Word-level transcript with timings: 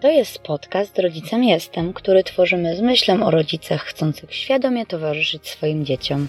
To 0.00 0.10
jest 0.10 0.38
podcast 0.38 0.98
Rodzicem 0.98 1.44
Jestem, 1.44 1.92
który 1.92 2.24
tworzymy 2.24 2.76
z 2.76 2.80
myślą 2.80 3.26
o 3.26 3.30
rodzicach 3.30 3.84
chcących 3.84 4.34
świadomie 4.34 4.86
towarzyszyć 4.86 5.48
swoim 5.48 5.84
dzieciom. 5.84 6.28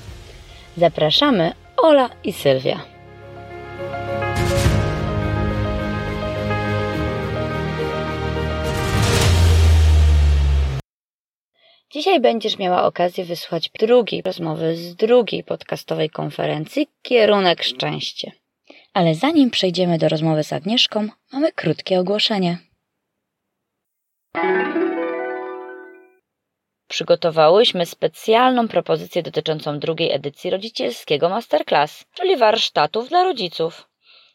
Zapraszamy 0.77 1.53
Ola 1.77 2.09
i 2.23 2.33
Sylwia. 2.33 2.81
Dzisiaj 11.91 12.19
będziesz 12.19 12.57
miała 12.57 12.83
okazję 12.83 13.25
wysłuchać 13.25 13.71
drugiej 13.79 14.21
rozmowy 14.21 14.75
z 14.75 14.95
drugiej 14.95 15.43
podcastowej 15.43 16.09
konferencji 16.09 16.87
Kierunek 17.01 17.63
Szczęście. 17.63 18.31
Ale 18.93 19.15
zanim 19.15 19.49
przejdziemy 19.49 19.97
do 19.97 20.09
rozmowy 20.09 20.43
z 20.43 20.53
Agnieszką, 20.53 21.07
mamy 21.33 21.51
krótkie 21.51 21.99
ogłoszenie. 21.99 22.70
Przygotowałyśmy 26.91 27.85
specjalną 27.85 28.67
propozycję 28.67 29.23
dotyczącą 29.23 29.79
drugiej 29.79 30.11
edycji 30.11 30.49
rodzicielskiego 30.49 31.29
masterclass, 31.29 32.05
czyli 32.13 32.37
warsztatów 32.37 33.09
dla 33.09 33.23
rodziców. 33.23 33.87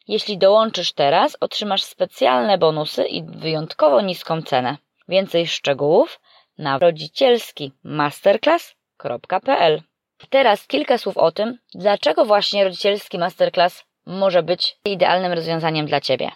Jeśli 0.09 0.38
dołączysz 0.38 0.92
teraz, 0.92 1.37
otrzymasz 1.40 1.82
specjalne 1.82 2.59
bonusy 2.59 3.04
i 3.04 3.23
wyjątkowo 3.23 4.01
niską 4.01 4.42
cenę. 4.42 4.77
Więcej 5.09 5.46
szczegółów 5.46 6.20
na 6.59 6.78
rodzicielski 6.78 7.73
masterclass.pl. 7.84 9.82
Teraz 10.30 10.66
kilka 10.66 10.98
słów 10.98 11.16
o 11.16 11.32
tym, 11.32 11.59
dlaczego 11.74 12.24
właśnie 12.24 12.65
rodzicielski 12.65 13.18
masterclass 13.18 13.84
może 14.06 14.42
być 14.42 14.78
idealnym 14.84 15.32
rozwiązaniem 15.32 15.87
dla 15.87 16.01
Ciebie. 16.01 16.30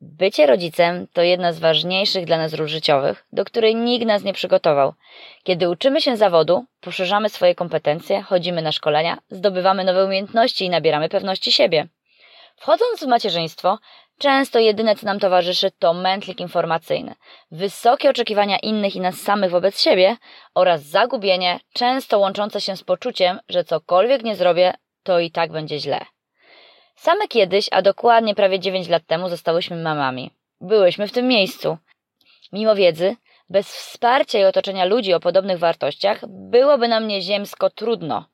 Bycie 0.00 0.46
rodzicem 0.46 1.06
to 1.12 1.22
jedna 1.22 1.52
z 1.52 1.58
ważniejszych 1.58 2.24
dla 2.24 2.38
nas 2.38 2.54
ról 2.54 2.68
życiowych, 2.68 3.26
do 3.32 3.44
której 3.44 3.76
nikt 3.76 4.06
nas 4.06 4.22
nie 4.24 4.32
przygotował. 4.32 4.92
Kiedy 5.42 5.68
uczymy 5.68 6.00
się 6.00 6.16
zawodu, 6.16 6.64
poszerzamy 6.80 7.28
swoje 7.28 7.54
kompetencje, 7.54 8.22
chodzimy 8.22 8.62
na 8.62 8.72
szkolenia, 8.72 9.18
zdobywamy 9.30 9.84
nowe 9.84 10.04
umiejętności 10.04 10.64
i 10.64 10.70
nabieramy 10.70 11.08
pewności 11.08 11.52
siebie. 11.52 11.88
Wchodząc 12.56 13.00
w 13.00 13.06
macierzyństwo, 13.06 13.78
często 14.18 14.58
jedyne 14.58 14.96
co 14.96 15.06
nam 15.06 15.18
towarzyszy 15.18 15.70
to 15.70 15.94
mętlik 15.94 16.40
informacyjny, 16.40 17.14
wysokie 17.50 18.10
oczekiwania 18.10 18.58
innych 18.58 18.96
i 18.96 19.00
nas 19.00 19.16
samych 19.16 19.50
wobec 19.50 19.80
siebie 19.80 20.16
oraz 20.54 20.82
zagubienie, 20.82 21.60
często 21.72 22.18
łączące 22.18 22.60
się 22.60 22.76
z 22.76 22.84
poczuciem, 22.84 23.40
że 23.48 23.64
cokolwiek 23.64 24.22
nie 24.22 24.36
zrobię, 24.36 24.74
to 25.02 25.20
i 25.20 25.30
tak 25.30 25.52
będzie 25.52 25.78
źle. 25.78 26.00
Same 26.96 27.28
kiedyś, 27.28 27.68
a 27.72 27.82
dokładnie 27.82 28.34
prawie 28.34 28.60
9 28.60 28.88
lat 28.88 29.06
temu, 29.06 29.28
zostałyśmy 29.28 29.76
mamami. 29.76 30.30
Byłyśmy 30.60 31.08
w 31.08 31.12
tym 31.12 31.28
miejscu. 31.28 31.78
Mimo 32.52 32.74
wiedzy, 32.74 33.16
bez 33.50 33.76
wsparcia 33.76 34.38
i 34.38 34.44
otoczenia 34.44 34.84
ludzi 34.84 35.14
o 35.14 35.20
podobnych 35.20 35.58
wartościach, 35.58 36.20
byłoby 36.28 36.88
nam 36.88 37.06
nieziemsko 37.06 37.70
trudno. 37.70 38.26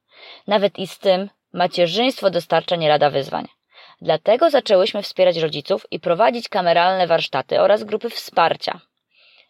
Nawet 0.47 0.79
i 0.79 0.87
z 0.87 0.99
tym 0.99 1.31
macierzyństwo 1.53 2.31
dostarcza 2.31 2.77
nie 2.77 2.89
lada 2.89 3.11
wyzwań. 3.11 3.49
Dlatego 4.01 4.51
zaczęłyśmy 4.51 5.03
wspierać 5.03 5.37
rodziców 5.37 5.87
i 5.91 6.01
prowadzić 6.01 6.49
kameralne 6.49 7.07
warsztaty 7.07 7.61
oraz 7.61 7.85
grupy 7.85 8.11
wsparcia. 8.11 8.81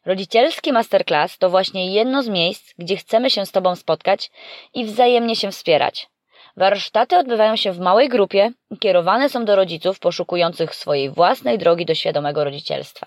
Rodzicielski 0.07 0.73
masterclass 0.73 1.39
to 1.39 1.51
właśnie 1.51 1.93
jedno 1.93 2.23
z 2.23 2.29
miejsc, 2.29 2.75
gdzie 2.79 2.97
chcemy 2.97 3.31
się 3.31 3.47
z 3.47 3.53
Tobą 3.53 3.77
spotkać 3.77 4.31
i 4.75 4.85
wzajemnie 4.85 5.37
się 5.37 5.51
wspierać. 5.51 6.12
Warsztaty 6.57 7.17
odbywają 7.17 7.57
się 7.57 7.73
w 7.73 7.81
małej 7.81 8.09
grupie 8.09 8.51
i 8.71 8.79
kierowane 8.79 9.29
są 9.29 9.45
do 9.45 9.57
rodziców 9.57 9.99
poszukujących 9.99 10.75
swojej 10.75 11.11
własnej 11.11 11.59
drogi 11.59 11.87
do 11.87 11.95
świadomego 11.95 12.45
rodzicielstwa. 12.45 13.07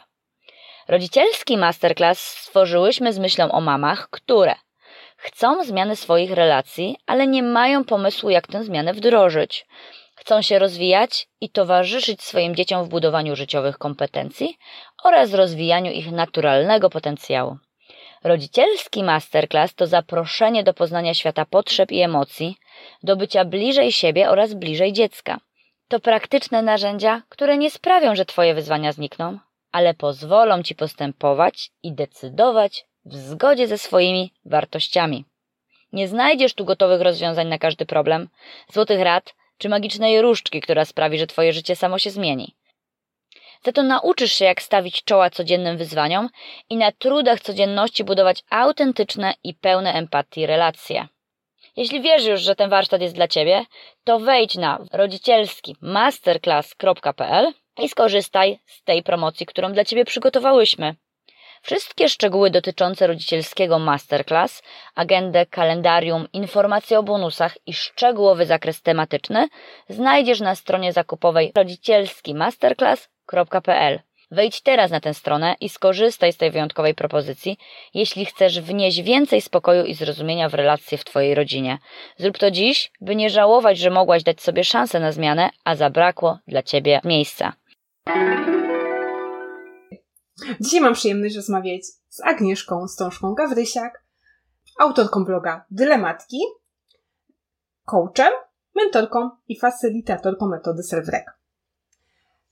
Rodzicielski 0.87 1.57
masterclass 1.57 2.19
stworzyłyśmy 2.19 3.13
z 3.13 3.19
myślą 3.19 3.51
o 3.51 3.61
mamach, 3.61 4.09
które 4.09 4.55
chcą 5.17 5.63
zmiany 5.63 5.95
swoich 5.95 6.31
relacji, 6.31 6.97
ale 7.05 7.27
nie 7.27 7.43
mają 7.43 7.83
pomysłu, 7.83 8.29
jak 8.29 8.47
tę 8.47 8.63
zmianę 8.63 8.93
wdrożyć. 8.93 9.65
Chcą 10.15 10.41
się 10.41 10.59
rozwijać 10.59 11.27
i 11.41 11.49
towarzyszyć 11.49 12.23
swoim 12.23 12.55
dzieciom 12.55 12.85
w 12.85 12.89
budowaniu 12.89 13.35
życiowych 13.35 13.77
kompetencji 13.77 14.57
oraz 15.03 15.33
rozwijaniu 15.33 15.91
ich 15.91 16.11
naturalnego 16.11 16.89
potencjału. 16.89 17.57
Rodzicielski 18.25 19.03
masterclass 19.03 19.75
to 19.75 19.87
zaproszenie 19.87 20.63
do 20.63 20.73
poznania 20.73 21.13
świata 21.13 21.45
potrzeb 21.45 21.91
i 21.91 22.01
emocji, 22.01 22.57
do 23.03 23.15
bycia 23.15 23.45
bliżej 23.45 23.91
siebie 23.91 24.29
oraz 24.29 24.53
bliżej 24.53 24.93
dziecka. 24.93 25.39
To 25.87 25.99
praktyczne 25.99 26.61
narzędzia, 26.61 27.21
które 27.29 27.57
nie 27.57 27.71
sprawią, 27.71 28.15
że 28.15 28.25
Twoje 28.25 28.53
wyzwania 28.53 28.91
znikną, 28.91 29.39
ale 29.71 29.93
pozwolą 29.93 30.63
Ci 30.63 30.75
postępować 30.75 31.71
i 31.83 31.93
decydować 31.93 32.85
w 33.05 33.15
zgodzie 33.15 33.67
ze 33.67 33.77
swoimi 33.77 34.33
wartościami. 34.45 35.25
Nie 35.93 36.07
znajdziesz 36.07 36.53
tu 36.53 36.65
gotowych 36.65 37.01
rozwiązań 37.01 37.47
na 37.47 37.57
każdy 37.57 37.85
problem, 37.85 38.29
złotych 38.73 39.01
rad 39.01 39.33
czy 39.57 39.69
magicznej 39.69 40.21
różdżki, 40.21 40.61
która 40.61 40.85
sprawi, 40.85 41.19
że 41.19 41.27
Twoje 41.27 41.53
życie 41.53 41.75
samo 41.75 41.99
się 41.99 42.09
zmieni. 42.09 42.55
Za 43.65 43.71
to 43.71 43.83
nauczysz 43.83 44.33
się, 44.33 44.45
jak 44.45 44.61
stawić 44.61 45.03
czoła 45.03 45.29
codziennym 45.29 45.77
wyzwaniom 45.77 46.29
i 46.69 46.77
na 46.77 46.91
trudach 46.91 47.39
codzienności 47.39 48.03
budować 48.03 48.43
autentyczne 48.49 49.33
i 49.43 49.53
pełne 49.53 49.93
empatii 49.93 50.45
relacje. 50.45 51.07
Jeśli 51.77 52.01
wiesz 52.01 52.25
już, 52.25 52.41
że 52.41 52.55
ten 52.55 52.69
warsztat 52.69 53.01
jest 53.01 53.15
dla 53.15 53.27
Ciebie, 53.27 53.65
to 54.03 54.19
wejdź 54.19 54.55
na 54.55 54.79
rodzicielski 54.91 55.75
masterclass.pl 55.81 57.53
i 57.77 57.89
skorzystaj 57.89 58.59
z 58.65 58.83
tej 58.83 59.03
promocji, 59.03 59.45
którą 59.45 59.73
dla 59.73 59.85
Ciebie 59.85 60.05
przygotowałyśmy. 60.05 60.95
Wszystkie 61.61 62.09
szczegóły 62.09 62.49
dotyczące 62.49 63.07
rodzicielskiego 63.07 63.79
masterclass, 63.79 64.63
agendę, 64.95 65.45
kalendarium, 65.45 66.27
informacje 66.33 66.99
o 66.99 67.03
bonusach 67.03 67.57
i 67.65 67.73
szczegółowy 67.73 68.45
zakres 68.45 68.81
tematyczny 68.81 69.47
znajdziesz 69.89 70.39
na 70.39 70.55
stronie 70.55 70.93
zakupowej 70.93 71.51
rodzicielski 71.55 72.33
Wejdź 74.31 74.61
teraz 74.61 74.91
na 74.91 74.99
tę 74.99 75.13
stronę 75.13 75.55
i 75.61 75.69
skorzystaj 75.69 76.33
z 76.33 76.37
tej 76.37 76.51
wyjątkowej 76.51 76.95
propozycji, 76.95 77.57
jeśli 77.93 78.25
chcesz 78.25 78.61
wnieść 78.61 79.01
więcej 79.01 79.41
spokoju 79.41 79.85
i 79.85 79.93
zrozumienia 79.93 80.49
w 80.49 80.53
relacje 80.53 80.97
w 80.97 81.05
Twojej 81.05 81.35
rodzinie. 81.35 81.77
Zrób 82.17 82.37
to 82.37 82.51
dziś, 82.51 82.91
by 83.01 83.15
nie 83.15 83.29
żałować, 83.29 83.77
że 83.77 83.89
mogłaś 83.89 84.23
dać 84.23 84.41
sobie 84.41 84.63
szansę 84.63 84.99
na 84.99 85.11
zmianę, 85.11 85.49
a 85.63 85.75
zabrakło 85.75 86.39
dla 86.47 86.63
Ciebie 86.63 87.01
miejsca. 87.03 87.53
Dzisiaj 90.59 90.81
mam 90.81 90.93
przyjemność 90.93 91.35
rozmawiać 91.35 91.81
z 92.09 92.21
Agnieszką 92.21 92.87
Stążką 92.87 93.33
Gawrysiak, 93.33 94.03
autorką 94.79 95.25
bloga 95.25 95.65
Dylematki, 95.71 96.39
coachem, 97.85 98.33
mentorką 98.75 99.29
i 99.47 99.59
facylitatorką 99.59 100.47
metody 100.47 100.81
Self-Rec. 100.81 101.44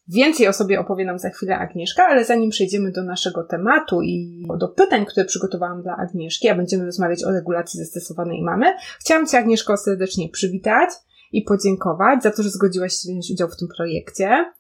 Więcej 0.08 0.48
o 0.48 0.54
sobie 0.54 0.80
opowie 0.80 1.06
nam 1.06 1.20
za 1.20 1.30
chwilę 1.30 1.58
Agnieszka, 1.58 2.06
ale 2.06 2.26
zanim 2.26 2.50
przejdziemy 2.50 2.92
do 2.92 3.04
naszego 3.04 3.44
tematu 3.44 4.02
i 4.02 4.46
do 4.60 4.68
pytań, 4.68 5.06
które 5.06 5.26
przygotowałam 5.26 5.82
dla 5.84 5.96
Agnieszki, 5.96 6.50
a 6.50 6.56
będziemy 6.56 6.86
rozmawiać 6.86 7.24
o 7.24 7.32
regulacji 7.32 7.80
zastosowanej 7.80 8.42
mamy, 8.42 8.74
chciałam 9.00 9.28
Cię 9.28 9.38
Agnieszko 9.38 9.78
serdecznie 9.78 10.30
przywitać 10.30 10.90
i 11.34 11.42
podziękować 11.42 12.24
za 12.24 12.32
to, 12.32 12.44
że 12.44 12.50
zgodziłaś 12.50 12.94
się 12.94 13.10
wziąć 13.10 13.32
udział 13.32 13.50
w 13.50 13.58
tym 13.58 13.68
projekcie. 13.78 14.52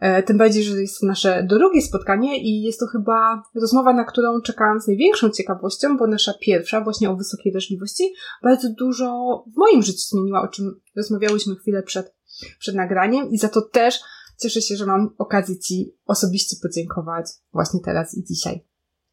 E, 0.00 0.22
tym 0.22 0.38
bardziej, 0.38 0.62
że 0.64 0.80
jest 0.80 1.00
to 1.00 1.06
nasze 1.06 1.46
drugie 1.48 1.82
spotkanie 1.82 2.42
i 2.42 2.62
jest 2.62 2.80
to 2.80 2.86
chyba 2.86 3.42
rozmowa, 3.54 3.92
na 3.92 4.04
którą 4.04 4.40
czekałam 4.40 4.80
z 4.80 4.86
największą 4.86 5.30
ciekawością, 5.30 5.96
bo 5.96 6.06
nasza 6.06 6.34
pierwsza, 6.40 6.80
właśnie 6.80 7.10
o 7.10 7.16
wysokiej 7.16 7.52
wrażliwości, 7.52 8.14
bardzo 8.42 8.68
dużo 8.78 9.06
w 9.54 9.56
moim 9.56 9.82
życiu 9.82 9.98
zmieniła, 9.98 10.42
o 10.42 10.48
czym 10.48 10.80
rozmawiałyśmy 10.96 11.56
chwilę 11.56 11.82
przed, 11.82 12.14
przed 12.58 12.74
nagraniem 12.74 13.30
i 13.30 13.38
za 13.38 13.48
to 13.48 13.62
też 13.62 14.00
Cieszę 14.42 14.62
się, 14.62 14.76
że 14.76 14.86
mam 14.86 15.14
okazję 15.18 15.58
Ci 15.58 15.96
osobiście 16.06 16.56
podziękować 16.62 17.26
właśnie 17.52 17.80
teraz 17.84 18.14
i 18.14 18.24
dzisiaj. 18.24 18.66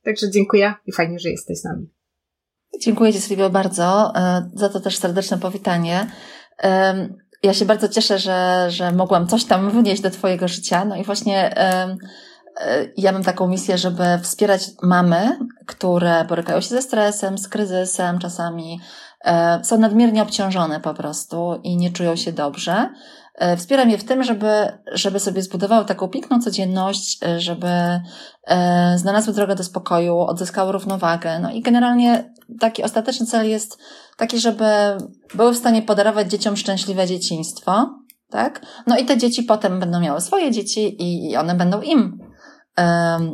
Także 0.03 0.31
dziękuję 0.31 0.73
i 0.85 0.91
fajnie, 0.91 1.19
że 1.19 1.29
jesteś 1.29 1.59
z 1.59 1.63
nami. 1.63 1.93
Dziękuję 2.81 3.13
Ci, 3.13 3.21
Sylwio, 3.21 3.49
bardzo. 3.49 4.15
E, 4.15 4.49
za 4.53 4.69
to 4.69 4.79
też 4.79 4.97
serdeczne 4.97 5.37
powitanie. 5.37 6.11
Ja 7.43 7.53
się 7.53 7.65
bardzo 7.65 7.87
cieszę, 7.87 8.19
że, 8.19 8.67
że 8.69 8.91
mogłam 8.91 9.27
coś 9.27 9.45
tam 9.45 9.71
wnieść 9.71 10.01
do 10.01 10.09
Twojego 10.09 10.47
życia. 10.47 10.85
No 10.85 10.95
i 10.95 11.03
właśnie 11.03 11.57
e, 11.57 11.97
ja 12.97 13.11
mam 13.11 13.23
taką 13.23 13.47
misję, 13.47 13.77
żeby 13.77 14.03
wspierać 14.21 14.69
mamy, 14.83 15.39
które 15.65 16.25
borykają 16.25 16.61
się 16.61 16.69
ze 16.69 16.81
stresem, 16.81 17.37
z 17.37 17.47
kryzysem, 17.47 18.19
czasami 18.19 18.79
e, 19.25 19.59
są 19.63 19.77
nadmiernie 19.79 20.21
obciążone 20.21 20.79
po 20.79 20.93
prostu 20.93 21.59
i 21.63 21.77
nie 21.77 21.91
czują 21.91 22.15
się 22.15 22.31
dobrze. 22.31 22.89
E, 23.37 23.57
wspieram 23.57 23.89
je 23.89 23.97
w 23.97 24.03
tym, 24.03 24.23
żeby, 24.23 24.77
żeby 24.91 25.19
sobie 25.19 25.41
zbudowały 25.41 25.85
taką 25.85 26.07
piękną 26.07 26.41
codzienność, 26.41 27.17
e, 27.23 27.39
żeby 27.39 27.67
e, 28.47 28.97
znalazły 28.97 29.33
drogę 29.33 29.55
do 29.55 29.63
spokoju, 29.63 30.17
odzyskały 30.17 30.71
równowagę. 30.71 31.39
No 31.39 31.51
i 31.51 31.61
generalnie 31.61 32.33
taki 32.59 32.83
ostateczny 32.83 33.25
cel 33.25 33.49
jest 33.49 33.77
taki, 34.17 34.39
żeby 34.39 34.65
były 35.35 35.51
w 35.51 35.57
stanie 35.57 35.81
podarować 35.81 36.31
dzieciom 36.31 36.57
szczęśliwe 36.57 37.07
dzieciństwo, 37.07 37.89
tak? 38.29 38.61
No 38.87 38.97
i 38.97 39.05
te 39.05 39.17
dzieci 39.17 39.43
potem 39.43 39.79
będą 39.79 39.99
miały 39.99 40.21
swoje 40.21 40.51
dzieci 40.51 40.95
i 40.99 41.37
one 41.37 41.55
będą 41.55 41.81
im 41.81 42.19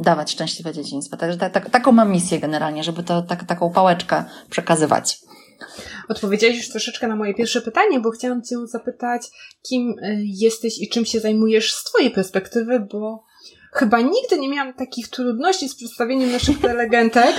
dawać 0.02 0.32
szczęśliwe 0.32 0.74
dzieciństwo. 0.74 1.18
Także 1.18 1.38
ta, 1.38 1.50
ta, 1.50 1.60
taką 1.60 1.92
mam 1.92 2.12
misję 2.12 2.40
generalnie, 2.40 2.84
żeby 2.84 3.04
to 3.04 3.22
tak, 3.22 3.44
taką 3.44 3.70
pałeczkę 3.70 4.24
przekazywać. 4.50 5.20
Odpowiedziałeś 6.10 6.58
już 6.58 6.70
troszeczkę 6.70 7.08
na 7.08 7.16
moje 7.16 7.34
pierwsze 7.34 7.62
pytanie, 7.62 8.00
bo 8.00 8.12
chciałam 8.12 8.44
Cię 8.44 8.68
zapytać, 8.68 9.22
kim 9.62 9.90
y, 9.90 10.22
jesteś 10.24 10.82
i 10.82 10.90
czym 10.90 11.06
się 11.06 11.20
zajmujesz 11.20 11.74
z 11.74 11.84
Twojej 11.84 12.12
perspektywy, 12.12 12.80
bo 12.80 13.24
chyba 13.74 14.02
nigdy 14.02 14.40
nie 14.40 14.50
miałam 14.50 14.74
takich 14.74 15.08
trudności 15.08 15.70
z 15.70 15.76
przedstawieniem 15.76 16.32
naszych 16.32 16.60
prelegentek. 16.60 17.36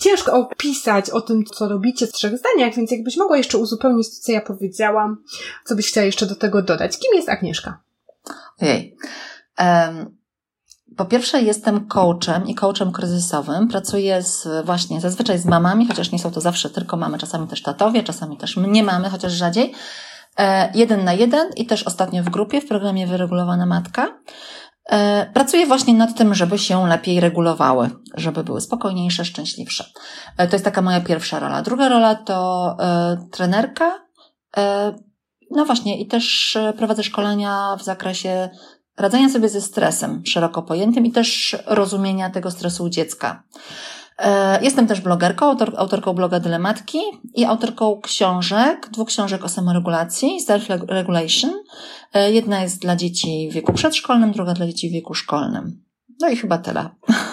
Ciężko 0.00 0.32
opisać 0.32 1.10
o 1.10 1.20
tym, 1.20 1.44
co 1.44 1.68
robicie 1.68 2.06
w 2.06 2.12
trzech 2.12 2.38
zdaniach, 2.38 2.74
więc 2.74 2.90
jakbyś 2.90 3.16
mogła 3.16 3.36
jeszcze 3.36 3.58
uzupełnić 3.58 4.08
to, 4.08 4.22
co 4.22 4.32
ja 4.32 4.40
powiedziałam, 4.40 5.22
co 5.64 5.76
byś 5.76 5.88
chciała 5.88 6.04
jeszcze 6.04 6.26
do 6.26 6.34
tego 6.34 6.62
dodać. 6.62 6.98
Kim 6.98 7.14
jest 7.14 7.28
Agnieszka? 7.28 7.80
Ojej. 8.60 8.96
Um, 9.58 10.21
po 10.96 11.04
pierwsze 11.04 11.42
jestem 11.42 11.86
coachem 11.86 12.46
i 12.46 12.54
coachem 12.54 12.92
kryzysowym. 12.92 13.68
Pracuję 13.68 14.22
z, 14.22 14.48
właśnie 14.66 15.00
zazwyczaj 15.00 15.38
z 15.38 15.44
mamami, 15.44 15.88
chociaż 15.88 16.12
nie 16.12 16.18
są 16.18 16.30
to 16.30 16.40
zawsze 16.40 16.70
tylko 16.70 16.96
mamy, 16.96 17.18
czasami 17.18 17.48
też 17.48 17.62
tatowie, 17.62 18.02
czasami 18.02 18.36
też 18.36 18.56
nie 18.56 18.82
mamy, 18.82 19.10
chociaż 19.10 19.32
rzadziej. 19.32 19.74
E, 20.38 20.72
jeden 20.74 21.04
na 21.04 21.12
jeden 21.12 21.50
i 21.56 21.66
też 21.66 21.82
ostatnio 21.82 22.22
w 22.22 22.28
grupie 22.28 22.60
w 22.60 22.68
programie 22.68 23.06
Wyregulowana 23.06 23.66
Matka. 23.66 24.08
E, 24.90 25.30
pracuję 25.34 25.66
właśnie 25.66 25.94
nad 25.94 26.14
tym, 26.16 26.34
żeby 26.34 26.58
się 26.58 26.86
lepiej 26.86 27.20
regulowały, 27.20 27.90
żeby 28.14 28.44
były 28.44 28.60
spokojniejsze, 28.60 29.24
szczęśliwsze. 29.24 29.84
E, 30.36 30.48
to 30.48 30.54
jest 30.54 30.64
taka 30.64 30.82
moja 30.82 31.00
pierwsza 31.00 31.38
rola. 31.38 31.62
Druga 31.62 31.88
rola 31.88 32.14
to 32.14 32.76
e, 32.80 33.16
trenerka. 33.30 33.98
E, 34.56 34.94
no 35.50 35.64
właśnie, 35.64 36.00
i 36.00 36.06
też 36.06 36.56
e, 36.56 36.72
prowadzę 36.72 37.02
szkolenia 37.02 37.76
w 37.78 37.82
zakresie 37.82 38.50
radzenia 38.98 39.28
sobie 39.28 39.48
ze 39.48 39.60
stresem 39.60 40.22
szeroko 40.26 40.62
pojętym 40.62 41.06
i 41.06 41.12
też 41.12 41.56
rozumienia 41.66 42.30
tego 42.30 42.50
stresu 42.50 42.84
u 42.84 42.88
dziecka. 42.88 43.42
E, 44.18 44.62
jestem 44.62 44.86
też 44.86 45.00
blogerką, 45.00 45.46
autor, 45.46 45.72
autorką 45.76 46.12
bloga 46.12 46.40
Dylematki 46.40 46.98
i 47.34 47.44
autorką 47.44 48.00
książek, 48.00 48.88
dwóch 48.90 49.08
książek 49.08 49.44
o 49.44 49.48
samoregulacji, 49.48 50.38
self-regulation. 50.48 51.50
E, 52.14 52.32
jedna 52.32 52.62
jest 52.62 52.82
dla 52.82 52.96
dzieci 52.96 53.48
w 53.50 53.54
wieku 53.54 53.72
przedszkolnym, 53.72 54.32
druga 54.32 54.54
dla 54.54 54.66
dzieci 54.66 54.88
w 54.88 54.92
wieku 54.92 55.14
szkolnym. 55.14 55.84
No 56.20 56.28
i 56.28 56.36
chyba 56.36 56.58
tyle. 56.58 56.90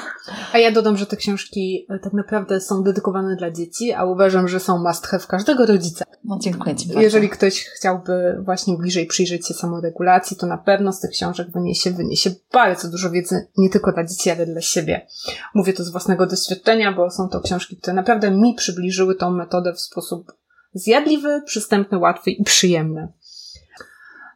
A 0.53 0.57
ja 0.57 0.71
dodam, 0.71 0.97
że 0.97 1.05
te 1.05 1.17
książki 1.17 1.85
e, 1.89 1.99
tak 1.99 2.13
naprawdę 2.13 2.61
są 2.61 2.83
dedykowane 2.83 3.35
dla 3.35 3.51
dzieci, 3.51 3.93
a 3.93 4.05
uważam, 4.05 4.47
że 4.47 4.59
są 4.59 4.83
must 4.83 5.07
have 5.07 5.23
każdego 5.27 5.65
rodzica. 5.65 6.05
No, 6.23 6.37
dziękuję 6.41 6.75
Ci 6.75 6.87
bardzo. 6.87 7.01
Jeżeli 7.01 7.29
ktoś 7.29 7.65
chciałby 7.65 8.41
właśnie 8.45 8.77
bliżej 8.77 9.05
przyjrzeć 9.05 9.47
się 9.47 9.53
samoregulacji, 9.53 10.37
to 10.37 10.47
na 10.47 10.57
pewno 10.57 10.93
z 10.93 10.99
tych 10.99 11.11
książek 11.11 11.51
wyniesie, 11.51 11.91
wyniesie 11.91 12.31
bardzo 12.53 12.89
dużo 12.89 13.11
wiedzy, 13.11 13.47
nie 13.57 13.69
tylko 13.69 13.91
dla 13.91 14.03
dzieci, 14.03 14.29
ale 14.29 14.45
dla 14.45 14.61
siebie. 14.61 15.07
Mówię 15.55 15.73
to 15.73 15.83
z 15.83 15.91
własnego 15.91 16.27
doświadczenia, 16.27 16.91
bo 16.91 17.11
są 17.11 17.29
to 17.29 17.41
książki, 17.41 17.77
które 17.77 17.93
naprawdę 17.93 18.31
mi 18.31 18.53
przybliżyły 18.53 19.15
tą 19.15 19.31
metodę 19.31 19.73
w 19.73 19.79
sposób 19.79 20.31
zjadliwy, 20.73 21.41
przystępny, 21.45 21.97
łatwy 21.97 22.31
i 22.31 22.43
przyjemny. 22.43 23.07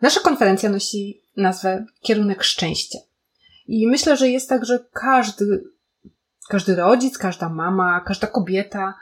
Nasza 0.02 0.20
konferencja 0.20 0.70
nosi 0.70 1.24
nazwę 1.38 1.86
Kierunek 2.02 2.44
Szczęścia. 2.44 3.00
I 3.68 3.88
myślę, 3.88 4.18
że 4.18 4.30
jest 4.30 4.50
tak, 4.50 4.66
że 4.66 4.80
każdy, 4.94 5.64
każdy 6.50 6.76
rodzic, 6.76 7.18
każda 7.18 7.50
mama, 7.50 8.02
każda 8.02 8.28
kobieta 8.28 8.94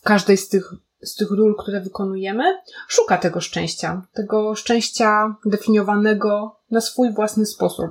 w 0.00 0.02
każdej 0.02 0.36
z 0.36 0.48
tych, 0.48 0.74
z 1.02 1.14
tych 1.14 1.30
ról, 1.30 1.56
które 1.58 1.80
wykonujemy, 1.80 2.44
szuka 2.88 3.18
tego 3.18 3.40
szczęścia. 3.40 4.06
Tego 4.12 4.54
szczęścia 4.54 5.36
definiowanego 5.44 6.60
na 6.70 6.80
swój 6.80 7.12
własny 7.12 7.46
sposób. 7.46 7.90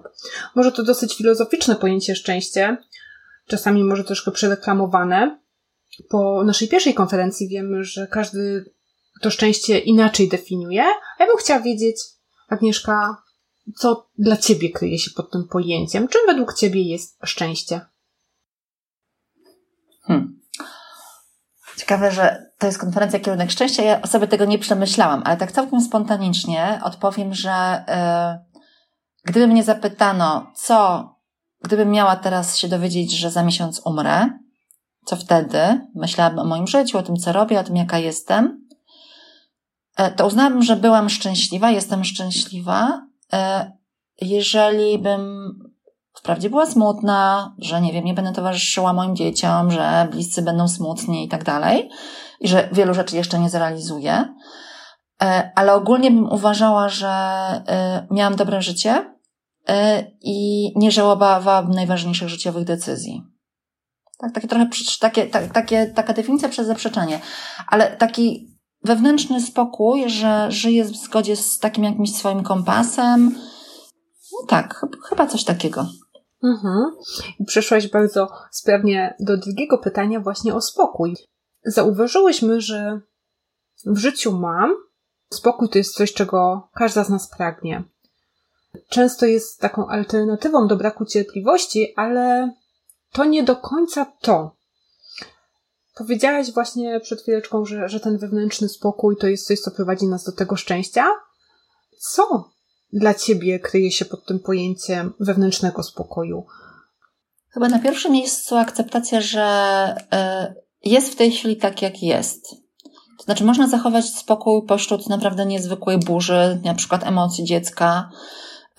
Może 0.55 0.71
to 0.71 0.83
dosyć 0.83 1.17
filozoficzne 1.17 1.75
pojęcie 1.75 2.15
szczęście, 2.15 2.77
czasami 3.47 3.83
może 3.83 4.03
troszkę 4.03 4.31
przereklamowane. 4.31 5.39
Po 6.09 6.43
naszej 6.43 6.67
pierwszej 6.67 6.93
konferencji 6.93 7.47
wiemy, 7.47 7.83
że 7.83 8.07
każdy 8.07 8.73
to 9.21 9.31
szczęście 9.31 9.79
inaczej 9.79 10.29
definiuje. 10.29 10.83
A 10.83 11.23
ja 11.23 11.27
bym 11.27 11.37
chciała 11.37 11.59
wiedzieć, 11.59 11.97
Agnieszka, 12.47 13.23
co 13.75 14.09
dla 14.17 14.37
ciebie 14.37 14.69
kryje 14.69 14.99
się 14.99 15.11
pod 15.11 15.31
tym 15.31 15.47
pojęciem? 15.47 16.07
Czym 16.07 16.21
według 16.27 16.53
ciebie 16.53 16.81
jest 16.81 17.17
szczęście? 17.23 17.81
Hmm. 20.07 20.39
Ciekawe, 21.77 22.11
że 22.11 22.51
to 22.57 22.67
jest 22.67 22.79
konferencja 22.79 23.19
Kierunek 23.19 23.51
Szczęścia. 23.51 23.83
Ja 23.83 24.07
sobie 24.07 24.27
tego 24.27 24.45
nie 24.45 24.59
przemyślałam, 24.59 25.21
ale 25.25 25.37
tak 25.37 25.51
całkiem 25.51 25.81
spontanicznie 25.81 26.79
odpowiem, 26.83 27.33
że 27.33 27.85
yy, 27.87 28.61
gdyby 29.23 29.47
mnie 29.47 29.63
zapytano, 29.63 30.51
co, 30.55 31.09
gdybym 31.63 31.91
miała 31.91 32.15
teraz 32.15 32.57
się 32.57 32.67
dowiedzieć, 32.67 33.11
że 33.11 33.31
za 33.31 33.43
miesiąc 33.43 33.81
umrę, 33.85 34.29
co 35.05 35.15
wtedy? 35.15 35.87
Myślałabym 35.95 36.39
o 36.39 36.45
moim 36.45 36.67
życiu, 36.67 36.97
o 36.97 37.03
tym, 37.03 37.15
co 37.15 37.31
robię, 37.31 37.59
o 37.59 37.63
tym, 37.63 37.75
jaka 37.75 37.97
jestem. 37.97 38.67
Yy, 39.99 40.11
to 40.11 40.27
uznałabym, 40.27 40.63
że 40.63 40.75
byłam 40.75 41.09
szczęśliwa, 41.09 41.71
jestem 41.71 42.03
szczęśliwa, 42.03 43.07
E, 43.33 43.71
jeżeli 44.21 44.99
bym 44.99 45.53
wprawdzie 46.27 46.49
była 46.49 46.65
smutna, 46.65 47.51
że 47.57 47.81
nie 47.81 47.93
wiem, 47.93 48.05
nie 48.05 48.13
będę 48.13 48.33
towarzyszyła 48.33 48.93
moim 48.93 49.15
dzieciom, 49.15 49.71
że 49.71 50.07
bliscy 50.11 50.41
będą 50.41 50.67
smutni 50.67 51.25
i 51.25 51.27
tak 51.27 51.43
dalej, 51.43 51.89
i 52.39 52.47
że 52.47 52.69
wielu 52.71 52.93
rzeczy 52.93 53.15
jeszcze 53.15 53.39
nie 53.39 53.49
zrealizuję, 53.49 54.33
e, 55.21 55.51
ale 55.55 55.73
ogólnie 55.73 56.11
bym 56.11 56.31
uważała, 56.31 56.89
że 56.89 57.07
e, 57.07 58.07
miałam 58.11 58.35
dobre 58.35 58.61
życie 58.61 59.17
i 60.21 60.71
nie 60.75 60.91
żałowałabym 60.91 61.71
najważniejszych 61.71 62.29
życiowych 62.29 62.63
decyzji. 62.63 63.23
Tak, 64.17 64.33
takie 64.33 64.47
trochę, 64.47 64.67
takie, 64.99 65.25
tak, 65.25 65.53
takie, 65.53 65.87
taka 65.87 66.13
definicja 66.13 66.49
przez 66.49 66.67
zaprzeczenie, 66.67 67.19
ale 67.67 67.97
taki 67.97 68.47
wewnętrzny 68.83 69.41
spokój, 69.41 70.09
że 70.09 70.51
żyję 70.51 70.83
w 70.83 70.95
zgodzie 70.95 71.35
z 71.35 71.59
takim 71.59 71.83
jakimś 71.83 72.15
swoim 72.15 72.43
kompasem. 72.43 73.35
No 74.31 74.47
tak, 74.47 74.85
chyba 75.09 75.27
coś 75.27 75.43
takiego. 75.43 75.87
Mhm. 76.43 76.91
I 77.39 77.45
przeszłaś 77.45 77.87
bardzo 77.87 78.29
sprawnie 78.51 79.15
do 79.19 79.37
drugiego 79.37 79.77
pytania 79.77 80.19
właśnie 80.19 80.55
o 80.55 80.61
spokój. 80.61 81.15
Zauważyłyśmy, 81.65 82.61
że 82.61 83.01
w 83.85 83.97
życiu 83.97 84.31
mam 84.31 84.75
spokój 85.33 85.69
to 85.69 85.77
jest 85.77 85.95
coś, 85.95 86.13
czego 86.13 86.69
każda 86.73 87.03
z 87.03 87.09
nas 87.09 87.29
pragnie. 87.29 87.83
Często 88.89 89.25
jest 89.25 89.59
taką 89.59 89.87
alternatywą 89.87 90.67
do 90.67 90.75
braku 90.75 91.05
cierpliwości, 91.05 91.93
ale 91.95 92.53
to 93.11 93.25
nie 93.25 93.43
do 93.43 93.55
końca 93.55 94.05
to. 94.21 94.55
Powiedziałaś 95.97 96.51
właśnie 96.53 96.99
przed 96.99 97.21
chwileczką, 97.21 97.65
że, 97.65 97.89
że 97.89 97.99
ten 97.99 98.17
wewnętrzny 98.17 98.69
spokój 98.69 99.17
to 99.17 99.27
jest 99.27 99.47
coś, 99.47 99.59
co 99.59 99.71
prowadzi 99.71 100.07
nas 100.07 100.23
do 100.23 100.31
tego 100.31 100.55
szczęścia. 100.55 101.09
Co 101.99 102.49
dla 102.93 103.13
ciebie 103.13 103.59
kryje 103.59 103.91
się 103.91 104.05
pod 104.05 104.25
tym 104.25 104.39
pojęciem 104.39 105.13
wewnętrznego 105.19 105.83
spokoju? 105.83 106.45
Chyba 107.49 107.69
na 107.69 107.79
pierwszym 107.79 108.11
miejscu 108.11 108.55
akceptacja, 108.55 109.21
że 109.21 109.43
e, 110.11 110.53
jest 110.83 111.11
w 111.13 111.15
tej 111.15 111.31
chwili 111.31 111.57
tak, 111.57 111.81
jak 111.81 112.03
jest. 112.03 112.49
To 113.17 113.23
znaczy, 113.23 113.43
można 113.43 113.67
zachować 113.67 114.05
spokój 114.05 114.65
pośród 114.67 115.09
naprawdę 115.09 115.45
niezwykłej 115.45 115.97
burzy, 115.97 116.61
na 116.63 116.73
przykład 116.73 117.03
emocji 117.03 117.43
dziecka. 117.43 118.09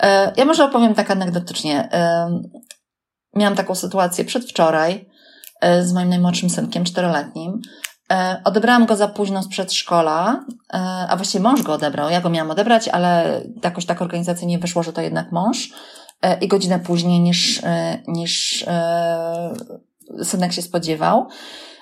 E, 0.00 0.32
ja 0.36 0.44
może 0.44 0.64
opowiem 0.64 0.94
tak 0.94 1.10
anegdotycznie. 1.10 1.88
E, 1.92 2.28
miałam 3.34 3.56
taką 3.56 3.74
sytuację 3.74 4.24
przedwczoraj 4.24 5.08
z 5.82 5.92
moim 5.92 6.08
najmłodszym 6.08 6.50
synkiem, 6.50 6.84
czteroletnim. 6.84 7.60
E, 8.12 8.40
odebrałam 8.44 8.86
go 8.86 8.96
za 8.96 9.08
późno 9.08 9.42
z 9.42 9.48
przedszkola, 9.48 10.44
e, 10.74 10.78
a 11.08 11.16
właściwie 11.16 11.44
mąż 11.44 11.62
go 11.62 11.72
odebrał. 11.72 12.10
Ja 12.10 12.20
go 12.20 12.30
miałam 12.30 12.50
odebrać, 12.50 12.88
ale 12.88 13.40
jakoś 13.64 13.86
tak 13.86 14.02
organizacyjnie 14.02 14.58
wyszło, 14.58 14.82
że 14.82 14.92
to 14.92 15.00
jednak 15.00 15.32
mąż. 15.32 15.70
I 16.40 16.48
godzinę 16.48 16.80
później 16.80 17.20
niż, 17.20 17.62
niż 18.06 18.64
synek 20.22 20.52
się 20.52 20.62
spodziewał. 20.62 21.26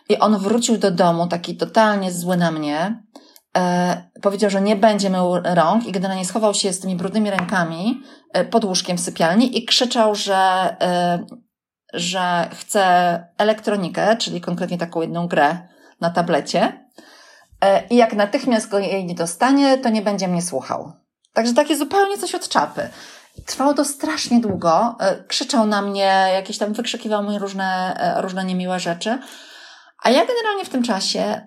I 0.09 0.19
on 0.19 0.39
wrócił 0.39 0.79
do 0.79 0.91
domu 0.91 1.27
taki 1.27 1.57
totalnie 1.57 2.13
zły 2.13 2.37
na 2.37 2.51
mnie. 2.51 3.03
Powiedział, 4.23 4.51
że 4.51 4.61
nie 4.61 4.77
będzie 4.77 5.11
mył 5.11 5.37
rąk 5.45 5.87
i 5.87 5.93
generalnie 5.93 6.25
schował 6.25 6.55
się 6.55 6.73
z 6.73 6.81
tymi 6.81 6.97
brudnymi 6.97 7.31
rękami 7.31 8.01
pod 8.51 8.65
łóżkiem 8.65 8.97
w 8.97 9.01
sypialni 9.01 9.59
i 9.59 9.65
krzyczał, 9.65 10.15
że 10.15 10.77
że 11.93 12.49
chce 12.53 13.25
elektronikę, 13.39 14.17
czyli 14.17 14.41
konkretnie 14.41 14.79
taką 14.79 15.01
jedną 15.01 15.29
grę 15.29 15.59
na 16.01 16.11
tablecie. 16.11 16.87
E, 17.61 17.87
I 17.87 17.97
jak 17.97 18.13
natychmiast 18.13 18.69
go 18.69 18.79
jej 18.79 19.05
nie 19.05 19.15
dostanie, 19.15 19.79
to 19.79 19.89
nie 19.89 20.03
będzie 20.03 20.29
mnie 20.29 20.43
słuchał. 20.43 20.93
Także 21.33 21.55
takie 21.55 21.77
zupełnie 21.77 22.19
coś 22.19 22.35
od 22.35 22.49
czapy. 22.49 22.89
Trwało 23.47 23.75
to 23.75 23.85
strasznie 23.85 24.41
długo. 24.41 24.97
E, 25.01 25.25
krzyczał 25.25 25.67
na 25.67 25.83
mnie, 25.83 26.29
jakieś 26.33 26.59
tam 26.59 26.73
wykrzykiwał 26.73 27.23
mi 27.23 27.39
różne, 27.39 27.97
e, 28.01 28.23
różne 28.23 28.45
niemiłe 28.45 28.81
rzeczy. 28.81 29.19
A 30.03 30.11
ja 30.11 30.27
generalnie 30.27 30.65
w 30.65 30.69
tym 30.69 30.83
czasie 30.83 31.47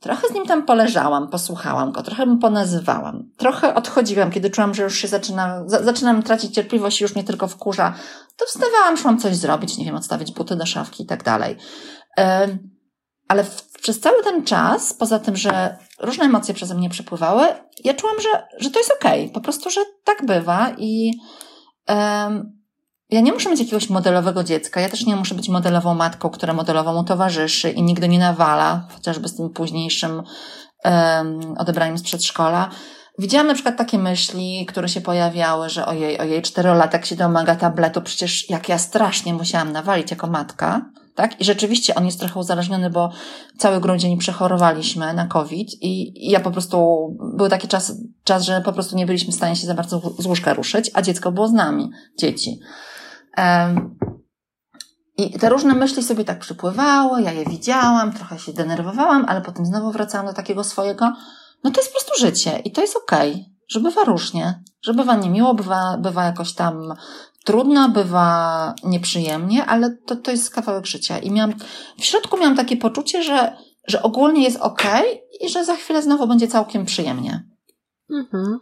Trochę 0.00 0.28
z 0.28 0.34
nim 0.34 0.46
tam 0.46 0.66
poleżałam, 0.66 1.28
posłuchałam 1.28 1.92
go, 1.92 2.02
trochę 2.02 2.26
mu 2.26 2.36
ponazywałam. 2.36 3.30
Trochę 3.36 3.74
odchodziłam, 3.74 4.30
kiedy 4.30 4.50
czułam, 4.50 4.74
że 4.74 4.82
już 4.82 4.98
się 4.98 5.08
zaczynam, 5.08 5.68
za, 5.68 5.82
zaczynam 5.82 6.22
tracić 6.22 6.54
cierpliwość 6.54 7.00
i 7.00 7.04
już 7.04 7.14
mnie 7.14 7.24
tylko 7.24 7.48
wkurza. 7.48 7.94
To 8.36 8.46
wstawałam, 8.46 8.96
szłam 8.96 9.18
coś 9.18 9.36
zrobić, 9.36 9.78
nie 9.78 9.84
wiem, 9.84 9.96
odstawić 9.96 10.32
buty 10.32 10.56
do 10.56 10.66
szafki 10.66 11.02
i 11.02 11.06
tak 11.06 11.24
dalej. 11.24 11.56
Ale 13.28 13.44
w, 13.44 13.67
przez 13.82 14.00
cały 14.00 14.22
ten 14.22 14.44
czas, 14.44 14.94
poza 14.94 15.18
tym, 15.18 15.36
że 15.36 15.76
różne 16.00 16.24
emocje 16.24 16.54
przeze 16.54 16.74
mnie 16.74 16.90
przepływały, 16.90 17.42
ja 17.84 17.94
czułam, 17.94 18.20
że, 18.20 18.28
że 18.58 18.70
to 18.70 18.78
jest 18.78 18.92
okej. 18.92 19.20
Okay. 19.20 19.32
Po 19.32 19.40
prostu, 19.40 19.70
że 19.70 19.80
tak 20.04 20.26
bywa 20.26 20.70
i 20.78 21.12
um, 21.88 22.58
ja 23.10 23.20
nie 23.20 23.32
muszę 23.32 23.50
mieć 23.50 23.60
jakiegoś 23.60 23.90
modelowego 23.90 24.44
dziecka. 24.44 24.80
Ja 24.80 24.88
też 24.88 25.06
nie 25.06 25.16
muszę 25.16 25.34
być 25.34 25.48
modelową 25.48 25.94
matką, 25.94 26.30
która 26.30 26.52
modelowo 26.52 26.94
mu 26.94 27.04
towarzyszy 27.04 27.70
i 27.70 27.82
nigdy 27.82 28.08
nie 28.08 28.18
nawala, 28.18 28.88
chociażby 28.94 29.28
z 29.28 29.36
tym 29.36 29.50
późniejszym 29.50 30.22
um, 30.84 31.54
odebraniem 31.58 31.98
z 31.98 32.02
przedszkola. 32.02 32.70
Widziałam 33.18 33.46
na 33.46 33.54
przykład 33.54 33.76
takie 33.76 33.98
myśli, 33.98 34.66
które 34.66 34.88
się 34.88 35.00
pojawiały, 35.00 35.68
że 35.68 35.86
ojej, 35.86 36.18
ojej, 36.18 36.42
czterolatek 36.42 37.06
się 37.06 37.16
domaga 37.16 37.56
tabletu, 37.56 38.02
przecież 38.02 38.50
jak 38.50 38.68
ja 38.68 38.78
strasznie 38.78 39.34
musiałam 39.34 39.72
nawalić 39.72 40.10
jako 40.10 40.26
matka, 40.26 40.90
tak? 41.18 41.40
I 41.40 41.44
rzeczywiście 41.44 41.94
on 41.94 42.06
jest 42.06 42.20
trochę 42.20 42.40
uzależniony, 42.40 42.90
bo 42.90 43.10
cały 43.58 43.80
grudzień 43.80 44.18
przechorowaliśmy 44.18 45.14
na 45.14 45.26
COVID 45.26 45.68
i, 45.82 46.12
ja 46.30 46.40
po 46.40 46.50
prostu, 46.50 47.08
był 47.36 47.48
taki 47.48 47.68
czas, 47.68 47.92
czas, 48.24 48.42
że 48.42 48.60
po 48.60 48.72
prostu 48.72 48.96
nie 48.96 49.06
byliśmy 49.06 49.32
w 49.32 49.36
stanie 49.36 49.56
się 49.56 49.66
za 49.66 49.74
bardzo 49.74 50.00
z 50.18 50.26
łóżka 50.26 50.54
ruszyć, 50.54 50.90
a 50.94 51.02
dziecko 51.02 51.32
było 51.32 51.48
z 51.48 51.52
nami, 51.52 51.90
dzieci. 52.18 52.60
Um, 53.38 53.98
i 55.16 55.38
te 55.38 55.48
różne 55.48 55.74
myśli 55.74 56.02
sobie 56.02 56.24
tak 56.24 56.38
przypływały, 56.38 57.22
ja 57.22 57.32
je 57.32 57.44
widziałam, 57.44 58.12
trochę 58.12 58.38
się 58.38 58.52
denerwowałam, 58.52 59.24
ale 59.28 59.40
potem 59.40 59.66
znowu 59.66 59.92
wracałam 59.92 60.26
do 60.26 60.32
takiego 60.32 60.64
swojego, 60.64 61.12
no 61.64 61.70
to 61.70 61.80
jest 61.80 61.92
po 61.92 61.98
prostu 61.98 62.26
życie 62.26 62.58
i 62.64 62.72
to 62.72 62.80
jest 62.80 62.96
okej, 62.96 63.32
okay, 63.32 63.44
że 63.68 63.80
bywa 63.80 64.04
różnie, 64.04 64.62
że 64.82 64.94
bywa 64.94 65.16
niemiło, 65.16 65.54
bywa, 65.54 65.96
bywa 65.98 66.24
jakoś 66.24 66.54
tam 66.54 66.94
trudno, 67.44 67.88
bywa 67.88 68.74
nieprzyjemnie, 68.84 69.64
ale 69.64 69.96
to, 70.06 70.16
to 70.16 70.30
jest 70.30 70.50
kawałek 70.50 70.86
życia. 70.86 71.18
I 71.18 71.30
miałam, 71.30 71.54
w 71.98 72.04
środku 72.04 72.36
miałam 72.36 72.56
takie 72.56 72.76
poczucie, 72.76 73.22
że, 73.22 73.56
że 73.86 74.02
ogólnie 74.02 74.44
jest 74.44 74.60
okay 74.60 75.04
i 75.40 75.48
że 75.48 75.64
za 75.64 75.76
chwilę 75.76 76.02
znowu 76.02 76.26
będzie 76.26 76.48
całkiem 76.48 76.84
przyjemnie. 76.84 77.44
Mhm. 78.10 78.58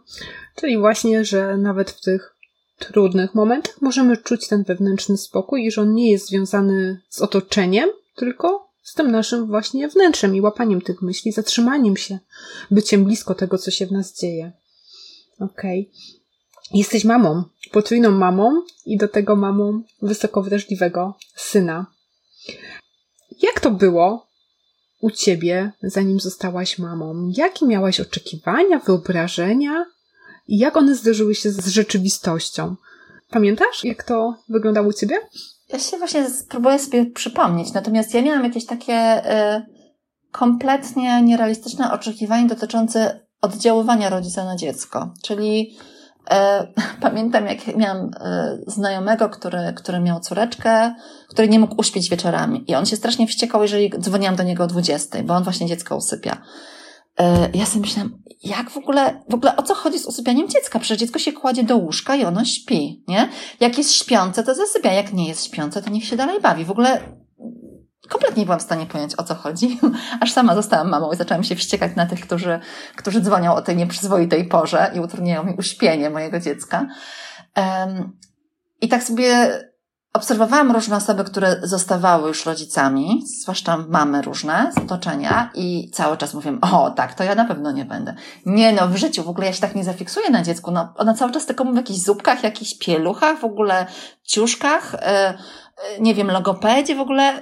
Czyli 0.55 0.77
właśnie, 0.77 1.25
że 1.25 1.57
nawet 1.57 1.91
w 1.91 2.01
tych 2.01 2.37
trudnych 2.79 3.35
momentach 3.35 3.81
możemy 3.81 4.17
czuć 4.17 4.47
ten 4.47 4.63
wewnętrzny 4.63 5.17
spokój 5.17 5.65
i 5.65 5.71
że 5.71 5.81
on 5.81 5.93
nie 5.93 6.11
jest 6.11 6.27
związany 6.27 7.01
z 7.09 7.21
otoczeniem, 7.21 7.89
tylko 8.15 8.67
z 8.83 8.93
tym 8.93 9.11
naszym 9.11 9.47
właśnie 9.47 9.87
wnętrzem 9.87 10.35
i 10.35 10.41
łapaniem 10.41 10.81
tych 10.81 11.01
myśli, 11.01 11.31
zatrzymaniem 11.31 11.97
się, 11.97 12.19
byciem 12.71 13.05
blisko 13.05 13.35
tego, 13.35 13.57
co 13.57 13.71
się 13.71 13.85
w 13.87 13.91
nas 13.91 14.19
dzieje. 14.19 14.51
Okej. 15.39 15.91
Okay. 15.91 16.17
Jesteś 16.73 17.05
mamą, 17.05 17.43
potrójną 17.67 18.11
mamą 18.11 18.61
i 18.85 18.97
do 18.97 19.07
tego 19.07 19.35
mamą 19.35 19.81
wysoko 20.01 20.43
wrażliwego 20.43 21.17
syna. 21.35 21.85
Jak 23.41 23.59
to 23.59 23.71
było 23.71 24.27
u 25.01 25.11
ciebie, 25.11 25.71
zanim 25.81 26.19
zostałaś 26.19 26.79
mamą? 26.79 27.31
Jakie 27.37 27.65
miałaś 27.65 27.99
oczekiwania, 27.99 28.79
wyobrażenia 28.79 29.85
i 30.47 30.57
jak 30.57 30.77
one 30.77 30.95
zderzyły 30.95 31.35
się 31.35 31.51
z 31.51 31.67
rzeczywistością? 31.67 32.75
Pamiętasz, 33.29 33.83
jak 33.83 34.03
to 34.03 34.35
wyglądało 34.49 34.87
u 34.87 34.93
ciebie? 34.93 35.15
Ja 35.69 35.79
się 35.79 35.97
właśnie 35.97 36.29
spróbuję 36.29 36.79
sobie 36.79 37.05
przypomnieć, 37.05 37.73
natomiast 37.73 38.13
ja 38.13 38.21
miałam 38.21 38.43
jakieś 38.43 38.65
takie 38.65 39.25
y, 39.57 39.65
kompletnie 40.31 41.21
nierealistyczne 41.21 41.91
oczekiwania 41.91 42.47
dotyczące 42.47 43.27
oddziaływania 43.41 44.09
rodzica 44.09 44.45
na 44.45 44.55
dziecko. 44.55 45.13
Czyli 45.23 45.77
pamiętam, 47.01 47.47
jak 47.47 47.75
miałam 47.75 48.11
e, 48.19 48.57
znajomego, 48.67 49.29
który, 49.29 49.73
który 49.75 49.99
miał 49.99 50.19
córeczkę, 50.19 50.95
który 51.29 51.49
nie 51.49 51.59
mógł 51.59 51.75
uśpić 51.77 52.09
wieczorami. 52.09 52.63
I 52.67 52.75
on 52.75 52.85
się 52.85 52.95
strasznie 52.95 53.27
wściekał, 53.27 53.61
jeżeli 53.61 53.91
dzwoniłam 53.99 54.35
do 54.35 54.43
niego 54.43 54.63
o 54.63 54.67
20, 54.67 55.23
bo 55.23 55.33
on 55.33 55.43
właśnie 55.43 55.67
dziecko 55.67 55.95
usypia. 55.95 56.37
E, 57.19 57.49
ja 57.53 57.65
sobie 57.65 57.81
myślałam, 57.81 58.23
jak 58.43 58.69
w 58.69 58.77
ogóle, 58.77 59.23
w 59.29 59.33
ogóle 59.33 59.55
o 59.55 59.63
co 59.63 59.75
chodzi 59.75 59.99
z 59.99 60.05
usypianiem 60.05 60.49
dziecka? 60.49 60.79
Przecież 60.79 60.99
dziecko 60.99 61.19
się 61.19 61.33
kładzie 61.33 61.63
do 61.63 61.77
łóżka 61.77 62.15
i 62.15 62.25
ono 62.25 62.45
śpi, 62.45 63.03
nie? 63.07 63.29
Jak 63.59 63.77
jest 63.77 63.93
śpiące, 63.93 64.43
to 64.43 64.55
zasypia. 64.55 64.93
Jak 64.93 65.13
nie 65.13 65.27
jest 65.27 65.45
śpiące, 65.45 65.81
to 65.81 65.89
niech 65.89 66.05
się 66.05 66.15
dalej 66.15 66.41
bawi. 66.41 66.65
W 66.65 66.71
ogóle 66.71 66.99
kompletnie 68.09 68.41
nie 68.41 68.45
byłam 68.45 68.59
w 68.59 68.63
stanie 68.63 68.85
pojąć, 68.85 69.15
o 69.15 69.23
co 69.23 69.35
chodzi. 69.35 69.79
Aż 70.21 70.31
sama 70.31 70.55
zostałam 70.55 70.89
mamą 70.89 71.11
i 71.11 71.15
zaczęłam 71.15 71.43
się 71.43 71.55
wściekać 71.55 71.95
na 71.95 72.05
tych, 72.05 72.19
którzy, 72.19 72.59
którzy 72.95 73.21
dzwonią 73.21 73.55
o 73.55 73.61
tej 73.61 73.75
nieprzyzwoitej 73.75 74.47
porze 74.47 74.91
i 74.95 74.99
utrudniają 74.99 75.43
mi 75.43 75.53
uśpienie 75.57 76.09
mojego 76.09 76.39
dziecka. 76.39 76.87
I 78.81 78.87
tak 78.87 79.03
sobie 79.03 79.59
obserwowałam 80.13 80.71
różne 80.71 80.95
osoby, 80.95 81.23
które 81.23 81.59
zostawały 81.63 82.27
już 82.27 82.45
rodzicami, 82.45 83.23
zwłaszcza 83.41 83.77
mamy 83.89 84.21
różne 84.21 84.71
z 84.73 84.77
otoczenia 84.77 85.51
i 85.55 85.91
cały 85.93 86.17
czas 86.17 86.33
mówię, 86.33 86.57
o 86.61 86.91
tak, 86.91 87.13
to 87.13 87.23
ja 87.23 87.35
na 87.35 87.45
pewno 87.45 87.71
nie 87.71 87.85
będę. 87.85 88.15
Nie 88.45 88.73
no, 88.73 88.87
w 88.87 88.95
życiu 88.95 89.23
w 89.23 89.29
ogóle 89.29 89.47
ja 89.47 89.53
się 89.53 89.61
tak 89.61 89.75
nie 89.75 89.83
zafiksuję 89.83 90.29
na 90.29 90.43
dziecku. 90.43 90.71
No, 90.71 90.93
ona 90.95 91.13
cały 91.13 91.31
czas 91.31 91.45
tylko 91.45 91.63
mówi 91.63 91.75
w 91.75 91.77
jakichś 91.77 91.99
zupkach, 91.99 92.43
jakichś 92.43 92.77
pieluchach, 92.77 93.39
w 93.39 93.45
ogóle 93.45 93.85
ciuszkach, 94.23 94.93
yy, 94.93 96.03
nie 96.03 96.15
wiem, 96.15 96.31
logopedzie, 96.31 96.95
w 96.95 96.99
ogóle 96.99 97.39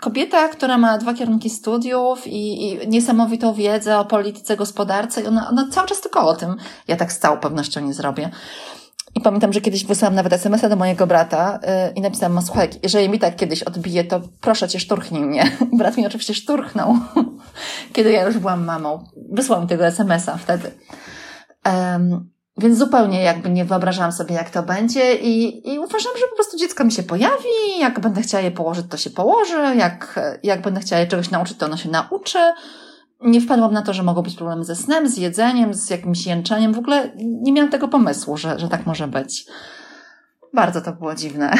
kobieta, 0.00 0.48
która 0.48 0.78
ma 0.78 0.98
dwa 0.98 1.14
kierunki 1.14 1.50
studiów 1.50 2.26
i, 2.26 2.72
i 2.72 2.88
niesamowitą 2.88 3.54
wiedzę 3.54 3.98
o 3.98 4.04
polityce, 4.04 4.56
gospodarce, 4.56 5.22
i 5.22 5.26
ona, 5.26 5.48
ona 5.48 5.68
cały 5.70 5.88
czas 5.88 6.00
tylko 6.00 6.28
o 6.28 6.36
tym. 6.36 6.56
Ja 6.88 6.96
tak 6.96 7.12
z 7.12 7.18
całą 7.18 7.36
pewnością 7.36 7.80
nie 7.80 7.94
zrobię. 7.94 8.30
I 9.14 9.20
pamiętam, 9.20 9.52
że 9.52 9.60
kiedyś 9.60 9.84
wysłałam 9.84 10.14
nawet 10.14 10.32
SMS-a 10.32 10.68
do 10.68 10.76
mojego 10.76 11.06
brata 11.06 11.60
yy, 11.62 11.92
i 11.94 12.00
napisałam 12.00 12.34
mu, 12.34 12.42
słuchaj, 12.42 12.68
jeżeli 12.82 13.08
mi 13.08 13.18
tak 13.18 13.36
kiedyś 13.36 13.62
odbije, 13.62 14.04
to 14.04 14.20
proszę 14.40 14.68
cię, 14.68 14.80
szturchnij 14.80 15.22
mnie. 15.22 15.50
Brat 15.78 15.96
mi 15.96 16.06
oczywiście 16.06 16.34
szturchnął, 16.34 16.96
kiedy 17.92 18.12
ja 18.12 18.26
już 18.26 18.38
byłam 18.38 18.64
mamą. 18.64 19.04
Wysłał 19.32 19.60
mi 19.60 19.66
tego 19.66 19.86
SMS-a 19.86 20.36
wtedy. 20.36 20.70
Więc 22.58 22.78
zupełnie 22.78 23.22
jakby 23.22 23.50
nie 23.50 23.64
wyobrażałam 23.64 24.12
sobie, 24.12 24.34
jak 24.34 24.50
to 24.50 24.62
będzie 24.62 25.14
i, 25.14 25.68
i 25.72 25.78
uważam, 25.78 26.12
że 26.16 26.26
po 26.30 26.34
prostu 26.34 26.56
dziecko 26.56 26.84
mi 26.84 26.92
się 26.92 27.02
pojawi, 27.02 27.78
jak 27.80 28.00
będę 28.00 28.22
chciała 28.22 28.42
je 28.44 28.50
położyć, 28.50 28.86
to 28.90 28.96
się 28.96 29.10
położy, 29.10 29.76
jak, 29.76 30.20
jak 30.42 30.62
będę 30.62 30.80
chciała 30.80 31.00
je 31.00 31.06
czegoś 31.06 31.30
nauczyć, 31.30 31.58
to 31.58 31.66
ono 31.66 31.76
się 31.76 31.90
nauczy. 31.90 32.38
Nie 33.20 33.40
wpadłam 33.40 33.72
na 33.72 33.82
to, 33.82 33.92
że 33.92 34.02
mogą 34.02 34.22
być 34.22 34.36
problemy 34.36 34.64
ze 34.64 34.76
snem, 34.76 35.08
z 35.08 35.16
jedzeniem, 35.16 35.74
z 35.74 35.90
jakimś 35.90 36.26
jęczeniem. 36.26 36.72
W 36.72 36.78
ogóle 36.78 37.10
nie 37.16 37.52
miałam 37.52 37.70
tego 37.70 37.88
pomysłu, 37.88 38.36
że, 38.36 38.58
że 38.58 38.68
tak 38.68 38.86
może 38.86 39.08
być. 39.08 39.46
Bardzo 40.54 40.80
to 40.80 40.92
było 40.92 41.14
dziwne. 41.14 41.54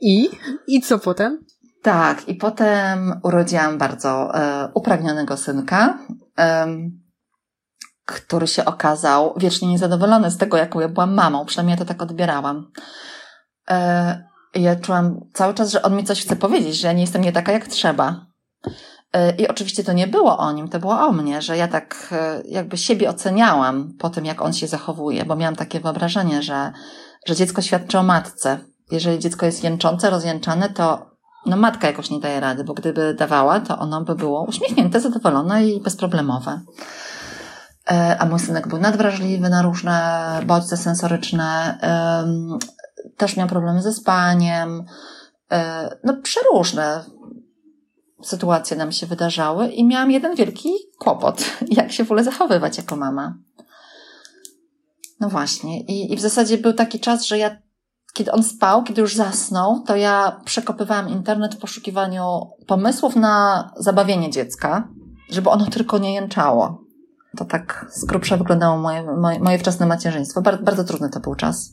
I? 0.00 0.28
I 0.66 0.80
co 0.80 0.98
potem? 0.98 1.44
Tak, 1.82 2.28
i 2.28 2.34
potem 2.34 3.20
urodziłam 3.22 3.78
bardzo 3.78 4.34
e, 4.34 4.68
upragnionego 4.74 5.36
synka. 5.36 5.98
E, 6.38 6.66
który 8.06 8.46
się 8.46 8.64
okazał 8.64 9.34
wiecznie 9.36 9.68
niezadowolony 9.68 10.30
z 10.30 10.36
tego, 10.36 10.56
jaką 10.56 10.80
ja 10.80 10.88
byłam 10.88 11.14
mamą. 11.14 11.44
Przynajmniej 11.44 11.72
ja 11.74 11.78
to 11.78 11.84
tak 11.84 12.02
odbierałam. 12.02 12.70
E, 13.70 14.28
ja 14.54 14.76
czułam 14.76 15.20
cały 15.32 15.54
czas, 15.54 15.70
że 15.70 15.82
on 15.82 15.96
mi 15.96 16.04
coś 16.04 16.22
chce 16.22 16.36
powiedzieć, 16.36 16.76
że 16.76 16.86
ja 16.86 16.92
nie 16.92 17.00
jestem 17.00 17.22
nie 17.22 17.32
taka 17.32 17.52
jak 17.52 17.66
trzeba. 17.66 18.26
E, 19.12 19.36
I 19.36 19.48
oczywiście 19.48 19.84
to 19.84 19.92
nie 19.92 20.06
było 20.06 20.38
o 20.38 20.52
nim, 20.52 20.68
to 20.68 20.78
było 20.78 21.00
o 21.00 21.12
mnie, 21.12 21.42
że 21.42 21.56
ja 21.56 21.68
tak 21.68 22.08
e, 22.12 22.42
jakby 22.48 22.76
siebie 22.76 23.10
oceniałam 23.10 23.92
po 23.98 24.10
tym, 24.10 24.24
jak 24.24 24.42
on 24.42 24.52
się 24.52 24.66
zachowuje, 24.66 25.24
bo 25.24 25.36
miałam 25.36 25.56
takie 25.56 25.80
wyobrażenie, 25.80 26.42
że, 26.42 26.72
że 27.26 27.36
dziecko 27.36 27.62
świadczy 27.62 27.98
o 27.98 28.02
matce. 28.02 28.58
Jeżeli 28.90 29.18
dziecko 29.18 29.46
jest 29.46 29.64
jęczące, 29.64 30.10
rozjęczane, 30.10 30.68
to 30.68 31.16
no 31.46 31.56
matka 31.56 31.86
jakoś 31.86 32.10
nie 32.10 32.20
daje 32.20 32.40
rady, 32.40 32.64
bo 32.64 32.74
gdyby 32.74 33.14
dawała, 33.14 33.60
to 33.60 33.78
ono 33.78 34.00
by 34.00 34.14
było 34.14 34.42
uśmiechnięte, 34.42 35.00
zadowolone 35.00 35.66
i 35.66 35.80
bezproblemowe. 35.80 36.60
E, 37.90 38.16
a 38.18 38.26
mój 38.26 38.40
synek 38.40 38.68
był 38.68 38.78
nadwrażliwy 38.78 39.48
na 39.48 39.62
różne 39.62 40.20
bodźce 40.46 40.76
sensoryczne, 40.76 41.78
też 43.16 43.36
miał 43.36 43.48
problemy 43.48 43.82
ze 43.82 43.92
spaniem, 43.92 44.84
e, 45.52 45.96
no 46.04 46.16
przeróżne 46.22 47.04
sytuacje 48.22 48.76
nam 48.76 48.92
się 48.92 49.06
wydarzały 49.06 49.68
i 49.68 49.84
miałam 49.84 50.10
jeden 50.10 50.34
wielki 50.34 50.70
kłopot, 50.98 51.44
jak 51.78 51.92
się 51.92 52.04
w 52.04 52.06
ogóle 52.06 52.24
zachowywać 52.24 52.78
jako 52.78 52.96
mama. 52.96 53.34
No 55.20 55.28
właśnie. 55.28 55.80
I, 55.80 56.12
I 56.12 56.16
w 56.16 56.20
zasadzie 56.20 56.58
był 56.58 56.72
taki 56.72 57.00
czas, 57.00 57.26
że 57.26 57.38
ja, 57.38 57.56
kiedy 58.12 58.32
on 58.32 58.42
spał, 58.42 58.82
kiedy 58.82 59.00
już 59.00 59.14
zasnął, 59.16 59.80
to 59.80 59.96
ja 59.96 60.40
przekopywałam 60.44 61.08
internet 61.08 61.54
w 61.54 61.58
poszukiwaniu 61.58 62.40
pomysłów 62.66 63.16
na 63.16 63.70
zabawienie 63.76 64.30
dziecka, 64.30 64.88
żeby 65.30 65.50
ono 65.50 65.66
tylko 65.66 65.98
nie 65.98 66.14
jęczało. 66.14 66.85
To 67.36 67.44
tak 67.44 67.86
z 67.90 68.04
grubsza 68.04 68.36
wyglądało 68.36 68.76
moje, 68.76 69.02
moje, 69.02 69.38
moje 69.38 69.58
wczesne 69.58 69.86
macierzyństwo. 69.86 70.42
Bardzo, 70.42 70.62
bardzo 70.62 70.84
trudny 70.84 71.10
to 71.10 71.20
był 71.20 71.34
czas. 71.34 71.72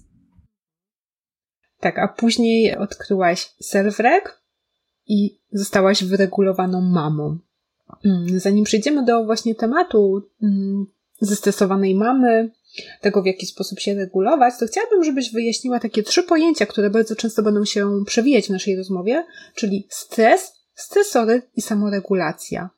Tak, 1.79 1.99
a 1.99 2.07
później 2.07 2.77
odkryłaś 2.77 3.55
self 3.61 3.97
i 5.07 5.39
zostałaś 5.51 6.03
wyregulowaną 6.03 6.81
mamą. 6.81 7.37
Mm, 8.05 8.39
zanim 8.39 8.63
przejdziemy 8.63 9.05
do 9.05 9.25
właśnie 9.25 9.55
tematu 9.55 10.29
mm, 10.43 10.85
zestresowanej 11.21 11.95
mamy, 11.95 12.51
tego 13.01 13.21
w 13.21 13.25
jaki 13.25 13.45
sposób 13.45 13.79
się 13.79 13.93
regulować, 13.93 14.53
to 14.59 14.65
chciałabym, 14.65 15.03
żebyś 15.03 15.31
wyjaśniła 15.31 15.79
takie 15.79 16.03
trzy 16.03 16.23
pojęcia, 16.23 16.65
które 16.65 16.89
bardzo 16.89 17.15
często 17.15 17.43
będą 17.43 17.65
się 17.65 18.03
przewijać 18.05 18.47
w 18.47 18.49
naszej 18.49 18.77
rozmowie, 18.77 19.25
czyli 19.55 19.87
stres, 19.89 20.53
stresory 20.75 21.41
i 21.55 21.61
samoregulacja. 21.61 22.69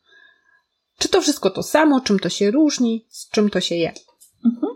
Czy 0.97 1.09
to 1.09 1.21
wszystko 1.21 1.49
to 1.49 1.63
samo, 1.63 2.01
czym 2.01 2.19
to 2.19 2.29
się 2.29 2.51
różni, 2.51 3.05
z 3.09 3.29
czym 3.29 3.49
to 3.49 3.61
się 3.61 3.75
je? 3.75 3.93
Mhm. 4.45 4.73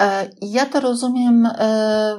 E, 0.00 0.30
ja 0.42 0.66
to 0.66 0.80
rozumiem 0.80 1.46
e, 1.46 2.16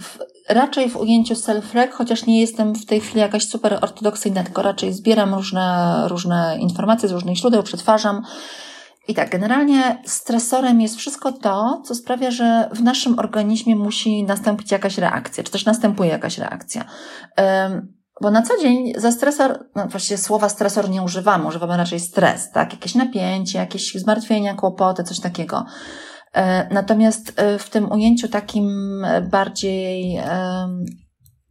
w, 0.00 0.18
raczej 0.48 0.90
w 0.90 0.96
ujęciu 0.96 1.34
self-reg, 1.34 1.90
chociaż 1.92 2.26
nie 2.26 2.40
jestem 2.40 2.74
w 2.74 2.86
tej 2.86 3.00
chwili 3.00 3.20
jakaś 3.20 3.48
super 3.48 3.78
ortodoksyjna, 3.82 4.44
tylko 4.44 4.62
raczej 4.62 4.92
zbieram 4.92 5.34
różne, 5.34 6.04
różne 6.08 6.58
informacje 6.60 7.08
z 7.08 7.12
różnych 7.12 7.36
źródeł, 7.36 7.62
przetwarzam. 7.62 8.22
I 9.08 9.14
tak, 9.14 9.30
generalnie 9.30 10.02
stresorem 10.06 10.80
jest 10.80 10.96
wszystko 10.96 11.32
to, 11.32 11.82
co 11.84 11.94
sprawia, 11.94 12.30
że 12.30 12.68
w 12.72 12.82
naszym 12.82 13.18
organizmie 13.18 13.76
musi 13.76 14.24
nastąpić 14.24 14.70
jakaś 14.70 14.98
reakcja, 14.98 15.44
czy 15.44 15.52
też 15.52 15.64
następuje 15.64 16.10
jakaś 16.10 16.38
reakcja. 16.38 16.84
Bo 18.20 18.30
na 18.30 18.42
co 18.42 18.58
dzień 18.62 18.92
za 18.96 19.12
stresor, 19.12 19.64
no 19.76 19.86
właściwie 19.86 20.18
słowa 20.18 20.48
stresor 20.48 20.90
nie 20.90 21.02
używamy, 21.02 21.48
używamy 21.48 21.76
raczej 21.76 22.00
stres, 22.00 22.50
tak? 22.50 22.72
Jakieś 22.72 22.94
napięcie, 22.94 23.58
jakieś 23.58 23.94
zmartwienia, 23.94 24.54
kłopoty, 24.54 25.04
coś 25.04 25.20
takiego. 25.20 25.64
E, 26.32 26.74
natomiast 26.74 27.32
e, 27.36 27.58
w 27.58 27.70
tym 27.70 27.92
ujęciu 27.92 28.28
takim 28.28 28.70
bardziej 29.30 30.20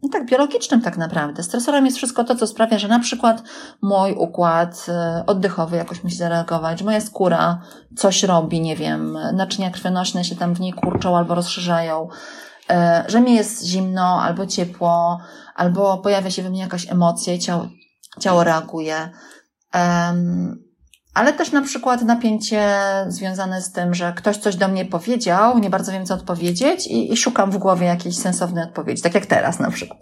no 0.03 0.09
tak 0.11 0.25
biologicznym 0.25 0.81
tak 0.81 0.97
naprawdę. 0.97 1.43
Stresorem 1.43 1.85
jest 1.85 1.97
wszystko 1.97 2.23
to, 2.23 2.35
co 2.35 2.47
sprawia, 2.47 2.79
że 2.79 2.87
na 2.87 2.99
przykład 2.99 3.43
mój 3.81 4.13
układ 4.13 4.85
e, 4.89 5.23
oddechowy 5.27 5.77
jakoś 5.77 6.03
musi 6.03 6.15
zareagować, 6.15 6.83
moja 6.83 7.01
skóra 7.01 7.61
coś 7.95 8.23
robi, 8.23 8.61
nie 8.61 8.75
wiem, 8.75 9.17
naczynia 9.33 9.71
krwionośne 9.71 10.23
się 10.23 10.35
tam 10.35 10.53
w 10.53 10.59
niej 10.59 10.73
kurczą 10.73 11.17
albo 11.17 11.35
rozszerzają, 11.35 12.07
że 13.07 13.21
mi 13.21 13.35
jest 13.35 13.65
zimno 13.65 14.21
albo 14.21 14.45
ciepło, 14.45 15.19
albo 15.57 15.97
pojawia 15.97 16.31
się 16.31 16.43
we 16.43 16.49
mnie 16.49 16.61
jakaś 16.61 16.91
emocja 16.91 17.33
i 17.33 17.39
ciało, 17.39 17.67
ciało 18.19 18.43
reaguje. 18.43 19.09
Um, 19.73 20.67
ale 21.13 21.33
też 21.33 21.51
na 21.51 21.61
przykład 21.61 22.01
napięcie 22.01 22.75
związane 23.07 23.61
z 23.61 23.71
tym, 23.71 23.93
że 23.93 24.13
ktoś 24.13 24.37
coś 24.37 24.55
do 24.55 24.67
mnie 24.67 24.85
powiedział, 24.85 25.59
nie 25.59 25.69
bardzo 25.69 25.91
wiem, 25.91 26.05
co 26.05 26.13
odpowiedzieć 26.13 26.87
i, 26.87 27.13
i 27.13 27.17
szukam 27.17 27.51
w 27.51 27.57
głowie 27.57 27.87
jakiejś 27.87 28.17
sensownej 28.17 28.63
odpowiedzi, 28.63 29.01
tak 29.01 29.15
jak 29.15 29.25
teraz 29.25 29.59
na 29.59 29.71
przykład. 29.71 29.99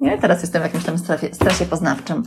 Nie? 0.00 0.18
Teraz 0.18 0.42
jestem 0.42 0.62
w 0.62 0.64
jakimś 0.64 0.84
tam 0.84 0.98
stresie, 0.98 1.34
stresie 1.34 1.66
poznawczym. 1.66 2.22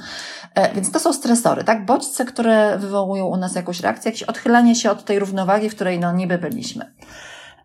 E, 0.56 0.76
więc 0.76 0.92
to 0.92 1.00
są 1.00 1.14
stresory, 1.14 1.64
tak? 1.64 1.86
Bodźce, 1.86 2.26
które 2.26 2.78
wywołują 2.78 3.26
u 3.26 3.38
nas 3.38 3.56
jakąś 3.56 3.80
reakcję, 3.80 4.12
jakieś 4.12 4.24
odchylanie 4.24 4.76
się 4.76 4.92
od 4.92 5.06
tej 5.06 5.20
równowagi, 5.20 5.70
w 5.70 5.76
której 5.76 6.00
no 6.00 6.12
niby 6.12 6.38
byliśmy. 6.38 6.94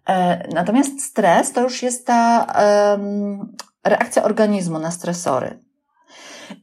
E, 0.08 0.48
natomiast 0.54 1.02
stres 1.02 1.52
to 1.52 1.60
już 1.60 1.82
jest 1.82 2.06
ta 2.06 2.46
um, 2.92 3.56
reakcja 3.84 4.22
organizmu 4.22 4.78
na 4.78 4.90
stresory. 4.90 5.58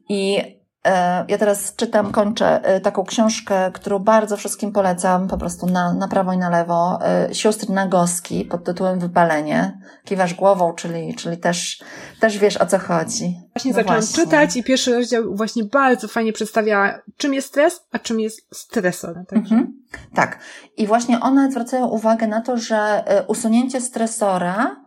I 0.09 0.37
e, 0.85 1.25
ja 1.27 1.37
teraz 1.37 1.75
czytam, 1.75 2.11
kończę 2.11 2.63
e, 2.63 2.81
taką 2.81 3.05
książkę, 3.05 3.71
którą 3.73 3.99
bardzo 3.99 4.37
wszystkim 4.37 4.71
polecam, 4.71 5.27
po 5.27 5.37
prostu 5.37 5.65
na, 5.65 5.93
na 5.93 6.07
prawo 6.07 6.33
i 6.33 6.37
na 6.37 6.49
lewo, 6.49 6.99
e, 7.01 7.35
siostry 7.35 7.73
Nagoski 7.73 8.45
pod 8.45 8.63
tytułem 8.63 8.99
Wypalenie. 8.99 9.79
Kiwasz 10.05 10.33
głową, 10.33 10.73
czyli, 10.73 11.15
czyli 11.15 11.37
też, 11.37 11.83
też 12.19 12.37
wiesz 12.37 12.57
o 12.57 12.65
co 12.65 12.79
chodzi. 12.79 13.39
Właśnie 13.55 13.71
no 13.71 13.75
zaczęłam 13.75 14.01
właśnie. 14.01 14.23
czytać 14.23 14.55
i 14.55 14.63
pierwszy 14.63 14.93
rozdział 14.93 15.35
właśnie 15.35 15.63
bardzo 15.63 16.07
fajnie 16.07 16.33
przedstawia, 16.33 17.01
czym 17.17 17.33
jest 17.33 17.47
stres, 17.47 17.81
a 17.91 17.99
czym 17.99 18.19
jest 18.19 18.55
stresor. 18.55 19.15
Także. 19.27 19.55
Mhm. 19.55 19.73
Tak. 20.13 20.39
I 20.77 20.87
właśnie 20.87 21.19
one 21.19 21.51
zwracają 21.51 21.87
uwagę 21.87 22.27
na 22.27 22.41
to, 22.41 22.57
że 22.57 23.03
usunięcie 23.27 23.81
stresora 23.81 24.81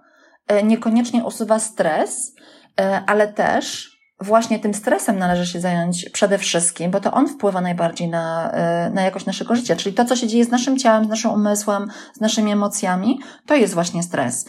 niekoniecznie 0.65 1.25
usuwa 1.25 1.59
stres, 1.59 2.35
ale 3.07 3.29
też 3.29 3.95
właśnie 4.21 4.59
tym 4.59 4.75
stresem 4.75 5.19
należy 5.19 5.47
się 5.47 5.61
zająć 5.61 6.09
przede 6.09 6.39
wszystkim, 6.39 6.91
bo 6.91 7.01
to 7.01 7.13
on 7.13 7.29
wpływa 7.29 7.61
najbardziej 7.61 8.09
na, 8.09 8.53
y, 8.89 8.95
na 8.95 9.03
jakość 9.03 9.27
naszego 9.27 9.57
życia. 9.57 9.77
Czyli 9.77 9.95
to, 9.95 10.05
co 10.05 10.17
się 10.17 10.27
dzieje 10.27 10.45
z 10.45 10.51
naszym 10.51 10.79
ciałem, 10.79 11.05
z 11.05 11.09
naszym 11.09 11.31
umysłem, 11.31 11.91
z 12.15 12.21
naszymi 12.21 12.53
emocjami, 12.53 13.21
to 13.47 13.55
jest 13.55 13.75
właśnie 13.75 14.03
stres. 14.03 14.47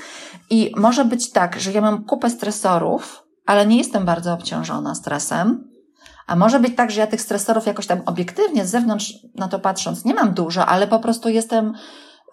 I 0.50 0.72
może 0.78 1.06
być 1.06 1.32
tak, 1.32 1.60
że 1.60 1.72
ja 1.72 1.82
mam 1.82 2.06
kupę 2.06 2.30
stresorów, 2.30 3.24
ale 3.46 3.68
nie 3.68 3.78
jestem 3.78 4.06
bardzo 4.06 4.34
obciążona 4.34 4.96
stresem. 4.96 5.72
A 6.28 6.36
może 6.36 6.60
być 6.60 6.76
tak, 6.76 6.92
że 6.92 7.02
ja 7.02 7.08
tych 7.08 7.22
stresorów 7.22 7.66
jakoś 7.66 7.88
tam 7.88 8.02
obiektywnie 8.06 8.66
z 8.66 8.70
zewnątrz 8.70 9.14
na 9.36 9.48
to 9.48 9.60
patrząc 9.60 10.06
nie 10.06 10.14
mam 10.14 10.34
dużo, 10.34 10.66
ale 10.66 10.88
po 10.88 11.00
prostu 11.00 11.30
jestem 11.30 11.74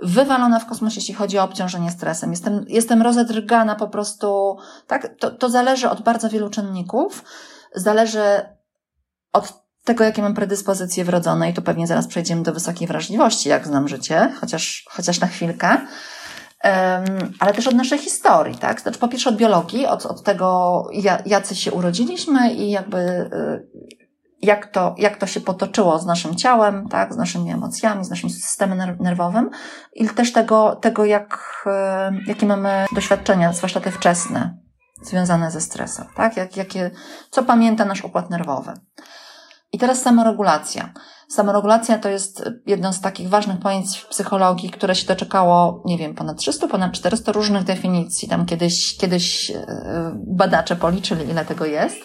wywalona 0.03 0.59
w 0.59 0.67
kosmos, 0.67 0.97
jeśli 0.97 1.15
chodzi 1.15 1.39
o 1.39 1.45
obciążenie 1.45 1.91
stresem. 1.91 2.31
Jestem, 2.31 2.65
jestem 2.69 3.03
rozedrgana 3.03 3.75
po 3.75 3.89
prostu, 3.89 4.57
tak? 4.87 5.09
To, 5.19 5.31
to 5.31 5.51
zależy 5.51 5.91
od 5.91 6.03
bardzo 6.03 6.29
wielu 6.29 6.51
czynników. 6.51 7.25
Zależy 7.75 8.23
od 9.33 9.63
tego, 9.85 10.05
jakie 10.05 10.23
mam 10.23 10.35
predyspozycje 10.35 11.05
wrodzone 11.05 11.51
i 11.51 11.55
tu 11.55 11.63
pewnie 11.63 11.87
zaraz 11.87 12.07
przejdziemy 12.07 12.43
do 12.43 12.53
wysokiej 12.53 12.89
wrażliwości, 12.89 13.49
jak 13.49 13.67
znam 13.67 13.89
życie, 13.89 14.33
chociaż, 14.41 14.85
chociaż 14.91 15.21
na 15.21 15.27
chwilkę. 15.27 15.69
Um, 16.65 17.33
ale 17.39 17.53
też 17.53 17.67
od 17.67 17.75
naszej 17.75 17.99
historii, 17.99 18.59
tak? 18.59 18.81
Znaczy, 18.81 18.99
po 18.99 19.09
pierwsze 19.09 19.31
od 19.31 19.37
biologii, 19.37 19.87
od, 19.87 20.07
od 20.07 20.23
tego, 20.23 20.89
jacy 21.27 21.57
się 21.57 21.73
urodziliśmy 21.73 22.53
i 22.53 22.71
jakby 22.71 22.99
y, 22.99 24.02
jak 24.43 24.67
to, 24.67 24.95
jak 24.99 25.17
to 25.17 25.27
się 25.27 25.41
potoczyło 25.41 25.99
z 25.99 26.07
naszym 26.07 26.37
ciałem, 26.37 26.89
tak, 26.89 27.15
z 27.15 27.17
naszymi 27.17 27.51
emocjami, 27.51 28.05
z 28.05 28.11
naszym 28.11 28.31
systemem 28.31 28.97
nerwowym 29.01 29.51
i 29.95 30.09
też 30.09 30.33
tego, 30.33 30.77
tego 30.77 31.05
jak, 31.05 31.39
e, 31.67 32.13
jakie 32.27 32.47
mamy 32.47 32.87
doświadczenia, 32.95 33.53
zwłaszcza 33.53 33.81
te 33.81 33.91
wczesne, 33.91 34.59
związane 35.03 35.51
ze 35.51 35.61
stresem, 35.61 36.07
tak, 36.17 36.37
jak, 36.37 36.57
jakie, 36.57 36.91
co 37.31 37.43
pamięta 37.43 37.85
nasz 37.85 38.05
układ 38.05 38.31
nerwowy. 38.31 38.73
I 39.73 39.79
teraz 39.79 40.03
samoregulacja. 40.03 40.93
Samoregulacja 41.29 41.99
to 41.99 42.09
jest 42.09 42.45
jedno 42.67 42.93
z 42.93 43.01
takich 43.01 43.29
ważnych 43.29 43.61
pojęć 43.61 43.99
w 43.99 44.09
psychologii, 44.09 44.71
które 44.71 44.95
się 44.95 45.07
doczekało, 45.07 45.83
nie 45.85 45.99
wiem, 45.99 46.15
ponad 46.15 46.37
300, 46.37 46.69
ponad 46.69 46.93
400 46.93 47.33
różnych 47.33 47.65
definicji. 47.65 48.29
Tam 48.29 48.47
kiedyś, 48.47 48.97
kiedyś 48.97 49.51
e, 49.51 49.67
badacze 50.27 50.77
policzyli, 50.77 51.31
ile 51.31 51.45
tego 51.45 51.65
jest. 51.65 51.99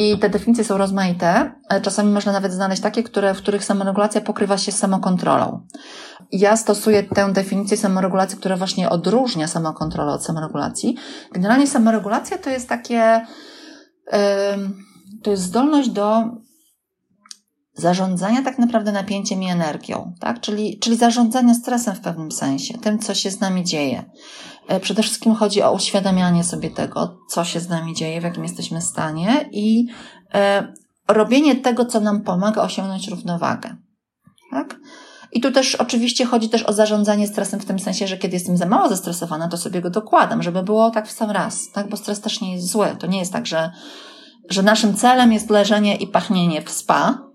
I 0.00 0.18
te 0.18 0.30
definicje 0.30 0.64
są 0.64 0.78
rozmaite. 0.78 1.52
E, 1.68 1.80
czasami 1.80 2.12
można 2.12 2.32
nawet 2.32 2.52
znaleźć 2.52 2.82
takie, 2.82 3.02
które, 3.02 3.34
w 3.34 3.38
których 3.38 3.64
samoregulacja 3.64 4.20
pokrywa 4.20 4.58
się 4.58 4.72
z 4.72 4.78
samokontrolą. 4.78 5.66
Ja 6.32 6.56
stosuję 6.56 7.02
tę 7.02 7.32
definicję 7.32 7.76
samoregulacji, 7.76 8.38
która 8.38 8.56
właśnie 8.56 8.90
odróżnia 8.90 9.46
samokontrolę 9.48 10.12
od 10.12 10.24
samoregulacji. 10.24 10.96
Generalnie 11.32 11.66
samoregulacja 11.66 12.38
to 12.38 12.50
jest 12.50 12.68
takie, 12.68 13.26
to 15.22 15.30
jest 15.30 15.42
zdolność 15.42 15.90
do 15.90 16.24
zarządzania 17.80 18.42
tak 18.42 18.58
naprawdę 18.58 18.92
napięciem 18.92 19.42
i 19.42 19.50
energią, 19.50 20.12
tak? 20.20 20.40
Czyli, 20.40 20.78
czyli 20.78 20.96
zarządzania 20.96 21.54
stresem 21.54 21.94
w 21.94 22.00
pewnym 22.00 22.32
sensie, 22.32 22.78
tym, 22.78 22.98
co 22.98 23.14
się 23.14 23.30
z 23.30 23.40
nami 23.40 23.64
dzieje. 23.64 24.04
E, 24.68 24.80
przede 24.80 25.02
wszystkim 25.02 25.34
chodzi 25.34 25.62
o 25.62 25.72
uświadamianie 25.72 26.44
sobie 26.44 26.70
tego, 26.70 27.18
co 27.28 27.44
się 27.44 27.60
z 27.60 27.68
nami 27.68 27.94
dzieje, 27.94 28.20
w 28.20 28.24
jakim 28.24 28.42
jesteśmy 28.42 28.80
stanie 28.80 29.48
i 29.52 29.86
e, 30.34 30.72
robienie 31.08 31.56
tego, 31.56 31.84
co 31.84 32.00
nam 32.00 32.22
pomaga 32.22 32.62
osiągnąć 32.62 33.08
równowagę. 33.08 33.76
Tak? 34.50 34.76
I 35.32 35.40
tu 35.40 35.52
też 35.52 35.74
oczywiście 35.74 36.24
chodzi 36.24 36.48
też 36.48 36.62
o 36.62 36.72
zarządzanie 36.72 37.26
stresem 37.26 37.60
w 37.60 37.64
tym 37.64 37.78
sensie, 37.78 38.06
że 38.06 38.18
kiedy 38.18 38.36
jestem 38.36 38.56
za 38.56 38.66
mało 38.66 38.88
zestresowana, 38.88 39.48
to 39.48 39.56
sobie 39.56 39.80
go 39.80 39.90
dokładam, 39.90 40.42
żeby 40.42 40.62
było 40.62 40.90
tak 40.90 41.08
w 41.08 41.12
sam 41.12 41.30
raz, 41.30 41.70
tak? 41.72 41.88
Bo 41.88 41.96
stres 41.96 42.20
też 42.20 42.40
nie 42.40 42.52
jest 42.52 42.66
zły. 42.66 42.96
To 42.98 43.06
nie 43.06 43.18
jest 43.18 43.32
tak, 43.32 43.46
że, 43.46 43.70
że 44.50 44.62
naszym 44.62 44.94
celem 44.94 45.32
jest 45.32 45.50
leżenie 45.50 45.96
i 45.96 46.06
pachnienie 46.06 46.62
w 46.62 46.70
spa. 46.70 47.29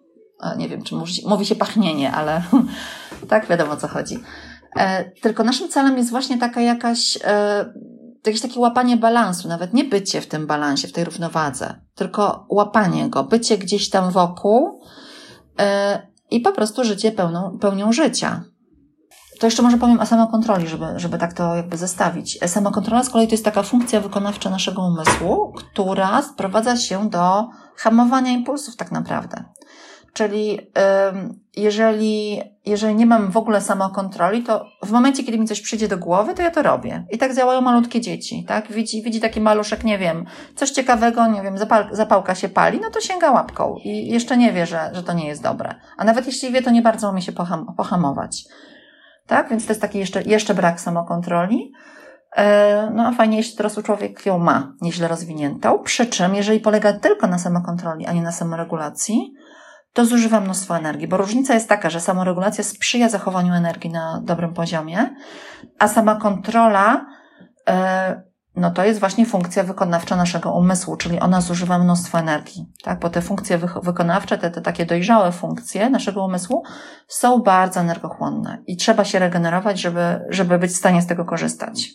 Nie 0.57 0.69
wiem, 0.69 0.83
czy 0.83 0.95
mówi, 1.25 1.45
się 1.45 1.55
pachnienie, 1.55 2.11
ale 2.11 2.43
tak 3.29 3.47
wiadomo 3.47 3.71
o 3.71 3.77
co 3.77 3.87
chodzi. 3.87 4.19
E, 4.75 5.11
tylko 5.11 5.43
naszym 5.43 5.69
celem 5.69 5.97
jest 5.97 6.09
właśnie 6.09 6.37
taka 6.37 6.61
jakaś, 6.61 7.17
e, 7.23 7.65
jakieś 8.25 8.41
takie 8.41 8.59
łapanie 8.59 8.97
balansu, 8.97 9.47
nawet 9.47 9.73
nie 9.73 9.83
bycie 9.83 10.21
w 10.21 10.27
tym 10.27 10.47
balansie, 10.47 10.87
w 10.87 10.91
tej 10.91 11.03
równowadze, 11.03 11.81
tylko 11.95 12.45
łapanie 12.49 13.09
go, 13.09 13.23
bycie 13.23 13.57
gdzieś 13.57 13.89
tam 13.89 14.11
wokół 14.11 14.81
e, 15.59 16.07
i 16.31 16.39
po 16.39 16.51
prostu 16.51 16.83
życie 16.83 17.11
pełną, 17.11 17.57
pełnią 17.59 17.91
życia. 17.93 18.43
To 19.39 19.47
jeszcze 19.47 19.63
może 19.63 19.77
powiem 19.77 19.99
o 19.99 20.05
samokontroli, 20.05 20.67
żeby, 20.67 20.85
żeby 20.95 21.17
tak 21.17 21.33
to 21.33 21.55
jakby 21.55 21.77
zestawić. 21.77 22.39
Samokontrola 22.45 23.03
z 23.03 23.09
kolei 23.09 23.27
to 23.27 23.33
jest 23.33 23.45
taka 23.45 23.63
funkcja 23.63 24.01
wykonawcza 24.01 24.49
naszego 24.49 24.81
umysłu, 24.81 25.53
która 25.53 26.21
sprowadza 26.21 26.77
się 26.77 27.09
do 27.09 27.49
hamowania 27.75 28.31
impulsów 28.31 28.75
tak 28.75 28.91
naprawdę. 28.91 29.43
Czyli 30.15 30.59
jeżeli, 31.57 32.41
jeżeli 32.65 32.95
nie 32.95 33.05
mam 33.05 33.31
w 33.31 33.37
ogóle 33.37 33.61
samokontroli, 33.61 34.43
to 34.43 34.65
w 34.83 34.91
momencie, 34.91 35.23
kiedy 35.23 35.37
mi 35.37 35.47
coś 35.47 35.61
przyjdzie 35.61 35.87
do 35.87 35.97
głowy, 35.97 36.33
to 36.33 36.41
ja 36.41 36.51
to 36.51 36.63
robię. 36.63 37.05
I 37.11 37.17
tak 37.17 37.35
działają 37.35 37.61
malutkie 37.61 38.01
dzieci, 38.01 38.45
tak? 38.47 38.71
Widzi, 38.71 39.03
widzi 39.03 39.21
taki 39.21 39.41
maluszek, 39.41 39.83
nie 39.83 39.97
wiem, 39.97 40.25
coś 40.55 40.71
ciekawego, 40.71 41.27
nie 41.27 41.41
wiem, 41.41 41.57
zapal, 41.57 41.87
zapałka 41.91 42.35
się 42.35 42.49
pali, 42.49 42.79
no 42.81 42.89
to 42.89 43.01
sięga 43.01 43.31
łapką 43.31 43.75
i 43.83 44.07
jeszcze 44.07 44.37
nie 44.37 44.53
wie, 44.53 44.65
że, 44.65 44.89
że 44.93 45.03
to 45.03 45.13
nie 45.13 45.27
jest 45.27 45.43
dobre. 45.43 45.75
A 45.97 46.03
nawet 46.03 46.25
jeśli 46.25 46.51
wie, 46.51 46.61
to 46.61 46.71
nie 46.71 46.81
bardzo 46.81 47.09
umie 47.09 47.21
się 47.21 47.31
poham, 47.31 47.65
pohamować. 47.77 48.43
Tak? 49.27 49.49
Więc 49.49 49.65
to 49.65 49.71
jest 49.71 49.81
taki 49.81 49.99
jeszcze, 49.99 50.21
jeszcze 50.23 50.53
brak 50.53 50.81
samokontroli. 50.81 51.73
E, 52.35 52.91
no 52.93 53.07
a 53.07 53.11
fajnie, 53.11 53.37
jeśli 53.37 53.57
dorosły 53.57 53.83
człowiek 53.83 54.25
ją 54.25 54.39
ma 54.39 54.73
nieźle 54.81 55.07
rozwiniętą. 55.07 55.79
Przy 55.79 56.05
czym, 56.05 56.35
jeżeli 56.35 56.59
polega 56.59 56.93
tylko 56.93 57.27
na 57.27 57.39
samokontroli, 57.39 58.05
a 58.05 58.13
nie 58.13 58.21
na 58.21 58.31
samoregulacji, 58.31 59.33
to 59.95 60.05
zużywa 60.05 60.41
mnóstwo 60.41 60.77
energii, 60.77 61.07
bo 61.07 61.17
różnica 61.17 61.53
jest 61.53 61.69
taka, 61.69 61.89
że 61.89 61.99
samoregulacja 61.99 62.63
sprzyja 62.63 63.09
zachowaniu 63.09 63.53
energii 63.53 63.89
na 63.89 64.21
dobrym 64.23 64.53
poziomie, 64.53 65.15
a 65.79 65.87
sama 65.87 66.15
kontrola, 66.15 67.05
e, 67.69 68.23
no 68.55 68.71
to 68.71 68.85
jest 68.85 68.99
właśnie 68.99 69.25
funkcja 69.25 69.63
wykonawcza 69.63 70.15
naszego 70.15 70.51
umysłu, 70.51 70.97
czyli 70.97 71.19
ona 71.19 71.41
zużywa 71.41 71.79
mnóstwo 71.79 72.19
energii, 72.19 72.65
tak? 72.83 72.99
Bo 72.99 73.09
te 73.09 73.21
funkcje 73.21 73.59
wykonawcze, 73.83 74.37
te, 74.37 74.51
te 74.51 74.61
takie 74.61 74.85
dojrzałe 74.85 75.31
funkcje 75.31 75.89
naszego 75.89 76.25
umysłu 76.25 76.63
są 77.07 77.39
bardzo 77.39 77.79
energochłonne 77.79 78.63
i 78.67 78.77
trzeba 78.77 79.05
się 79.05 79.19
regenerować, 79.19 79.81
żeby, 79.81 80.25
żeby 80.29 80.59
być 80.59 80.71
w 80.71 80.77
stanie 80.77 81.01
z 81.01 81.07
tego 81.07 81.25
korzystać 81.25 81.89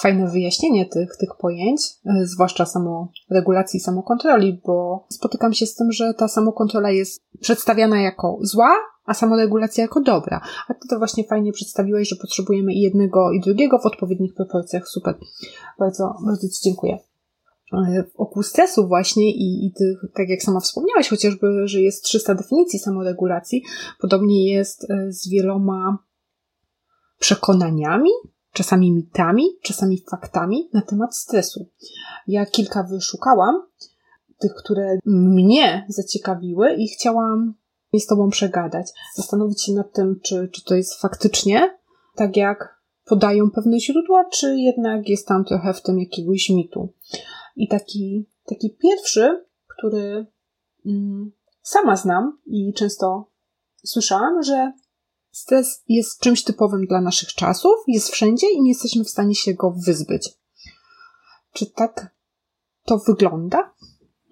fajne 0.00 0.30
wyjaśnienie 0.30 0.86
tych, 0.86 1.16
tych 1.16 1.30
pojęć, 1.38 1.80
e, 2.06 2.26
zwłaszcza 2.26 2.66
samoregulacji 2.66 3.76
i 3.78 3.80
samokontroli, 3.80 4.60
bo 4.66 5.06
spotykam 5.10 5.52
się 5.52 5.66
z 5.66 5.74
tym, 5.74 5.92
że 5.92 6.14
ta 6.14 6.28
samokontrola 6.28 6.90
jest 6.90 7.22
przedstawiana 7.40 8.00
jako 8.00 8.38
zła, 8.40 8.74
a 9.04 9.14
samoregulacja 9.14 9.82
jako 9.82 10.00
dobra. 10.00 10.40
A 10.68 10.74
ty 10.74 10.88
to 10.90 10.98
właśnie 10.98 11.24
fajnie 11.24 11.52
przedstawiłeś, 11.52 12.08
że 12.08 12.16
potrzebujemy 12.16 12.72
i 12.72 12.80
jednego, 12.80 13.32
i 13.32 13.40
drugiego 13.40 13.78
w 13.78 13.86
odpowiednich 13.86 14.34
proporcjach. 14.34 14.88
Super. 14.88 15.14
Bardzo, 15.78 16.14
bardzo 16.26 16.48
Ci 16.48 16.62
dziękuję. 16.64 16.98
E, 17.72 18.04
wokół 18.18 18.42
stresu 18.42 18.88
właśnie 18.88 19.30
i, 19.30 19.66
i 19.66 19.72
tych, 19.72 19.98
tak 20.14 20.28
jak 20.28 20.42
sama 20.42 20.60
wspomniałaś, 20.60 21.08
chociażby, 21.08 21.68
że 21.68 21.80
jest 21.80 22.04
300 22.04 22.34
definicji 22.34 22.78
samoregulacji, 22.78 23.62
podobnie 24.00 24.54
jest 24.54 24.90
e, 24.90 25.12
z 25.12 25.28
wieloma 25.28 25.98
przekonaniami, 27.18 28.10
czasami 28.54 28.92
mitami, 28.92 29.44
czasami 29.62 30.04
faktami 30.10 30.70
na 30.72 30.82
temat 30.82 31.16
stresu. 31.16 31.68
Ja 32.26 32.46
kilka 32.46 32.82
wyszukałam, 32.82 33.62
tych, 34.38 34.54
które 34.54 34.98
mnie 35.04 35.86
zaciekawiły 35.88 36.74
i 36.74 36.88
chciałam 36.88 37.54
je 37.92 38.00
z 38.00 38.06
Tobą 38.06 38.30
przegadać. 38.30 38.86
Zastanowić 39.14 39.64
się 39.64 39.72
nad 39.72 39.92
tym, 39.92 40.20
czy, 40.22 40.48
czy 40.52 40.64
to 40.64 40.74
jest 40.74 41.00
faktycznie 41.00 41.78
tak, 42.14 42.36
jak 42.36 42.80
podają 43.04 43.50
pewne 43.50 43.80
źródła, 43.80 44.24
czy 44.32 44.56
jednak 44.56 45.08
jest 45.08 45.28
tam 45.28 45.44
trochę 45.44 45.74
w 45.74 45.82
tym 45.82 45.98
jakiegoś 45.98 46.50
mitu. 46.50 46.92
I 47.56 47.68
taki, 47.68 48.28
taki 48.46 48.76
pierwszy, 48.82 49.44
który 49.76 50.26
mm, 50.86 51.32
sama 51.62 51.96
znam 51.96 52.38
i 52.46 52.72
często 52.72 53.30
słyszałam, 53.84 54.42
że 54.42 54.72
Stres 55.34 55.82
jest 55.88 56.20
czymś 56.20 56.44
typowym 56.44 56.86
dla 56.86 57.00
naszych 57.00 57.34
czasów, 57.34 57.74
jest 57.88 58.10
wszędzie 58.10 58.46
i 58.52 58.62
nie 58.62 58.70
jesteśmy 58.70 59.04
w 59.04 59.10
stanie 59.10 59.34
się 59.34 59.54
go 59.54 59.74
wyzbyć. 59.86 60.28
Czy 61.52 61.66
tak 61.66 62.14
to 62.84 62.98
wygląda? 62.98 63.74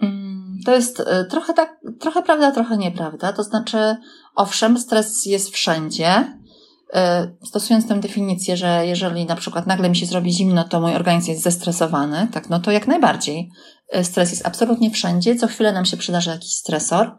Mm, 0.02 0.58
to 0.64 0.74
jest 0.74 1.00
y, 1.00 1.04
trochę 1.30 1.54
tak, 1.54 1.80
trochę 2.00 2.22
prawda, 2.22 2.52
trochę 2.52 2.76
nieprawda. 2.76 3.32
To 3.32 3.42
znaczy, 3.42 3.96
owszem, 4.34 4.78
stres 4.78 5.26
jest 5.26 5.50
wszędzie. 5.50 6.38
Y, 6.94 7.46
stosując 7.46 7.88
tę 7.88 8.00
definicję, 8.00 8.56
że 8.56 8.86
jeżeli 8.86 9.26
na 9.26 9.36
przykład 9.36 9.66
nagle 9.66 9.90
mi 9.90 9.96
się 9.96 10.06
zrobi 10.06 10.32
zimno, 10.32 10.64
to 10.64 10.80
mój 10.80 10.94
organizm 10.94 11.30
jest 11.30 11.42
zestresowany, 11.42 12.28
tak, 12.32 12.50
no 12.50 12.60
to 12.60 12.70
jak 12.70 12.86
najbardziej. 12.86 13.50
Y, 13.96 14.04
stres 14.04 14.30
jest 14.30 14.46
absolutnie 14.46 14.90
wszędzie. 14.90 15.36
Co 15.36 15.46
chwilę 15.46 15.72
nam 15.72 15.84
się 15.84 15.96
przydarzy 15.96 16.30
jakiś 16.30 16.54
stresor 16.54 17.16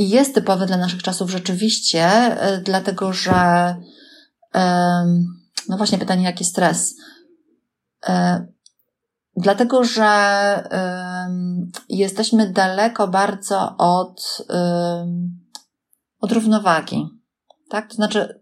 i 0.00 0.08
jest 0.08 0.34
typowy 0.34 0.66
dla 0.66 0.76
naszych 0.76 1.02
czasów 1.02 1.30
rzeczywiście, 1.30 2.02
e, 2.02 2.60
dlatego 2.60 3.12
że 3.12 3.74
no 5.68 5.76
właśnie 5.76 5.98
pytanie, 5.98 6.24
jaki 6.24 6.44
stres? 6.44 6.94
E, 8.08 8.46
dlatego, 9.36 9.84
że 9.84 10.10
jesteśmy 11.88 12.52
daleko 12.52 13.08
bardzo 13.08 13.76
od, 13.78 14.46
od 16.20 16.32
równowagi. 16.32 17.08
Tak? 17.68 17.88
To 17.88 17.94
znaczy, 17.94 18.40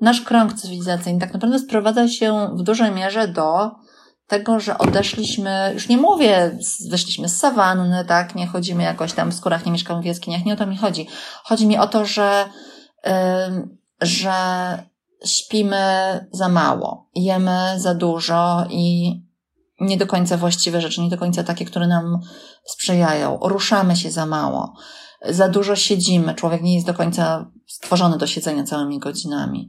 nasz 0.00 0.20
krąg 0.20 0.54
cywilizacyjny 0.54 1.20
tak 1.20 1.32
naprawdę 1.32 1.58
sprowadza 1.58 2.08
się 2.08 2.48
w 2.56 2.62
dużej 2.62 2.92
mierze 2.92 3.28
do 3.28 3.70
tego, 4.26 4.60
że 4.60 4.78
odeszliśmy, 4.78 5.70
już 5.74 5.88
nie 5.88 5.96
mówię, 5.96 6.58
wyszliśmy 6.90 7.28
z 7.28 7.36
sawanny, 7.36 8.04
tak, 8.04 8.34
nie 8.34 8.46
chodzimy 8.46 8.82
jakoś 8.82 9.12
tam 9.12 9.30
w 9.30 9.34
skórach, 9.34 9.66
nie 9.66 9.72
mieszkamy 9.72 10.02
w 10.02 10.04
jaskiniach, 10.04 10.44
nie 10.44 10.52
o 10.52 10.56
to 10.56 10.66
mi 10.66 10.76
chodzi. 10.76 11.06
Chodzi 11.44 11.66
mi 11.66 11.78
o 11.78 11.86
to, 11.86 12.04
że, 12.04 12.48
yy, 13.04 13.12
że 14.00 14.34
śpimy 15.24 15.76
za 16.32 16.48
mało, 16.48 17.10
jemy 17.14 17.74
za 17.76 17.94
dużo 17.94 18.66
i 18.70 19.14
nie 19.80 19.96
do 19.96 20.06
końca 20.06 20.36
właściwe 20.36 20.80
rzeczy, 20.80 21.00
nie 21.00 21.10
do 21.10 21.18
końca 21.18 21.44
takie, 21.44 21.64
które 21.64 21.86
nam 21.86 22.20
sprzyjają. 22.64 23.38
Ruszamy 23.42 23.96
się 23.96 24.10
za 24.10 24.26
mało. 24.26 24.74
Za 25.28 25.48
dużo 25.48 25.76
siedzimy. 25.76 26.34
Człowiek 26.34 26.62
nie 26.62 26.74
jest 26.74 26.86
do 26.86 26.94
końca 26.94 27.50
stworzony 27.66 28.18
do 28.18 28.26
siedzenia 28.26 28.64
całymi 28.64 28.98
godzinami 28.98 29.68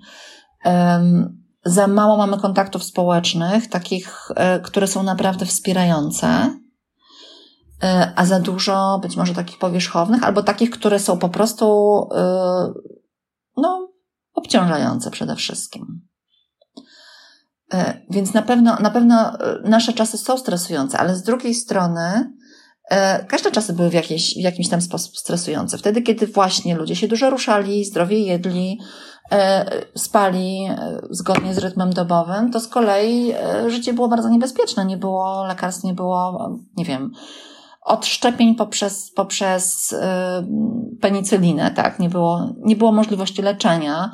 za 1.65 1.87
mało 1.87 2.17
mamy 2.17 2.37
kontaktów 2.37 2.83
społecznych, 2.83 3.69
takich, 3.69 4.31
e, 4.35 4.59
które 4.59 4.87
są 4.87 5.03
naprawdę 5.03 5.45
wspierające, 5.45 6.59
e, 7.83 8.13
a 8.15 8.25
za 8.25 8.39
dużo 8.39 8.99
być 9.01 9.15
może 9.15 9.33
takich 9.33 9.59
powierzchownych, 9.59 10.23
albo 10.23 10.43
takich, 10.43 10.69
które 10.69 10.99
są 10.99 11.17
po 11.17 11.29
prostu 11.29 11.65
e, 12.15 12.73
no, 13.57 13.89
obciążające 14.33 15.11
przede 15.11 15.35
wszystkim. 15.35 16.01
Więc 18.09 18.33
na 18.33 18.41
pewno, 18.41 18.75
na 18.79 18.89
pewno 18.89 19.33
nasze 19.63 19.93
czasy 19.93 20.17
są 20.17 20.37
stresujące, 20.37 20.97
ale 20.97 21.15
z 21.15 21.23
drugiej 21.23 21.53
strony 21.53 22.33
każde 23.27 23.51
czasy 23.51 23.73
były 23.73 23.89
w, 23.89 23.93
jakiejś, 23.93 24.33
w 24.33 24.41
jakimś 24.41 24.69
tam 24.69 24.81
sposób 24.81 25.17
stresujące. 25.17 25.77
Wtedy, 25.77 26.01
kiedy 26.01 26.27
właśnie 26.27 26.75
ludzie 26.75 26.95
się 26.95 27.07
dużo 27.07 27.29
ruszali, 27.29 27.85
zdrowie 27.85 28.19
jedli, 28.19 28.79
spali 29.95 30.65
e, 30.69 30.99
zgodnie 31.09 31.53
z 31.53 31.57
rytmem 31.57 31.93
dobowym, 31.93 32.51
to 32.51 32.59
z 32.59 32.67
kolei 32.67 33.31
e, 33.31 33.69
życie 33.69 33.93
było 33.93 34.07
bardzo 34.07 34.29
niebezpieczne. 34.29 34.85
Nie 34.85 34.97
było 34.97 35.45
lekarstw, 35.45 35.83
nie 35.83 35.93
było, 35.93 36.49
nie 36.77 36.85
wiem, 36.85 37.11
od 37.81 38.05
szczepień 38.05 38.55
poprzez, 38.55 39.11
poprzez 39.11 39.95
penicylinę, 41.01 41.71
tak? 41.71 41.99
Nie 41.99 42.09
było, 42.09 42.49
nie 42.57 42.75
było 42.75 42.91
możliwości 42.91 43.41
leczenia. 43.41 44.11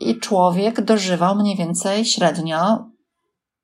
I 0.00 0.20
człowiek 0.20 0.80
dożywał 0.80 1.36
mniej 1.36 1.56
więcej 1.56 2.04
średnio, 2.04 2.90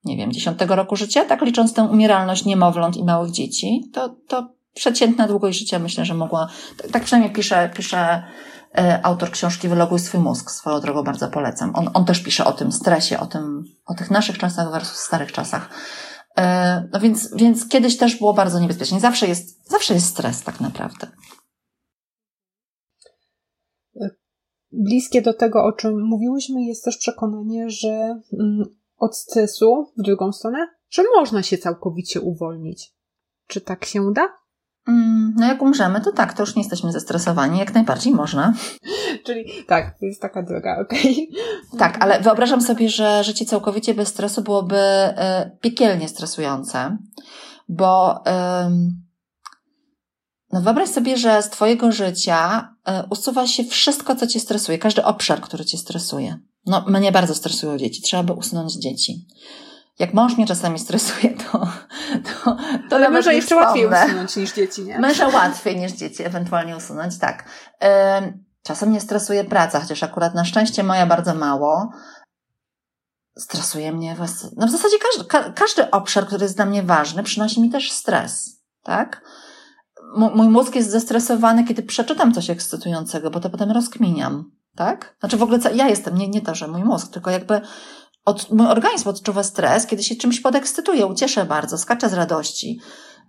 nie 0.05 0.17
wiem, 0.17 0.33
dziesiątego 0.33 0.77
roku 0.77 0.97
życia, 0.97 1.25
tak 1.25 1.43
licząc 1.43 1.75
tę 1.75 1.83
umieralność 1.83 2.45
niemowląt 2.45 2.97
i 2.97 3.05
małych 3.05 3.31
dzieci, 3.31 3.91
to, 3.93 4.17
to 4.29 4.49
przeciętna 4.75 5.29
długość 5.29 5.59
życia 5.59 5.79
myślę, 5.79 6.05
że 6.05 6.15
mogła, 6.15 6.49
tak 6.93 7.05
przynajmniej 7.05 7.35
pisze, 7.35 7.71
pisze 7.77 8.23
E, 8.58 8.58
autor 9.03 9.31
książki 9.31 9.69
Wyloguj 9.69 9.99
swój 9.99 10.21
mózg, 10.21 10.51
swoją 10.51 10.81
drogą 10.81 11.03
bardzo 11.03 11.29
polecam. 11.29 11.77
On, 11.77 11.91
on 11.95 12.05
też 12.05 12.23
pisze 12.23 12.45
o 12.45 12.53
tym 12.53 12.73
stresie, 12.73 13.21
o 13.21 13.27
tym, 13.27 13.65
o 13.87 13.95
tych 13.95 14.11
naszych 14.11 14.39
czasach 14.39 14.73
versus 14.73 14.99
starych 14.99 15.33
czasach. 15.33 15.71
E, 16.39 16.89
no 16.93 17.01
więc, 17.01 17.35
więc 17.37 17.69
kiedyś 17.69 17.97
też 17.97 18.17
było 18.17 18.35
bardzo 18.35 18.61
niebezpiecznie. 18.61 19.01
Zawsze 19.01 19.27
jest, 19.27 19.71
zawsze 19.71 19.95
jest 19.95 20.07
stres 20.07 20.43
tak 20.43 20.61
naprawdę. 20.61 21.07
Bliskie 24.73 25.23
do 25.23 25.35
tego, 25.35 25.65
o 25.65 25.73
czym 25.73 26.07
mówiłyśmy, 26.07 26.65
jest 26.65 26.85
też 26.85 26.97
przekonanie, 26.97 27.71
że 27.71 28.21
mm, 28.41 28.65
od 28.97 29.17
stresu 29.17 29.93
w 29.99 30.03
drugą 30.03 30.33
stronę, 30.33 30.59
że 30.91 31.03
można 31.17 31.43
się 31.43 31.59
całkowicie 31.59 32.21
uwolnić. 32.21 32.95
Czy 33.47 33.61
tak 33.61 33.85
się 33.85 34.13
da? 34.13 34.29
Mm, 34.89 35.35
no 35.37 35.47
jak 35.47 35.63
umrzemy, 35.63 36.01
to 36.01 36.13
tak, 36.13 36.35
to 36.35 36.43
już 36.43 36.57
nie 36.57 36.63
jesteśmy 36.63 36.93
zestresowani, 36.93 37.59
jak 37.59 37.75
najbardziej 37.75 38.13
można. 38.13 38.55
Czyli 39.27 39.45
tak, 39.67 39.99
to 40.01 40.07
jest 40.07 40.23
taka 40.23 40.43
droga, 40.43 40.79
okej. 40.81 41.31
Okay. 41.33 41.79
Tak, 41.79 42.05
ale 42.05 42.21
wyobrażam 42.21 42.61
sobie, 42.61 42.89
że 42.89 43.25
życie 43.25 43.45
całkowicie 43.45 43.95
bez 43.95 44.09
stresu 44.09 44.43
byłoby 44.43 44.77
y, 44.77 45.15
piekielnie 45.61 46.09
stresujące, 46.09 46.99
bo 47.69 48.17
y, 48.17 48.23
no 50.53 50.61
wyobraź 50.61 50.89
sobie, 50.89 51.17
że 51.17 51.43
z 51.43 51.51
Twojego 51.51 51.93
życia 51.93 52.69
y, 52.89 52.93
usuwa 53.11 53.47
się 53.47 53.65
wszystko, 53.65 54.17
co 54.17 54.27
Cię 54.27 54.41
stresuje, 54.41 54.79
każdy 54.79 55.05
obszar, 55.05 55.41
który 55.41 55.65
Cię 55.65 55.79
stresuje. 55.79 56.39
No, 56.67 56.85
mnie 56.87 57.13
bardzo 57.13 57.35
stresują 57.35 57.79
dzieci, 57.79 58.03
trzeba 58.03 58.23
by 58.23 58.33
usunąć 58.33 58.75
dzieci. 58.75 59.27
Jak 59.99 60.15
mąż 60.15 60.37
mnie 60.37 60.47
czasami 60.47 60.79
stresuje, 60.79 61.35
to, 61.35 61.69
to, 62.25 62.57
to 62.91 62.97
Ale 62.97 63.11
męża 63.11 63.33
jeszcze 63.33 63.57
łatwiej 63.57 63.87
usunąć 63.87 64.37
niż 64.37 64.53
dzieci, 64.53 64.83
nie? 64.83 64.99
Męża 64.99 65.29
łatwiej 65.29 65.77
niż 65.77 65.93
dzieci 65.93 66.23
ewentualnie 66.23 66.77
usunąć, 66.77 67.19
tak. 67.19 67.45
Czasem 68.63 68.89
mnie 68.89 69.01
stresuje 69.01 69.45
praca, 69.45 69.81
chociaż 69.81 70.03
akurat 70.03 70.35
na 70.35 70.45
szczęście 70.45 70.83
moja 70.83 71.07
bardzo 71.07 71.35
mało. 71.35 71.93
Stresuje 73.39 73.93
mnie 73.93 74.15
włas... 74.15 74.47
No 74.57 74.67
w 74.67 74.71
zasadzie 74.71 74.97
każdy, 74.99 75.25
ka, 75.25 75.51
każdy 75.53 75.91
obszar, 75.91 76.27
który 76.27 76.43
jest 76.43 76.57
dla 76.57 76.67
mnie 76.67 76.83
ważny, 76.83 77.23
przynosi 77.23 77.61
mi 77.63 77.71
też 77.71 77.93
stres, 77.93 78.63
tak? 78.83 79.23
Mój 80.17 80.49
mózg 80.49 80.75
jest 80.75 80.91
zestresowany, 80.91 81.65
kiedy 81.65 81.83
przeczytam 81.83 82.35
coś 82.35 82.51
ekscytującego, 82.51 83.31
bo 83.31 83.41
to 83.41 83.51
potem 83.51 83.71
rozkminiam, 83.71 84.51
tak? 84.77 85.17
Znaczy 85.21 85.37
w 85.37 85.43
ogóle 85.43 85.59
ja 85.75 85.89
jestem, 85.89 86.19
nie, 86.19 86.29
nie 86.29 86.41
to, 86.41 86.55
że 86.55 86.69
mój 86.69 86.85
mózg, 86.85 87.13
tylko 87.13 87.31
jakby 87.31 87.61
od, 88.25 88.51
mój 88.51 88.67
organizm 88.67 89.09
odczuwa 89.09 89.43
stres, 89.43 89.87
kiedy 89.87 90.03
się 90.03 90.17
czymś 90.17 90.41
podekscytuje, 90.41 91.07
ucieszę 91.07 91.45
bardzo, 91.45 91.79
skaczę 91.79 92.09
z 92.09 92.13
radości. 92.13 92.81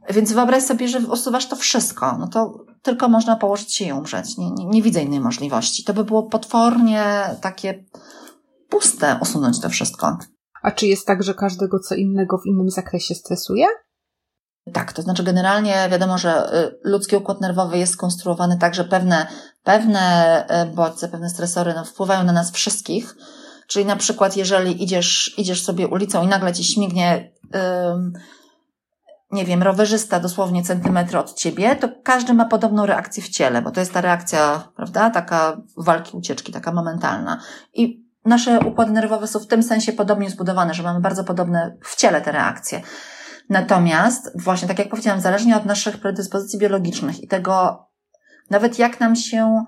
Więc 0.09 0.31
wyobraź 0.31 0.63
sobie, 0.63 0.87
że 0.87 0.99
usuwasz 0.99 1.47
to 1.47 1.55
wszystko. 1.55 2.17
No 2.17 2.27
to 2.27 2.65
tylko 2.81 3.09
można 3.09 3.35
położyć 3.35 3.75
się 3.75 3.85
i 3.85 3.93
umrzeć. 3.93 4.37
Nie, 4.37 4.51
nie, 4.51 4.65
nie 4.65 4.81
widzę 4.81 5.01
innej 5.01 5.19
możliwości. 5.19 5.83
To 5.83 5.93
by 5.93 6.03
było 6.03 6.23
potwornie 6.23 7.03
takie 7.41 7.85
puste 8.69 9.19
usunąć 9.21 9.59
to 9.59 9.69
wszystko. 9.69 10.17
A 10.61 10.71
czy 10.71 10.87
jest 10.87 11.07
tak, 11.07 11.23
że 11.23 11.33
każdego 11.33 11.79
co 11.79 11.95
innego 11.95 12.37
w 12.37 12.45
innym 12.45 12.69
zakresie 12.69 13.15
stresuje? 13.15 13.65
Tak, 14.73 14.93
to 14.93 15.01
znaczy 15.01 15.23
generalnie 15.23 15.87
wiadomo, 15.91 16.17
że 16.17 16.53
y, 16.65 16.79
ludzki 16.83 17.15
układ 17.15 17.41
nerwowy 17.41 17.77
jest 17.77 17.93
skonstruowany 17.93 18.57
tak, 18.57 18.75
że 18.75 18.83
pewne, 18.83 19.27
pewne 19.63 20.45
y, 20.63 20.75
bodźce, 20.75 21.07
pewne 21.07 21.29
stresory 21.29 21.73
no, 21.75 21.85
wpływają 21.85 22.23
na 22.23 22.33
nas 22.33 22.51
wszystkich. 22.51 23.15
Czyli 23.69 23.85
na 23.85 23.95
przykład, 23.95 24.37
jeżeli 24.37 24.83
idziesz, 24.83 25.33
idziesz 25.37 25.63
sobie 25.63 25.87
ulicą 25.87 26.23
i 26.23 26.27
nagle 26.27 26.53
ci 26.53 26.63
śmignie, 26.63 27.31
nie 29.31 29.45
wiem, 29.45 29.63
rowerzysta 29.63 30.19
dosłownie 30.19 30.63
centymetry 30.63 31.19
od 31.19 31.33
ciebie, 31.33 31.75
to 31.75 31.89
każdy 32.03 32.33
ma 32.33 32.45
podobną 32.45 32.85
reakcję 32.85 33.23
w 33.23 33.29
ciele, 33.29 33.61
bo 33.61 33.71
to 33.71 33.79
jest 33.79 33.93
ta 33.93 34.01
reakcja, 34.01 34.71
prawda, 34.75 35.09
taka 35.09 35.61
walki, 35.77 36.17
ucieczki, 36.17 36.51
taka 36.51 36.71
momentalna. 36.71 37.41
I 37.73 38.05
nasze 38.25 38.59
układy 38.59 38.91
nerwowe 38.91 39.27
są 39.27 39.39
w 39.39 39.47
tym 39.47 39.63
sensie 39.63 39.93
podobnie 39.93 40.29
zbudowane, 40.29 40.73
że 40.73 40.83
mamy 40.83 40.99
bardzo 40.99 41.23
podobne 41.23 41.77
w 41.83 41.95
ciele 41.95 42.21
te 42.21 42.31
reakcje. 42.31 42.81
Natomiast, 43.49 44.31
właśnie 44.41 44.67
tak 44.67 44.79
jak 44.79 44.89
powiedziałam, 44.89 45.21
zależnie 45.21 45.57
od 45.57 45.65
naszych 45.65 45.97
predyspozycji 45.97 46.59
biologicznych 46.59 47.23
i 47.23 47.27
tego, 47.27 47.85
nawet 48.49 48.79
jak 48.79 48.99
nam 48.99 49.15
się 49.15 49.63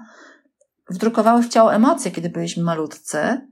wdrukowały 0.89 1.43
w 1.43 1.49
ciało 1.49 1.73
emocje, 1.73 2.11
kiedy 2.11 2.29
byliśmy 2.29 2.63
malutcy, 2.63 3.50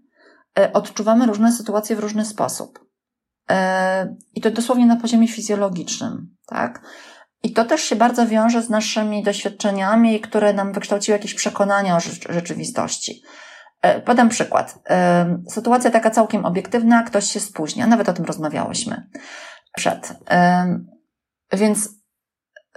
odczuwamy 0.74 1.26
różne 1.26 1.52
sytuacje 1.52 1.96
w 1.96 2.00
różny 2.00 2.26
sposób. 2.26 2.80
E, 3.50 4.16
I 4.36 4.42
to 4.42 4.52
dosłownie 4.52 4.86
na 4.86 4.96
poziomie 4.96 5.28
fizjologicznym, 5.28 6.36
tak? 6.48 6.82
I 7.44 7.54
to 7.54 7.66
też 7.66 7.82
się 7.82 7.96
bardzo 7.96 8.28
wiąże 8.28 8.62
z 8.62 8.70
naszymi 8.70 9.24
doświadczeniami, 9.24 10.22
które 10.22 10.54
nam 10.54 10.74
wykształciły 10.74 11.18
jakieś 11.18 11.34
przekonania 11.34 11.96
o 11.96 12.00
rzecz- 12.00 12.34
rzeczywistości. 12.34 13.22
E, 13.82 14.02
Podam 14.02 14.30
przykład. 14.30 14.80
E, 14.90 15.38
Sytuacja 15.50 15.92
taka 15.92 16.12
całkiem 16.12 16.46
obiektywna, 16.46 17.04
ktoś 17.04 17.32
się 17.32 17.40
spóźnia, 17.40 17.88
nawet 17.88 18.10
o 18.10 18.14
tym 18.14 18.26
rozmawiałyśmy 18.26 19.10
przed. 19.76 20.14
Więc 21.52 21.90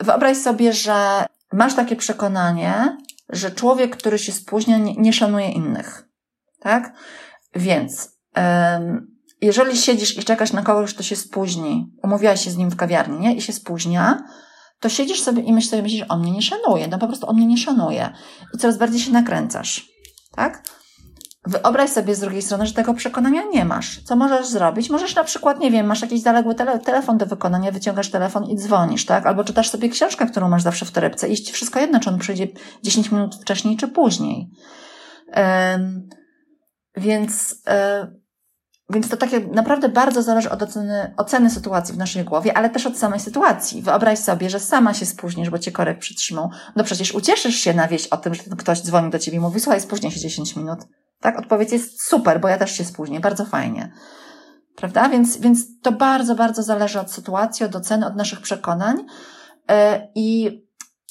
wyobraź 0.01 0.37
sobie, 0.37 0.73
że 0.73 1.27
masz 1.53 1.75
takie 1.75 1.97
przekonanie, 1.97 2.97
że 3.29 3.51
człowiek, 3.51 3.97
który 3.97 4.19
się 4.19 4.33
spóźnia, 4.33 4.79
nie 4.79 5.13
szanuje 5.13 5.49
innych. 5.49 6.09
Tak? 6.61 6.93
Więc 7.55 8.11
jeżeli 9.41 9.77
siedzisz 9.77 10.19
i 10.19 10.25
czekasz 10.25 10.53
na 10.53 10.63
kogoś, 10.63 10.95
kto 10.95 11.03
się 11.03 11.17
spóźni, 11.17 11.93
umówiłaś 12.03 12.45
się 12.45 12.51
z 12.51 12.57
nim 12.57 12.71
w 12.71 12.77
kawiarni 12.77 13.19
nie? 13.19 13.35
i 13.35 13.41
się 13.41 13.53
spóźnia, 13.53 14.23
to 14.81 14.89
siedzisz 14.89 15.21
sobie 15.23 15.43
i 15.43 15.53
myślisz 15.53 15.71
sobie, 15.71 15.83
myślisz, 15.83 16.05
on 16.09 16.21
mnie 16.21 16.33
nie 16.33 16.43
szanuje. 16.43 16.89
No 16.89 16.99
po 16.99 17.07
prostu 17.07 17.29
on 17.29 17.37
mnie 17.37 17.47
nie 17.47 17.59
szanuje. 17.59 18.13
I 18.55 18.59
coraz 18.59 18.79
bardziej 18.79 19.01
się 19.01 19.13
nakręcasz. 19.13 19.89
Tak? 20.37 20.63
Wyobraź 21.47 21.91
sobie 21.91 22.15
z 22.15 22.21
drugiej 22.21 22.43
strony, 22.43 22.67
że 22.67 22.73
tego 22.73 22.95
przekonania 22.95 23.43
nie 23.53 23.65
masz. 23.65 24.03
Co 24.05 24.17
możesz 24.17 24.47
zrobić? 24.47 24.91
Możesz 24.91 25.15
na 25.15 25.25
przykład, 25.25 25.61
nie 25.61 25.71
wiem, 25.71 25.87
masz 25.87 26.03
jakiś 26.03 26.21
zaległy 26.21 26.55
tele, 26.55 26.79
telefon 26.79 27.19
do 27.19 27.27
wykonania, 27.27 27.73
wyciągasz 27.73 28.11
telefon 28.11 28.45
i 28.45 28.57
dzwonisz, 28.57 29.07
tak? 29.07 29.27
Albo 29.27 29.45
czytasz 29.45 29.71
sobie 29.71 29.89
książkę, 29.89 30.27
którą 30.27 30.49
masz 30.49 30.63
zawsze 30.63 30.85
w 30.85 30.91
torebce. 30.91 31.29
Iść 31.29 31.51
wszystko 31.51 31.81
jedno, 31.81 32.01
czy 32.01 32.11
on 32.11 32.19
przyjdzie 32.19 32.49
10 32.83 33.13
minut 33.13 33.35
wcześniej, 33.35 33.77
czy 33.77 33.89
później. 33.89 34.51
Więc, 36.97 37.53
y, 37.53 38.23
więc 38.91 39.09
to 39.09 39.17
takie 39.17 39.41
naprawdę 39.41 39.89
bardzo 39.89 40.23
zależy 40.23 40.51
od 40.51 40.63
oceny, 40.63 41.15
oceny 41.17 41.51
sytuacji 41.51 41.95
w 41.95 41.99
naszej 41.99 42.25
głowie, 42.25 42.57
ale 42.57 42.71
też 42.71 42.87
od 42.87 42.99
samej 42.99 43.21
sytuacji. 43.21 43.83
Wyobraź 43.83 44.19
sobie, 44.19 44.51
że 44.51 44.61
sama 44.61 44.95
się 44.95 45.07
spóźnisz, 45.07 45.51
bo 45.51 45.59
cię 45.59 45.73
korek 45.73 45.99
przytrzymał. 45.99 46.51
No 46.77 46.85
przecież 46.85 47.15
ucieszysz 47.15 47.57
się 47.57 47.75
na 47.75 47.89
wieść 47.89 48.07
o 48.09 48.17
tym, 48.17 48.35
że 48.35 48.43
ktoś 48.59 48.81
dzwoni 48.81 49.11
do 49.11 49.19
ciebie 49.19 49.37
i 49.37 49.41
mówi, 49.41 49.61
słuchaj, 49.61 49.81
spóźnia 49.81 50.11
się 50.11 50.21
10 50.21 50.57
minut. 50.57 50.79
Tak? 51.21 51.39
Odpowiedź 51.39 51.73
jest 51.73 52.03
super, 52.09 52.41
bo 52.41 52.49
ja 52.49 52.59
też 52.59 52.73
się 52.73 52.85
spóźnię, 52.85 53.21
bardzo 53.21 53.45
fajnie. 53.45 53.93
Prawda? 54.77 55.09
Więc, 55.09 55.37
więc 55.37 55.81
to 55.81 55.93
bardzo, 55.93 56.35
bardzo 56.35 56.63
zależy 56.63 57.01
od 57.01 57.13
sytuacji, 57.13 57.67
od 57.67 57.77
oceny, 57.77 58.07
od 58.07 58.17
naszych 58.17 58.41
przekonań. 58.41 58.97
Yy, 59.69 59.77
I 60.15 60.43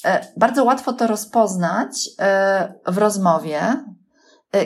yy, 0.04 0.10
bardzo 0.36 0.64
łatwo 0.64 0.92
to 0.92 1.06
rozpoznać 1.06 2.06
yy, 2.06 2.92
w 2.92 2.98
rozmowie, 2.98 3.60
yy, 3.60 4.01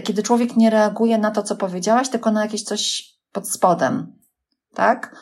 kiedy 0.05 0.23
człowiek 0.23 0.57
nie 0.57 0.71
reaguje 0.71 1.19
na 1.19 1.31
to, 1.31 1.43
co 1.43 1.57
powiedziałaś, 1.57 2.09
tylko 2.09 2.31
na 2.31 2.43
jakieś 2.43 2.63
coś 2.63 3.05
pod 3.33 3.49
spodem. 3.49 4.13
Tak? 4.75 5.17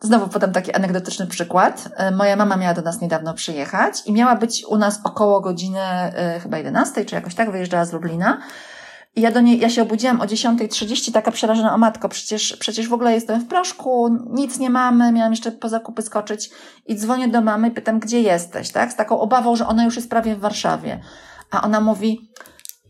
Znowu 0.00 0.28
podam 0.28 0.52
taki 0.52 0.72
anegdotyczny 0.72 1.26
przykład. 1.26 1.88
E, 1.96 2.10
Moja 2.10 2.36
mama 2.36 2.56
miała 2.56 2.74
do 2.74 2.82
nas 2.82 3.00
niedawno 3.00 3.34
przyjechać 3.34 4.02
i 4.06 4.12
miała 4.12 4.36
być 4.36 4.64
u 4.68 4.76
nas 4.76 5.00
około 5.04 5.40
godziny 5.40 5.80
y, 6.36 6.40
chyba 6.40 6.58
11, 6.58 7.04
czy 7.04 7.14
jakoś 7.14 7.34
tak, 7.34 7.50
wyjeżdżała 7.50 7.84
z 7.84 7.92
Lublina. 7.92 8.38
I 9.16 9.20
ja 9.20 9.30
do 9.30 9.40
niej, 9.40 9.60
ja 9.60 9.70
się 9.70 9.82
obudziłam 9.82 10.20
o 10.20 10.24
10.30, 10.24 11.12
taka 11.12 11.30
przerażona, 11.30 11.74
o 11.74 11.78
matko, 11.78 12.08
przecież, 12.08 12.56
przecież 12.56 12.88
w 12.88 12.92
ogóle 12.92 13.12
jestem 13.12 13.40
w 13.40 13.48
proszku, 13.48 14.18
nic 14.30 14.58
nie 14.58 14.70
mamy, 14.70 15.12
miałam 15.12 15.32
jeszcze 15.32 15.52
po 15.52 15.68
zakupy 15.68 16.02
skoczyć 16.02 16.50
i 16.86 16.96
dzwonię 16.96 17.28
do 17.28 17.40
mamy 17.40 17.68
i 17.68 17.70
pytam, 17.70 18.00
gdzie 18.00 18.20
jesteś, 18.20 18.70
tak? 18.70 18.92
Z 18.92 18.96
taką 18.96 19.20
obawą, 19.20 19.56
że 19.56 19.66
ona 19.66 19.84
już 19.84 19.96
jest 19.96 20.10
prawie 20.10 20.36
w 20.36 20.40
Warszawie. 20.40 21.00
A 21.54 21.62
ona 21.62 21.80
mówi, 21.80 22.30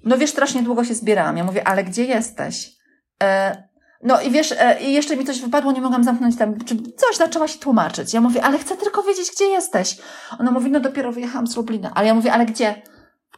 no 0.04 0.18
wiesz, 0.18 0.30
strasznie 0.30 0.62
długo 0.62 0.84
się 0.84 0.94
zbierałam. 0.94 1.36
Ja 1.36 1.44
mówię, 1.44 1.68
ale 1.68 1.84
gdzie 1.84 2.04
jesteś? 2.04 2.70
E, 3.22 3.62
no 4.02 4.20
i 4.20 4.30
wiesz, 4.30 4.52
e, 4.58 4.80
i 4.80 4.92
jeszcze 4.92 5.16
mi 5.16 5.24
coś 5.24 5.40
wypadło, 5.40 5.72
nie 5.72 5.80
mogłam 5.80 6.04
zamknąć 6.04 6.36
tam, 6.36 6.58
czy 6.64 6.76
coś 6.76 7.16
zaczęła 7.16 7.48
się 7.48 7.58
tłumaczyć. 7.58 8.14
Ja 8.14 8.20
mówię, 8.20 8.44
ale 8.44 8.58
chcę 8.58 8.76
tylko 8.76 9.02
wiedzieć, 9.02 9.30
gdzie 9.34 9.44
jesteś. 9.44 9.96
Ona 10.38 10.50
mówi, 10.50 10.70
no 10.70 10.80
dopiero 10.80 11.12
wyjechałam 11.12 11.46
z 11.46 11.56
Lublina. 11.56 11.90
Ale 11.94 12.06
ja 12.06 12.14
mówię, 12.14 12.32
ale 12.32 12.46
gdzie? 12.46 12.82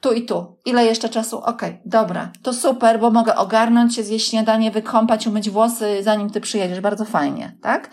Tu 0.00 0.12
i 0.12 0.26
tu. 0.26 0.58
Ile 0.64 0.84
jeszcze 0.84 1.08
czasu? 1.08 1.38
Okej, 1.38 1.80
dobra. 1.84 2.32
To 2.42 2.52
super, 2.52 3.00
bo 3.00 3.10
mogę 3.10 3.36
ogarnąć 3.36 3.96
się, 3.96 4.02
zjeść 4.02 4.30
śniadanie, 4.30 4.70
wykąpać, 4.70 5.26
umyć 5.26 5.50
włosy, 5.50 6.02
zanim 6.02 6.30
ty 6.30 6.40
przyjedziesz. 6.40 6.80
Bardzo 6.80 7.04
fajnie, 7.04 7.56
tak? 7.62 7.90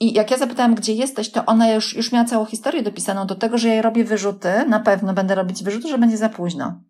I 0.00 0.12
jak 0.12 0.30
ja 0.30 0.38
zapytałam, 0.38 0.74
gdzie 0.74 0.92
jesteś, 0.92 1.30
to 1.30 1.46
ona 1.46 1.70
już, 1.70 1.96
już 1.96 2.12
miała 2.12 2.24
całą 2.24 2.44
historię 2.44 2.82
dopisaną 2.82 3.26
do 3.26 3.34
tego, 3.34 3.58
że 3.58 3.68
ja 3.68 3.82
robię 3.82 4.04
wyrzuty, 4.04 4.48
na 4.68 4.80
pewno 4.80 5.14
będę 5.14 5.34
robić 5.34 5.62
wyrzuty, 5.62 5.88
że 5.88 5.98
będzie 5.98 6.16
za 6.16 6.28
późno. 6.28 6.80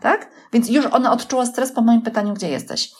Tak? 0.00 0.30
Więc 0.52 0.70
już 0.70 0.86
ona 0.86 1.12
odczuła 1.12 1.46
stres 1.46 1.72
po 1.72 1.82
moim 1.82 2.02
pytaniu, 2.02 2.34
gdzie 2.34 2.48
jesteś. 2.48 2.92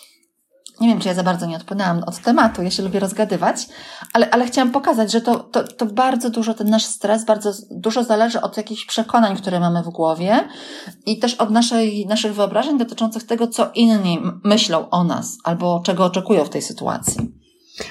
Nie 0.80 0.88
wiem, 0.88 1.00
czy 1.00 1.08
ja 1.08 1.14
za 1.14 1.22
bardzo 1.22 1.46
nie 1.46 1.56
odpłynęłam 1.56 2.04
od 2.06 2.18
tematu, 2.18 2.62
ja 2.62 2.70
się 2.70 2.82
lubię 2.82 3.00
rozgadywać, 3.00 3.66
ale, 4.12 4.30
ale 4.30 4.46
chciałam 4.46 4.70
pokazać, 4.70 5.12
że 5.12 5.20
to, 5.20 5.38
to, 5.38 5.64
to 5.64 5.86
bardzo 5.86 6.30
dużo, 6.30 6.54
ten 6.54 6.70
nasz 6.70 6.84
stres 6.84 7.24
bardzo 7.24 7.52
dużo 7.70 8.04
zależy 8.04 8.40
od 8.40 8.56
jakichś 8.56 8.84
przekonań, 8.84 9.36
które 9.36 9.60
mamy 9.60 9.82
w 9.82 9.88
głowie 9.88 10.48
i 11.06 11.18
też 11.18 11.34
od 11.34 11.50
naszej, 11.50 12.06
naszych 12.06 12.34
wyobrażeń 12.34 12.78
dotyczących 12.78 13.26
tego, 13.26 13.46
co 13.46 13.70
inni 13.74 14.18
myślą 14.44 14.90
o 14.90 15.04
nas 15.04 15.38
albo 15.44 15.80
czego 15.84 16.04
oczekują 16.04 16.44
w 16.44 16.50
tej 16.50 16.62
sytuacji. 16.62 17.41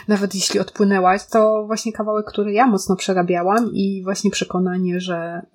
Nawet 0.08 0.36
jeśli 0.36 0.60
odpłynęłaś, 0.60 1.22
to 1.26 1.63
właśnie 1.65 1.94
kawałek, 1.94 2.26
który 2.26 2.54
ja 2.54 2.67
mocno 2.67 2.96
przerabiałam 2.96 3.70
i 3.74 4.02
właśnie 4.04 4.32
przekonanie, 4.32 5.00
że 5.00 5.46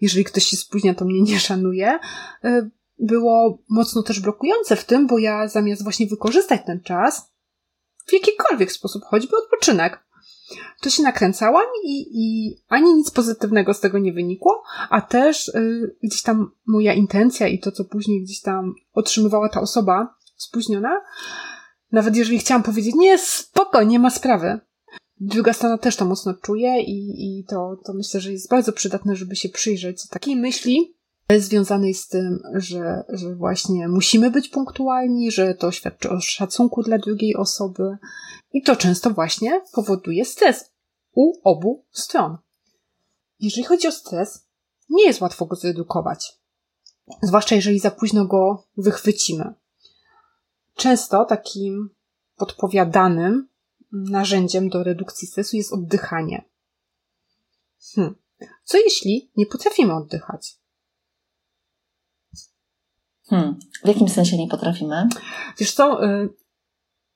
jeżeli 0.00 0.24
ktoś 0.24 0.44
się 0.44 0.56
spóźnia, 0.56 0.94
to 0.94 1.04
mnie 1.04 1.22
nie 1.22 1.40
szanuje, 1.40 1.98
y, 2.44 2.70
było 2.98 3.58
mocno 3.68 4.02
też 4.02 4.20
blokujące 4.20 4.76
w 4.76 4.84
tym, 4.84 5.06
bo 5.06 5.18
ja 5.18 5.48
zamiast 5.48 5.82
właśnie 5.82 6.06
wykorzystać 6.06 6.60
ten 6.66 6.80
czas 6.80 7.32
w 8.06 8.12
jakikolwiek 8.12 8.72
sposób, 8.72 9.02
choćby 9.04 9.36
odpoczynek, 9.36 10.04
to 10.80 10.90
się 10.90 11.02
nakręcałam 11.02 11.66
i, 11.84 12.06
i 12.12 12.56
ani 12.68 12.94
nic 12.94 13.10
pozytywnego 13.10 13.74
z 13.74 13.80
tego 13.80 13.98
nie 13.98 14.12
wynikło, 14.12 14.62
a 14.90 15.00
też 15.00 15.48
y, 15.48 15.96
gdzieś 16.02 16.22
tam 16.22 16.50
moja 16.66 16.94
intencja 16.94 17.48
i 17.48 17.58
to, 17.58 17.72
co 17.72 17.84
później 17.84 18.22
gdzieś 18.22 18.40
tam 18.40 18.74
otrzymywała 18.92 19.48
ta 19.48 19.60
osoba 19.60 20.14
spóźniona, 20.36 21.00
nawet 21.92 22.16
jeżeli 22.16 22.38
chciałam 22.38 22.62
powiedzieć, 22.62 22.94
nie, 22.94 23.18
spoko, 23.18 23.82
nie 23.82 23.98
ma 23.98 24.10
sprawy. 24.10 24.60
Druga 25.20 25.52
strona 25.52 25.78
też 25.78 25.96
to 25.96 26.04
mocno 26.04 26.34
czuje 26.34 26.82
i, 26.82 27.38
i 27.38 27.44
to, 27.44 27.76
to 27.84 27.94
myślę, 27.94 28.20
że 28.20 28.32
jest 28.32 28.50
bardzo 28.50 28.72
przydatne, 28.72 29.16
żeby 29.16 29.36
się 29.36 29.48
przyjrzeć 29.48 30.08
takiej 30.08 30.36
myśli, 30.36 30.94
związanej 31.38 31.94
z 31.94 32.08
tym, 32.08 32.42
że, 32.54 33.04
że 33.08 33.34
właśnie 33.34 33.88
musimy 33.88 34.30
być 34.30 34.48
punktualni, 34.48 35.30
że 35.30 35.54
to 35.54 35.72
świadczy 35.72 36.10
o 36.10 36.20
szacunku 36.20 36.82
dla 36.82 36.98
drugiej 36.98 37.36
osoby 37.36 37.96
i 38.52 38.62
to 38.62 38.76
często 38.76 39.10
właśnie 39.10 39.62
powoduje 39.72 40.24
stres 40.24 40.70
u 41.14 41.32
obu 41.44 41.84
stron. 41.90 42.36
Jeżeli 43.40 43.64
chodzi 43.64 43.88
o 43.88 43.92
stres, 43.92 44.48
nie 44.88 45.04
jest 45.06 45.20
łatwo 45.20 45.46
go 45.46 45.56
zredukować, 45.56 46.32
zwłaszcza 47.22 47.54
jeżeli 47.54 47.78
za 47.78 47.90
późno 47.90 48.26
go 48.26 48.64
wychwycimy. 48.76 49.54
Często 50.74 51.24
takim 51.24 51.90
podpowiadanym 52.36 53.48
narzędziem 53.92 54.68
do 54.68 54.82
redukcji 54.82 55.28
stresu 55.28 55.56
jest 55.56 55.72
oddychanie. 55.72 56.44
Hmm. 57.94 58.14
Co 58.64 58.78
jeśli 58.78 59.30
nie 59.36 59.46
potrafimy 59.46 59.94
oddychać? 59.94 60.58
Hmm. 63.26 63.58
W 63.84 63.88
jakim 63.88 64.08
sensie 64.08 64.36
nie 64.36 64.48
potrafimy? 64.48 65.08
Wiesz 65.58 65.72
co, 65.72 66.04
y, 66.04 66.28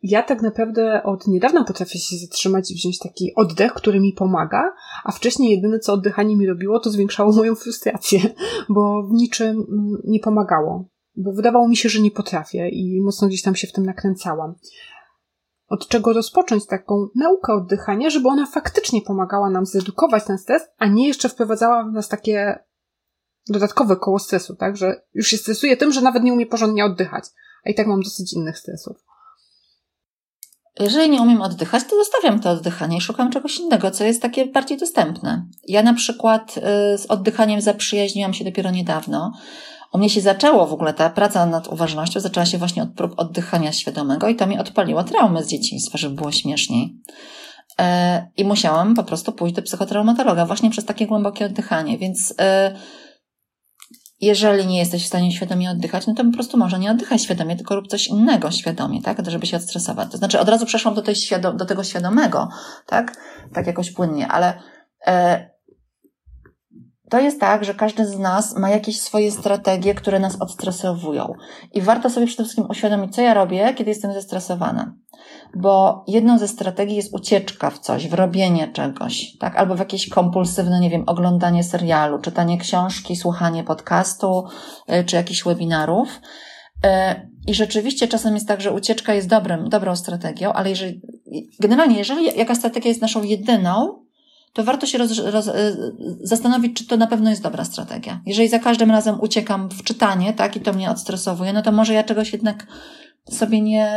ja 0.02 0.22
tak 0.22 0.42
naprawdę 0.42 1.02
od 1.02 1.26
niedawna 1.26 1.64
potrafię 1.64 1.98
się 1.98 2.16
zatrzymać 2.16 2.70
i 2.70 2.74
wziąć 2.74 2.98
taki 2.98 3.34
oddech, 3.36 3.72
który 3.72 4.00
mi 4.00 4.12
pomaga, 4.12 4.74
a 5.04 5.12
wcześniej 5.12 5.50
jedyne 5.50 5.78
co 5.78 5.92
oddychanie 5.92 6.36
mi 6.36 6.46
robiło, 6.46 6.80
to 6.80 6.90
zwiększało 6.90 7.32
moją 7.32 7.54
frustrację, 7.54 8.20
bo 8.68 9.02
w 9.02 9.12
niczym 9.12 9.48
mm, 9.48 10.02
nie 10.04 10.20
pomagało. 10.20 10.88
Bo 11.20 11.32
wydawało 11.32 11.68
mi 11.68 11.76
się, 11.76 11.88
że 11.88 12.00
nie 12.00 12.10
potrafię 12.10 12.68
i 12.68 13.00
mocno 13.00 13.28
gdzieś 13.28 13.42
tam 13.42 13.54
się 13.54 13.66
w 13.66 13.72
tym 13.72 13.86
nakręcałam. 13.86 14.54
Od 15.68 15.88
czego 15.88 16.12
rozpocząć 16.12 16.66
taką 16.66 17.08
naukę 17.14 17.52
oddychania, 17.52 18.10
żeby 18.10 18.28
ona 18.28 18.46
faktycznie 18.46 19.02
pomagała 19.02 19.50
nam 19.50 19.66
zredukować 19.66 20.24
ten 20.24 20.38
stres, 20.38 20.62
a 20.78 20.86
nie 20.86 21.08
jeszcze 21.08 21.28
wprowadzała 21.28 21.84
w 21.84 21.92
nas 21.92 22.08
takie 22.08 22.58
dodatkowe 23.48 23.96
koło 23.96 24.18
stresu, 24.18 24.56
tak? 24.56 24.76
Że 24.76 25.02
już 25.14 25.28
się 25.28 25.36
stresuję 25.36 25.76
tym, 25.76 25.92
że 25.92 26.00
nawet 26.00 26.22
nie 26.22 26.32
umie 26.32 26.46
porządnie 26.46 26.84
oddychać, 26.84 27.24
a 27.66 27.70
i 27.70 27.74
tak 27.74 27.86
mam 27.86 28.02
dosyć 28.02 28.32
innych 28.32 28.58
stresów. 28.58 28.96
Jeżeli 30.80 31.10
nie 31.10 31.22
umiem 31.22 31.42
oddychać, 31.42 31.84
to 31.84 31.96
zostawiam 31.96 32.40
to 32.40 32.50
oddychanie 32.50 32.96
i 32.96 33.00
szukam 33.00 33.30
czegoś 33.30 33.58
innego, 33.58 33.90
co 33.90 34.04
jest 34.04 34.22
takie 34.22 34.46
bardziej 34.46 34.78
dostępne. 34.78 35.46
Ja 35.68 35.82
na 35.82 35.94
przykład 35.94 36.56
y, 36.56 36.98
z 36.98 37.06
oddychaniem 37.06 37.60
zaprzyjaźniłam 37.60 38.34
się 38.34 38.44
dopiero 38.44 38.70
niedawno. 38.70 39.32
U 39.92 39.98
mnie 39.98 40.10
się 40.10 40.20
zaczęło 40.20 40.66
w 40.66 40.72
ogóle 40.72 40.94
ta 40.94 41.10
praca 41.10 41.46
nad 41.46 41.68
uważnością, 41.68 42.20
zaczęła 42.20 42.46
się 42.46 42.58
właśnie 42.58 42.82
od 42.82 42.94
prób 42.94 43.12
oddychania 43.16 43.72
świadomego 43.72 44.28
i 44.28 44.36
to 44.36 44.46
mi 44.46 44.58
odpaliło 44.58 45.04
traumę 45.04 45.42
z 45.42 45.48
dzieciństwa, 45.48 45.98
żeby 45.98 46.14
było 46.14 46.32
śmieszniej. 46.32 46.96
E, 47.80 48.30
I 48.36 48.44
musiałam 48.44 48.94
po 48.94 49.04
prostu 49.04 49.32
pójść 49.32 49.54
do 49.54 49.62
psychotraumatologa 49.62 50.46
właśnie 50.46 50.70
przez 50.70 50.84
takie 50.84 51.06
głębokie 51.06 51.46
oddychanie, 51.46 51.98
więc 51.98 52.30
y, 52.30 52.34
jeżeli 54.20 54.66
nie 54.66 54.78
jesteś 54.78 55.04
w 55.04 55.06
stanie 55.06 55.32
świadomie 55.32 55.70
oddychać, 55.70 56.06
no 56.06 56.14
to 56.14 56.24
po 56.24 56.32
prostu 56.32 56.58
może 56.58 56.78
nie 56.78 56.90
oddychaj 56.90 57.18
świadomie, 57.18 57.56
tylko 57.56 57.74
rób 57.74 57.88
coś 57.88 58.06
innego 58.06 58.50
świadomie, 58.50 59.02
tak? 59.02 59.30
Żeby 59.30 59.46
się 59.46 59.56
odstresować. 59.56 60.12
To 60.12 60.18
znaczy, 60.18 60.40
od 60.40 60.48
razu 60.48 60.66
przeszłam 60.66 60.94
do, 60.94 61.02
tej 61.02 61.14
świadom- 61.14 61.56
do 61.56 61.64
tego 61.64 61.84
świadomego, 61.84 62.48
tak? 62.86 63.16
Tak 63.54 63.66
jakoś 63.66 63.90
płynnie, 63.90 64.28
ale 64.28 64.60
e, 65.06 65.50
to 67.10 67.20
jest 67.20 67.40
tak, 67.40 67.64
że 67.64 67.74
każdy 67.74 68.06
z 68.06 68.18
nas 68.18 68.56
ma 68.56 68.70
jakieś 68.70 69.00
swoje 69.00 69.30
strategie, 69.30 69.94
które 69.94 70.18
nas 70.18 70.36
odstresowują. 70.40 71.32
I 71.74 71.82
warto 71.82 72.10
sobie 72.10 72.26
przede 72.26 72.42
wszystkim 72.42 72.66
uświadomić, 72.70 73.14
co 73.14 73.22
ja 73.22 73.34
robię, 73.34 73.74
kiedy 73.74 73.90
jestem 73.90 74.12
zestresowana. 74.12 74.94
Bo 75.56 76.04
jedną 76.08 76.38
ze 76.38 76.48
strategii 76.48 76.96
jest 76.96 77.14
ucieczka 77.14 77.70
w 77.70 77.78
coś, 77.78 78.08
w 78.08 78.14
robienie 78.14 78.68
czegoś, 78.72 79.36
tak? 79.40 79.56
Albo 79.56 79.74
w 79.74 79.78
jakieś 79.78 80.08
kompulsywne, 80.08 80.80
nie 80.80 80.90
wiem, 80.90 81.04
oglądanie 81.06 81.64
serialu, 81.64 82.18
czytanie 82.18 82.58
książki, 82.58 83.16
słuchanie 83.16 83.64
podcastu, 83.64 84.44
y, 84.92 85.04
czy 85.04 85.16
jakichś 85.16 85.44
webinarów. 85.44 86.08
Y, 86.86 86.88
I 87.46 87.54
rzeczywiście 87.54 88.08
czasem 88.08 88.34
jest 88.34 88.48
tak, 88.48 88.60
że 88.60 88.72
ucieczka 88.72 89.14
jest 89.14 89.28
dobrym, 89.28 89.68
dobrą 89.68 89.96
strategią, 89.96 90.52
ale 90.52 90.70
jeżeli, 90.70 91.00
generalnie, 91.60 91.98
jeżeli 91.98 92.38
jaka 92.38 92.54
strategia 92.54 92.88
jest 92.88 93.02
naszą 93.02 93.22
jedyną, 93.22 94.07
to 94.58 94.64
warto 94.64 94.86
się 94.86 94.98
roz, 94.98 95.18
roz, 95.18 95.46
y, 95.46 95.52
zastanowić, 96.22 96.78
czy 96.78 96.86
to 96.86 96.96
na 96.96 97.06
pewno 97.06 97.30
jest 97.30 97.42
dobra 97.42 97.64
strategia. 97.64 98.20
Jeżeli 98.26 98.48
za 98.48 98.58
każdym 98.58 98.90
razem 98.90 99.20
uciekam 99.20 99.68
w 99.68 99.82
czytanie, 99.82 100.32
tak, 100.32 100.56
i 100.56 100.60
to 100.60 100.72
mnie 100.72 100.90
odstresowuje, 100.90 101.52
no 101.52 101.62
to 101.62 101.72
może 101.72 101.94
ja 101.94 102.04
czegoś 102.04 102.32
jednak 102.32 102.66
sobie 103.30 103.60
nie, 103.60 103.90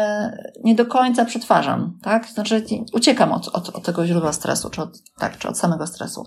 nie 0.63 0.76
do 0.76 0.86
końca 0.86 1.26
przetwarzam, 1.26 2.00
tak? 2.02 2.28
Znaczy, 2.28 2.65
uciekam 2.93 3.32
od, 3.32 3.47
od, 3.47 3.69
od 3.69 3.86
tego 3.86 4.06
źródła 4.06 4.34
stresu, 4.34 4.69
czy 4.69 4.82
od, 4.82 4.89
tak, 5.19 5.38
czy 5.38 5.47
od 5.47 5.58
samego 5.58 5.88
stresu. 5.88 6.26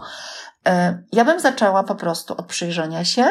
E, 0.66 1.02
ja 1.12 1.24
bym 1.24 1.40
zaczęła 1.40 1.84
po 1.84 1.94
prostu 1.94 2.34
od 2.36 2.46
przyjrzenia 2.46 3.04
się 3.04 3.26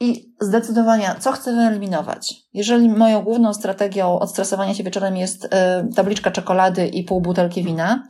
i 0.00 0.34
zdecydowania, 0.40 1.14
co 1.14 1.32
chcę 1.32 1.54
wyeliminować. 1.54 2.34
Jeżeli 2.54 2.88
moją 2.88 3.22
główną 3.22 3.54
strategią 3.54 4.18
odstresowania 4.18 4.74
się 4.74 4.84
wieczorem 4.84 5.16
jest 5.16 5.48
e, 5.50 5.88
tabliczka 5.96 6.30
czekolady 6.30 6.86
i 6.86 7.04
pół 7.04 7.20
butelki 7.20 7.62
wina, 7.64 8.06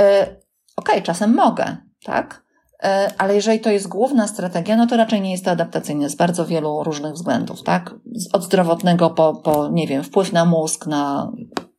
e, 0.00 0.43
okej, 0.76 0.94
okay, 0.94 1.02
czasem 1.02 1.34
mogę, 1.34 1.76
tak? 2.04 2.44
E, 2.82 3.10
ale 3.18 3.34
jeżeli 3.34 3.60
to 3.60 3.70
jest 3.70 3.88
główna 3.88 4.28
strategia, 4.28 4.76
no 4.76 4.86
to 4.86 4.96
raczej 4.96 5.20
nie 5.20 5.32
jest 5.32 5.44
to 5.44 5.50
adaptacyjne 5.50 6.10
z 6.10 6.14
bardzo 6.14 6.46
wielu 6.46 6.82
różnych 6.84 7.12
względów, 7.12 7.62
tak? 7.62 7.94
Od 8.32 8.44
zdrowotnego 8.44 9.10
po, 9.10 9.34
po 9.34 9.68
nie 9.68 9.86
wiem, 9.86 10.04
wpływ 10.04 10.32
na 10.32 10.44
mózg, 10.44 10.86
na, 10.86 11.32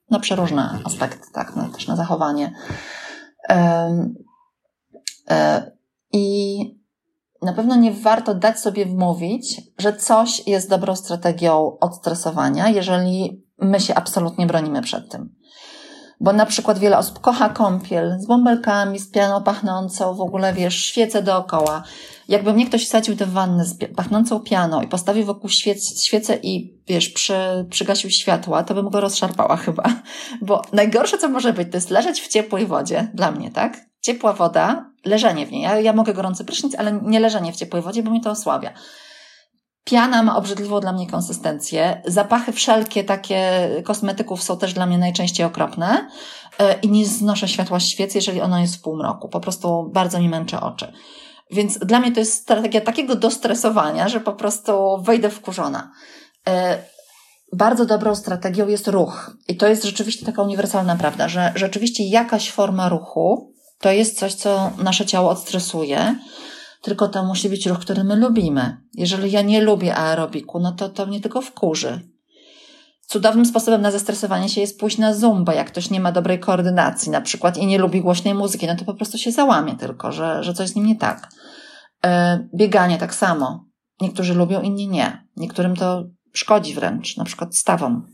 na 0.10 0.20
przeróżne 0.20 0.80
aspekty, 0.84 1.28
tak? 1.34 1.56
No, 1.56 1.70
też 1.70 1.88
na 1.88 1.96
zachowanie. 1.96 2.54
E, 5.30 5.72
I 6.12 6.58
na 7.42 7.54
pewno 7.54 7.76
nie 7.76 7.92
warto 7.92 8.36
dać 8.36 8.60
sobie 8.60 8.86
wmówić, 8.86 9.62
że 9.78 9.94
coś 9.94 10.48
jest 10.48 10.70
dobrą 10.70 10.96
strategią 10.96 11.78
odstresowania, 11.80 12.70
jeżeli 12.70 13.46
my 13.58 13.80
się 13.80 13.96
absolutnie 13.96 14.48
bronimy 14.48 14.82
przed 14.82 15.12
tym 15.12 15.36
bo 16.20 16.34
na 16.34 16.46
przykład 16.46 16.80
wiele 16.80 16.98
osób 16.98 17.20
kocha 17.20 17.50
kąpiel 17.50 18.20
z 18.20 18.26
bąbelkami, 18.26 19.00
z 19.00 19.12
pianą 19.12 19.44
pachnącą, 19.44 20.14
w 20.14 20.22
ogóle 20.22 20.54
wiesz, 20.54 20.86
świece 20.86 21.24
dookoła. 21.24 21.84
Jakby 22.28 22.54
mnie 22.54 22.66
ktoś 22.66 22.86
wsadził 22.86 23.16
do 23.16 23.28
wanny 23.28 23.66
z 23.66 23.78
pachnącą 23.96 24.40
pianą 24.40 24.82
i 24.82 24.88
postawił 24.88 25.26
wokół 25.26 25.50
świec, 25.50 26.10
i 26.44 26.78
wiesz, 26.88 27.10
przy, 27.10 27.66
przygasił 27.70 28.10
światła, 28.10 28.64
to 28.64 28.74
bym 28.74 28.90
go 28.90 29.02
rozszarpała 29.02 29.58
chyba. 29.66 29.84
Bo 30.42 30.62
najgorsze, 30.74 31.18
co 31.18 31.30
może 31.30 31.54
być, 31.54 31.72
to 31.72 31.78
jest 31.78 31.90
leżeć 31.90 32.22
w 32.22 32.28
ciepłej 32.28 32.66
wodzie, 32.66 33.12
dla 33.14 33.32
mnie, 33.32 33.52
tak? 33.52 33.78
Ciepła 34.02 34.34
woda, 34.34 34.92
leżenie 35.06 35.46
w 35.46 35.52
niej. 35.52 35.62
Ja, 35.62 35.80
ja 35.80 35.94
mogę 35.94 36.14
gorący 36.14 36.46
prysznic, 36.46 36.76
ale 36.76 37.00
nie 37.04 37.20
leżenie 37.20 37.54
w 37.54 37.56
ciepłej 37.56 37.82
wodzie, 37.82 38.04
bo 38.04 38.12
mi 38.12 38.22
to 38.22 38.32
osłabia. 38.32 38.74
Piana 39.86 40.24
ma 40.24 40.38
obrzydliwą 40.38 40.80
dla 40.80 40.94
mnie 40.94 41.08
konsystencję. 41.08 42.02
Zapachy 42.06 42.52
wszelkie 42.52 43.04
takie 43.04 43.70
kosmetyków 43.84 44.44
są 44.44 44.58
też 44.58 44.74
dla 44.74 44.86
mnie 44.86 44.98
najczęściej 44.98 45.46
okropne. 45.46 46.10
E, 46.60 46.80
I 46.80 46.90
nie 46.90 47.06
znoszę 47.06 47.48
światła 47.48 47.80
świec, 47.80 48.16
jeżeli 48.16 48.42
ono 48.42 48.60
jest 48.60 48.76
w 48.76 48.82
półmroku. 48.82 49.30
Po 49.30 49.40
prostu 49.40 49.90
bardzo 49.94 50.20
mi 50.20 50.30
męczy 50.30 50.60
oczy. 50.60 50.94
Więc 51.52 51.78
dla 51.78 52.00
mnie 52.00 52.12
to 52.12 52.20
jest 52.20 52.34
strategia 52.34 52.82
takiego 52.82 53.16
dostresowania, 53.16 54.10
że 54.10 54.20
po 54.20 54.34
prostu 54.34 55.02
wejdę 55.02 55.30
wkurzona. 55.30 55.92
E, 56.48 56.78
bardzo 57.54 57.86
dobrą 57.86 58.16
strategią 58.16 58.68
jest 58.68 58.88
ruch. 58.88 59.38
I 59.48 59.58
to 59.58 59.68
jest 59.68 59.84
rzeczywiście 59.84 60.26
taka 60.26 60.42
uniwersalna 60.42 60.96
prawda, 60.96 61.28
że 61.28 61.52
rzeczywiście 61.56 62.04
jakaś 62.04 62.52
forma 62.52 62.90
ruchu 62.90 63.54
to 63.80 63.92
jest 63.92 64.20
coś, 64.20 64.34
co 64.34 64.72
nasze 64.78 65.06
ciało 65.06 65.30
odstresuje 65.30 66.16
tylko 66.86 67.08
to 67.08 67.24
musi 67.24 67.50
być 67.50 67.68
ruch, 67.68 67.80
który 67.80 68.04
my 68.04 68.16
lubimy. 68.16 68.78
Jeżeli 68.94 69.32
ja 69.32 69.42
nie 69.42 69.62
lubię 69.62 69.96
aerobiku, 69.96 70.60
no 70.60 70.72
to 70.72 70.90
to 70.90 71.06
mnie 71.06 71.22
tylko 71.22 71.42
wkurzy. 71.42 72.02
Cudownym 73.08 73.46
sposobem 73.46 73.82
na 73.82 73.92
zestresowanie 73.92 74.50
się 74.50 74.62
jest 74.62 74.80
pójść 74.80 74.98
na 74.98 75.14
zumbę, 75.14 75.56
jak 75.56 75.68
ktoś 75.68 75.90
nie 75.90 76.00
ma 76.00 76.12
dobrej 76.12 76.40
koordynacji 76.40 77.12
na 77.12 77.22
przykład 77.22 77.58
i 77.58 77.66
nie 77.66 77.78
lubi 77.78 78.02
głośnej 78.02 78.34
muzyki, 78.34 78.68
no 78.68 78.76
to 78.76 78.86
po 78.86 78.94
prostu 78.94 79.18
się 79.18 79.32
załamie 79.32 79.76
tylko, 79.76 80.12
że, 80.12 80.44
że 80.44 80.54
coś 80.54 80.70
z 80.70 80.76
nim 80.76 80.86
nie 80.86 80.96
tak. 80.96 81.30
E, 82.06 82.40
bieganie 82.56 82.98
tak 82.98 83.16
samo. 83.16 83.66
Niektórzy 84.02 84.34
lubią, 84.34 84.62
inni 84.62 84.88
nie. 84.88 85.28
Niektórym 85.38 85.76
to 85.76 86.04
szkodzi 86.34 86.74
wręcz, 86.74 87.18
na 87.18 87.24
przykład 87.24 87.56
stawom. 87.56 88.08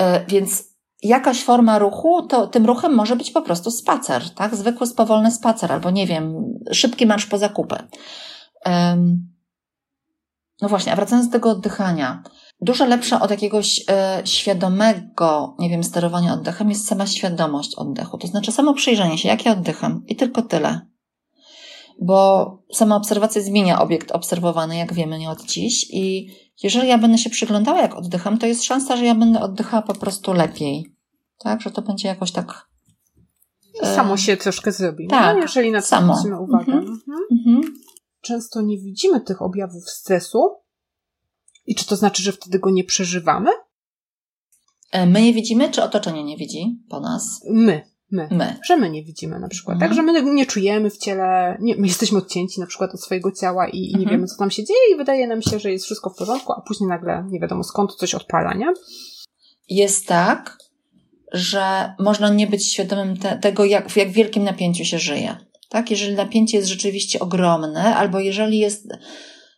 E, 0.00 0.26
więc 0.26 0.64
jakaś 1.02 1.44
forma 1.44 1.78
ruchu, 1.78 2.22
to 2.22 2.46
tym 2.46 2.66
ruchem 2.66 2.94
może 2.94 3.16
być 3.16 3.30
po 3.30 3.42
prostu 3.42 3.70
spacer, 3.70 4.30
tak? 4.34 4.56
Zwykły, 4.56 4.86
spowolny 4.86 5.32
spacer, 5.32 5.72
albo 5.72 5.90
nie 5.90 6.06
wiem, 6.06 6.54
szybki 6.72 7.06
marsz 7.06 7.26
po 7.26 7.38
zakupy. 7.38 7.76
No 10.62 10.68
właśnie, 10.68 10.92
a 10.92 10.96
wracając 10.96 11.26
do 11.26 11.32
tego 11.32 11.50
oddychania. 11.50 12.22
Dużo 12.60 12.86
lepsze 12.86 13.20
od 13.20 13.30
jakiegoś 13.30 13.84
e, 13.90 14.22
świadomego, 14.24 15.56
nie 15.58 15.70
wiem, 15.70 15.84
sterowania 15.84 16.34
oddechem 16.34 16.70
jest 16.70 16.86
sama 16.86 17.06
świadomość 17.06 17.74
oddechu. 17.74 18.18
To 18.18 18.26
znaczy 18.26 18.52
samo 18.52 18.74
przyjrzenie 18.74 19.18
się, 19.18 19.28
jak 19.28 19.44
ja 19.44 19.52
oddycham 19.52 20.02
i 20.06 20.16
tylko 20.16 20.42
tyle. 20.42 20.80
Bo 22.02 22.52
sama 22.72 22.96
obserwacja 22.96 23.42
zmienia 23.42 23.80
obiekt 23.80 24.12
obserwowany, 24.12 24.76
jak 24.76 24.92
wiemy, 24.92 25.18
nie 25.18 25.30
od 25.30 25.44
dziś 25.44 25.86
i 25.90 26.28
jeżeli 26.62 26.88
ja 26.88 26.98
będę 26.98 27.18
się 27.18 27.30
przyglądała, 27.30 27.80
jak 27.80 27.94
oddycham, 27.94 28.38
to 28.38 28.46
jest 28.46 28.64
szansa, 28.64 28.96
że 28.96 29.04
ja 29.04 29.14
będę 29.14 29.40
oddychała 29.40 29.82
po 29.82 29.94
prostu 29.94 30.32
lepiej. 30.32 30.94
Tak, 31.38 31.60
że 31.60 31.70
to 31.70 31.82
będzie 31.82 32.08
jakoś 32.08 32.32
tak. 32.32 32.68
I 33.82 33.86
samo 33.86 34.14
e, 34.14 34.18
się 34.18 34.36
troszkę 34.36 34.72
zrobi. 34.72 35.08
Tak, 35.08 35.36
no, 35.36 35.42
jeżeli 35.42 35.70
na 35.70 35.82
to 35.82 35.86
zwrócimy 35.86 36.40
uwagę. 36.40 36.72
Mhm. 36.72 37.00
Mhm. 37.30 37.60
często 38.20 38.60
nie 38.60 38.78
widzimy 38.78 39.20
tych 39.20 39.42
objawów 39.42 39.90
stresu? 39.90 40.38
I 41.66 41.74
czy 41.74 41.86
to 41.86 41.96
znaczy, 41.96 42.22
że 42.22 42.32
wtedy 42.32 42.58
go 42.58 42.70
nie 42.70 42.84
przeżywamy? 42.84 43.50
E, 44.92 45.06
my 45.06 45.26
je 45.26 45.32
widzimy, 45.32 45.70
czy 45.70 45.82
otoczenie 45.82 46.24
nie 46.24 46.36
widzi 46.36 46.82
po 46.88 47.00
nas? 47.00 47.40
My. 47.50 47.90
My. 48.10 48.28
My. 48.30 48.56
Że 48.66 48.76
my 48.76 48.90
nie 48.90 49.04
widzimy 49.04 49.38
na 49.38 49.48
przykład. 49.48 49.74
Mhm. 49.74 49.90
Tak, 49.90 49.96
że 49.96 50.02
my 50.02 50.34
nie 50.34 50.46
czujemy 50.46 50.90
w 50.90 50.98
ciele, 50.98 51.56
nie, 51.60 51.76
my 51.76 51.86
jesteśmy 51.86 52.18
odcięci 52.18 52.60
na 52.60 52.66
przykład 52.66 52.94
od 52.94 53.02
swojego 53.02 53.32
ciała 53.32 53.68
i, 53.68 53.78
i 53.78 53.90
nie 53.90 53.98
Mhm. 53.98 54.10
wiemy, 54.10 54.26
co 54.26 54.36
tam 54.38 54.50
się 54.50 54.64
dzieje 54.64 54.94
i 54.94 54.96
wydaje 54.96 55.26
nam 55.26 55.42
się, 55.42 55.58
że 55.58 55.72
jest 55.72 55.84
wszystko 55.84 56.10
w 56.10 56.16
porządku, 56.16 56.52
a 56.52 56.60
później 56.60 56.88
nagle 56.88 57.24
nie 57.30 57.40
wiadomo 57.40 57.64
skąd 57.64 57.94
coś 57.94 58.14
odpala, 58.14 58.54
nie? 58.54 58.66
Jest 59.68 60.06
tak, 60.06 60.58
że 61.32 61.94
można 61.98 62.28
nie 62.28 62.46
być 62.46 62.72
świadomym 62.72 63.16
te, 63.16 63.38
tego, 63.38 63.64
jak, 63.64 63.90
w 63.90 63.96
jak 63.96 64.10
wielkim 64.10 64.44
napięciu 64.44 64.84
się 64.84 64.98
żyje. 64.98 65.36
Tak? 65.68 65.90
Jeżeli 65.90 66.14
napięcie 66.14 66.56
jest 66.56 66.68
rzeczywiście 66.68 67.18
ogromne, 67.20 67.96
albo 67.96 68.20
jeżeli 68.20 68.58
jest 68.58 68.88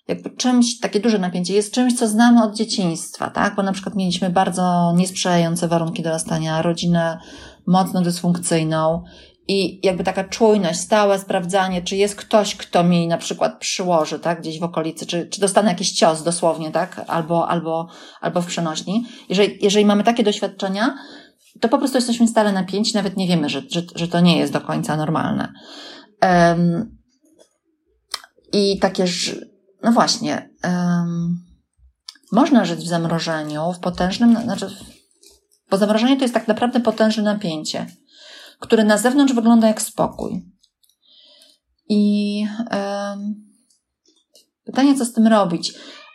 jakby 0.08 0.30
czymś, 0.30 0.78
takie 0.78 1.00
duże 1.00 1.18
napięcie, 1.18 1.54
jest 1.54 1.74
czymś, 1.74 1.98
co 1.98 2.08
znamy 2.08 2.44
od 2.44 2.56
dzieciństwa, 2.56 3.30
tak? 3.30 3.54
Bo 3.54 3.62
na 3.62 3.72
przykład 3.72 3.94
mieliśmy 3.96 4.30
bardzo 4.30 4.92
niesprzyjające 4.96 5.68
warunki 5.68 6.02
dorastania, 6.02 6.62
rodzinę 6.62 7.18
mocno 7.66 8.02
dysfunkcyjną 8.02 9.04
i 9.48 9.86
jakby 9.86 10.04
taka 10.04 10.24
czujność, 10.24 10.80
stałe 10.80 11.18
sprawdzanie, 11.18 11.82
czy 11.82 11.96
jest 11.96 12.14
ktoś, 12.14 12.56
kto 12.56 12.84
mi 12.84 13.06
na 13.06 13.18
przykład 13.18 13.58
przyłoży, 13.58 14.18
tak? 14.18 14.40
Gdzieś 14.40 14.60
w 14.60 14.62
okolicy, 14.62 15.06
czy, 15.06 15.26
czy 15.26 15.40
dostanę 15.40 15.68
jakiś 15.68 15.92
cios 15.92 16.22
dosłownie, 16.22 16.70
tak? 16.70 17.04
Albo, 17.06 17.48
albo, 17.48 17.88
albo 18.20 18.42
w 18.42 18.46
przenośni. 18.46 19.06
Jeżeli, 19.28 19.58
jeżeli 19.60 19.86
mamy 19.86 20.04
takie 20.04 20.22
doświadczenia, 20.22 20.94
to 21.60 21.68
po 21.68 21.78
prostu 21.78 21.96
jesteśmy 21.98 22.28
stale 22.28 22.52
napięci, 22.52 22.94
nawet 22.94 23.16
nie 23.16 23.28
wiemy, 23.28 23.48
że, 23.48 23.62
że, 23.70 23.82
że 23.94 24.08
to 24.08 24.20
nie 24.20 24.38
jest 24.38 24.52
do 24.52 24.60
końca 24.60 24.96
normalne. 24.96 25.52
Um, 26.22 26.98
I 28.52 28.78
takie, 28.78 29.04
no 29.82 29.92
właśnie, 29.92 30.50
um, 30.64 31.44
można 32.32 32.64
żyć 32.64 32.80
w 32.80 32.88
zamrożeniu, 32.88 33.72
w 33.72 33.78
potężnym, 33.78 34.42
znaczy, 34.42 34.70
bo 35.70 35.76
zamrożenie 35.76 36.16
to 36.16 36.22
jest 36.22 36.34
tak 36.34 36.48
naprawdę 36.48 36.80
potężne 36.80 37.22
napięcie, 37.22 37.86
które 38.58 38.84
na 38.84 38.98
zewnątrz 38.98 39.34
wygląda 39.34 39.68
jak 39.68 39.82
spokój. 39.82 40.44
I 41.88 42.46
um, 42.70 43.34
pytanie, 44.64 44.94
co 44.94 45.04
z 45.04 45.12
tym 45.12 45.26
robić? 45.26 45.72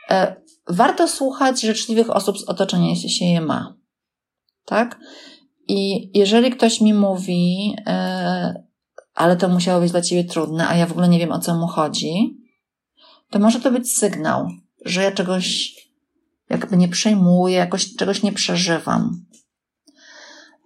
E, 0.09 0.35
warto 0.67 1.07
słuchać 1.07 1.61
życzliwych 1.61 2.09
osób 2.09 2.39
z 2.39 2.43
otoczenia, 2.43 2.89
jeśli 2.89 3.09
się 3.09 3.25
je 3.25 3.41
ma. 3.41 3.75
Tak? 4.65 4.99
I 5.67 6.11
jeżeli 6.19 6.51
ktoś 6.51 6.81
mi 6.81 6.93
mówi, 6.93 7.75
e, 7.87 8.63
ale 9.13 9.37
to 9.37 9.49
musiało 9.49 9.81
być 9.81 9.91
dla 9.91 10.01
ciebie 10.01 10.23
trudne, 10.23 10.67
a 10.67 10.75
ja 10.75 10.85
w 10.85 10.91
ogóle 10.91 11.07
nie 11.07 11.19
wiem 11.19 11.31
o 11.31 11.39
co 11.39 11.55
mu 11.55 11.67
chodzi, 11.67 12.37
to 13.29 13.39
może 13.39 13.59
to 13.59 13.71
być 13.71 13.91
sygnał, 13.91 14.47
że 14.85 15.03
ja 15.03 15.11
czegoś 15.11 15.75
jakby 16.49 16.77
nie 16.77 16.87
przejmuję, 16.87 17.55
jakoś 17.55 17.95
czegoś 17.95 18.23
nie 18.23 18.31
przeżywam. 18.31 19.24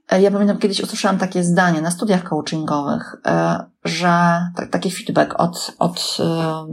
E, 0.09 0.21
Ja 0.21 0.31
pamiętam, 0.31 0.57
kiedyś 0.57 0.81
usłyszałam 0.81 1.17
takie 1.17 1.43
zdanie 1.43 1.81
na 1.81 1.91
studiach 1.91 2.23
coachingowych, 2.23 3.15
e, 3.25 3.59
że 3.85 4.41
tak- 4.55 4.69
taki 4.69 4.91
feedback 4.91 5.39
od, 5.39 5.75
od, 5.79 6.17
e, 6.19 6.65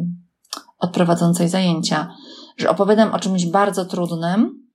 od 0.79 0.91
prowadzącej 0.93 1.49
zajęcia, 1.49 2.15
że 2.57 2.71
opowiadam 2.71 3.15
o 3.15 3.19
czymś 3.19 3.47
bardzo 3.47 3.85
trudnym, 3.85 4.67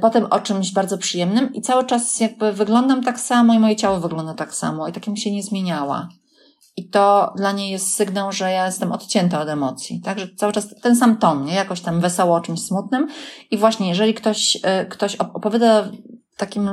potem 0.00 0.26
o 0.30 0.40
czymś 0.40 0.72
bardzo 0.72 0.98
przyjemnym 0.98 1.54
i 1.54 1.62
cały 1.62 1.84
czas 1.84 2.20
jakby 2.20 2.52
wyglądam 2.52 3.02
tak 3.04 3.20
samo 3.20 3.54
i 3.54 3.58
moje 3.58 3.76
ciało 3.76 4.00
wygląda 4.00 4.34
tak 4.34 4.54
samo 4.54 4.88
i 4.88 4.92
takim 4.92 5.16
się 5.16 5.32
nie 5.32 5.42
zmieniała. 5.42 6.08
I 6.76 6.88
to 6.88 7.32
dla 7.36 7.52
niej 7.52 7.70
jest 7.70 7.94
sygnał, 7.94 8.32
że 8.32 8.50
ja 8.50 8.66
jestem 8.66 8.92
odcięta 8.92 9.40
od 9.40 9.48
emocji. 9.48 10.00
Także 10.00 10.28
cały 10.36 10.52
czas 10.52 10.66
ten 10.82 10.96
sam 10.96 11.16
ton, 11.16 11.44
nie? 11.44 11.54
Jakoś 11.54 11.80
tam 11.80 12.00
wesoło 12.00 12.36
o 12.36 12.40
czymś 12.40 12.60
smutnym. 12.62 13.08
I 13.50 13.58
właśnie, 13.58 13.88
jeżeli 13.88 14.14
ktoś, 14.14 14.58
ktoś 14.88 15.16
op- 15.16 15.30
opowiada 15.34 15.88
takim 16.36 16.70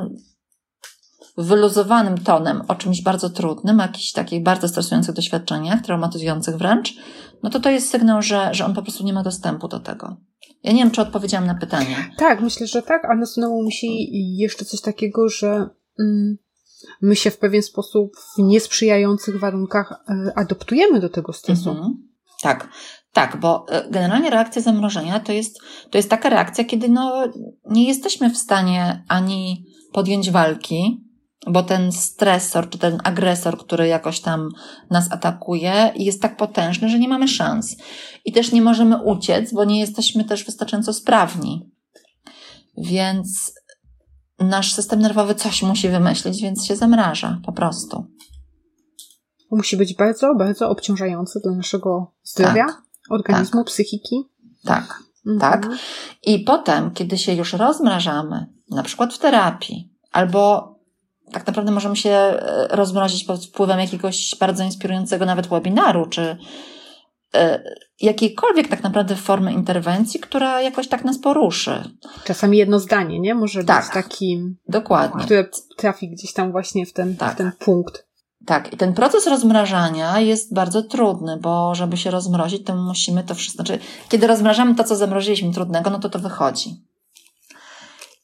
wyluzowanym 1.38 2.18
tonem 2.18 2.62
o 2.68 2.76
czymś 2.76 3.02
bardzo 3.02 3.30
trudnym, 3.30 3.80
o 3.80 3.84
jakichś 3.84 4.12
takich 4.12 4.44
bardzo 4.44 4.68
stresujących 4.68 5.16
doświadczeniach, 5.16 5.82
traumatyzujących 5.82 6.58
wręcz, 6.58 6.96
no 7.44 7.50
to 7.50 7.60
to 7.60 7.70
jest 7.70 7.90
sygnał, 7.90 8.22
że, 8.22 8.50
że 8.54 8.66
on 8.66 8.74
po 8.74 8.82
prostu 8.82 9.04
nie 9.04 9.14
ma 9.14 9.24
dostępu 9.24 9.68
do 9.68 9.80
tego. 9.80 10.18
Ja 10.64 10.72
nie 10.72 10.80
wiem, 10.80 10.92
czy 10.92 11.02
odpowiedziałam 11.02 11.48
na 11.48 11.56
pytanie. 11.56 11.96
Tak, 12.18 12.42
myślę, 12.42 12.68
że 12.68 12.82
tak, 12.82 13.06
a 13.06 13.16
nasunęło 13.16 13.64
mi 13.64 13.72
się 13.72 13.88
jeszcze 14.38 14.66
coś 14.66 14.82
takiego, 14.82 15.30
że 15.30 15.70
mm, 16.00 16.38
my 17.02 17.16
się 17.16 17.32
w 17.32 17.38
pewien 17.38 17.62
sposób 17.62 18.12
w 18.36 18.42
niesprzyjających 18.42 19.40
warunkach 19.40 19.92
e, 19.92 20.32
adoptujemy 20.36 21.00
do 21.00 21.10
tego 21.10 21.34
stresu. 21.34 21.70
Mhm. 21.70 21.94
Tak, 22.42 22.70
tak, 23.14 23.40
bo 23.40 23.66
e, 23.70 23.90
generalnie 23.90 24.30
reakcja 24.30 24.62
zamrożenia 24.62 25.20
to 25.20 25.32
jest, 25.32 25.60
to 25.92 25.98
jest 25.98 26.10
taka 26.10 26.30
reakcja, 26.30 26.64
kiedy 26.64 26.90
no, 26.90 27.28
nie 27.66 27.88
jesteśmy 27.88 28.30
w 28.30 28.38
stanie 28.38 29.04
ani 29.08 29.66
podjąć 29.92 30.32
walki, 30.32 31.04
bo 31.48 31.64
ten 31.64 31.92
stresor, 31.92 32.70
czy 32.70 32.78
ten 32.78 32.98
agresor, 33.04 33.58
który 33.58 33.88
jakoś 33.88 34.20
tam 34.20 34.50
nas 34.90 35.12
atakuje, 35.12 35.92
jest 35.96 36.22
tak 36.22 36.38
potężny, 36.38 36.90
że 36.90 37.00
nie 37.00 37.08
mamy 37.08 37.28
szans. 37.28 37.76
I 38.26 38.32
też 38.32 38.52
nie 38.52 38.62
możemy 38.62 39.04
uciec, 39.04 39.54
bo 39.54 39.64
nie 39.64 39.80
jesteśmy 39.80 40.24
też 40.24 40.46
wystarczająco 40.46 40.94
sprawni. 40.94 41.72
Więc 42.78 43.54
nasz 44.40 44.74
system 44.74 45.00
nerwowy 45.00 45.36
coś 45.36 45.64
musi 45.64 45.90
wymyślić, 45.90 46.42
więc 46.42 46.66
się 46.66 46.76
zamraża 46.76 47.42
po 47.46 47.52
prostu. 47.52 48.06
Musi 49.52 49.78
być 49.78 49.96
bardzo, 49.96 50.36
bardzo 50.36 50.70
obciążające 50.70 51.40
dla 51.40 51.52
naszego 51.52 52.14
zdrowia, 52.24 52.66
Tak, 52.66 52.82
organizmu, 53.10 53.64
psychiki. 53.64 54.16
Tak. 54.66 55.04
Mhm. 55.28 55.40
Tak. 55.40 55.72
I 56.24 56.40
potem, 56.40 56.92
kiedy 56.92 57.18
się 57.18 57.34
już 57.34 57.54
rozmrażamy, 57.54 58.46
na 58.70 58.84
przykład 58.84 59.14
w 59.14 59.18
terapii, 59.18 59.94
albo 60.12 60.73
tak 61.34 61.48
naprawdę 61.48 61.72
możemy 61.72 61.96
się 61.96 62.10
e, 62.10 62.68
rozmrozić 62.72 63.24
pod 63.24 63.46
wpływem 63.46 63.80
jakiegoś 63.80 64.36
bardzo 64.40 64.64
inspirującego 64.64 65.26
nawet 65.26 65.48
webinaru, 65.48 66.06
czy 66.06 66.38
e, 67.36 67.64
jakiejkolwiek 68.02 68.68
tak 68.68 68.84
naprawdę 68.84 69.16
formy 69.16 69.54
interwencji, 69.54 70.20
która 70.20 70.62
jakoś 70.62 70.88
tak 70.88 71.06
nas 71.06 71.20
poruszy. 71.20 71.84
Czasami 72.24 72.58
jedno 72.58 72.80
zdanie, 72.80 73.20
nie? 73.20 73.36
Może 73.36 73.64
Tak. 73.64 73.84
być 73.84 73.94
takim, 73.94 74.58
Dokładnie. 74.68 75.26
które 75.26 75.46
trafi 75.78 76.10
gdzieś 76.10 76.34
tam 76.34 76.52
właśnie 76.52 76.86
w 76.86 76.94
ten, 76.94 77.16
Tak. 77.16 77.34
w 77.34 77.38
ten 77.38 77.52
punkt. 77.60 78.08
Tak, 78.46 78.74
i 78.74 78.78
ten 78.78 78.94
proces 78.94 79.28
rozmrażania 79.28 80.20
jest 80.20 80.54
bardzo 80.54 80.84
trudny, 80.84 81.38
bo 81.42 81.76
żeby 81.76 81.98
się 81.98 82.12
rozmrozić, 82.12 82.66
to 82.66 82.76
musimy 82.76 83.24
to 83.24 83.36
wszystko. 83.36 83.64
Znaczy, 83.66 83.80
kiedy 84.10 84.28
rozmrażamy 84.28 84.76
to, 84.76 84.84
co 84.84 84.96
zamroziliśmy 84.96 85.54
trudnego, 85.54 85.90
no 85.90 86.00
to 86.00 86.10
to 86.10 86.20
wychodzi. 86.20 86.70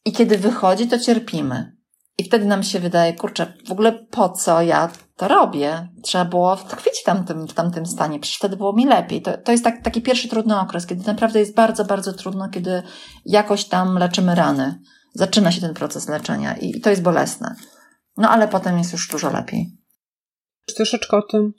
I 0.05 0.12
kiedy 0.12 0.38
wychodzi, 0.38 0.88
to 0.88 0.99
cierpimy. 0.99 1.78
I 2.20 2.24
wtedy 2.24 2.45
nam 2.45 2.63
się 2.63 2.80
wydaje, 2.80 3.13
kurczę, 3.13 3.53
w 3.67 3.72
ogóle 3.72 3.91
po 3.91 4.30
co 4.30 4.61
ja 4.61 4.91
to 5.15 5.28
robię? 5.28 5.88
Trzeba 6.03 6.26
było 6.26 6.55
tkwić 6.55 6.99
w 6.99 7.03
tamtym, 7.03 7.47
w 7.47 7.53
tamtym 7.53 7.86
stanie, 7.86 8.20
przecież 8.20 8.38
wtedy 8.38 8.57
było 8.57 8.74
mi 8.74 8.86
lepiej. 8.86 9.22
To, 9.22 9.38
to 9.38 9.51
jest 9.51 9.63
tak, 9.63 9.84
taki 9.84 10.01
pierwszy 10.01 10.30
trudny 10.30 10.59
okres, 10.59 10.86
kiedy 10.86 11.07
naprawdę 11.07 11.39
jest 11.39 11.55
bardzo, 11.55 11.86
bardzo 11.86 12.13
trudno, 12.13 12.49
kiedy 12.49 12.84
jakoś 13.26 13.65
tam 13.65 13.97
leczymy 13.97 14.36
rany. 14.36 14.80
Zaczyna 15.13 15.51
się 15.51 15.61
ten 15.61 15.74
proces 15.74 16.09
leczenia 16.09 16.57
i, 16.57 16.78
i 16.78 16.82
to 16.82 16.89
jest 16.89 17.01
bolesne. 17.01 17.55
No 18.17 18.30
ale 18.30 18.47
potem 18.47 18.78
jest 18.78 18.91
już 18.91 19.07
dużo 19.07 19.32
lepiej. 19.32 19.78
Troszeczkę 20.76 21.17
o 21.17 21.22
tym 21.22 21.53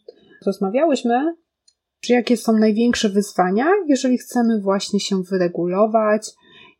rozmawiałyśmy, 0.46 1.34
że 2.04 2.14
jakie 2.14 2.36
są 2.36 2.52
największe 2.52 3.08
wyzwania, 3.08 3.66
jeżeli 3.88 4.18
chcemy 4.18 4.60
właśnie 4.60 5.00
się 5.00 5.22
wyregulować 5.22 6.30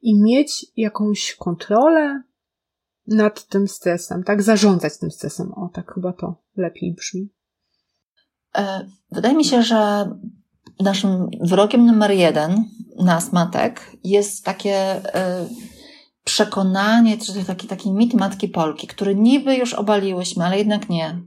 i 0.02 0.22
mieć 0.22 0.66
jakąś 0.76 1.34
kontrolę 1.38 2.22
nad 3.10 3.46
tym 3.46 3.68
stresem, 3.68 4.24
tak? 4.24 4.42
Zarządzać 4.42 4.98
tym 4.98 5.10
stresem. 5.10 5.52
O, 5.52 5.70
tak 5.72 5.94
chyba 5.94 6.12
to 6.12 6.34
lepiej 6.56 6.94
brzmi. 6.94 7.28
E, 8.56 8.86
Wydaje 9.12 9.34
mi 9.34 9.44
się, 9.44 9.62
że 9.62 10.10
naszym 10.80 11.28
wrogiem 11.40 11.86
numer 11.86 12.10
jeden, 12.10 12.64
nas 12.98 13.32
matek, 13.32 13.96
jest 14.04 14.44
takie 14.44 14.74
e, 15.14 15.46
przekonanie, 16.24 17.18
czy 17.18 17.44
taki, 17.44 17.66
taki 17.66 17.92
mit 17.92 18.14
matki 18.14 18.48
Polki, 18.48 18.86
który 18.86 19.14
niby 19.14 19.56
już 19.56 19.74
obaliłyśmy, 19.74 20.44
ale 20.44 20.58
jednak 20.58 20.88
nie. 20.88 21.20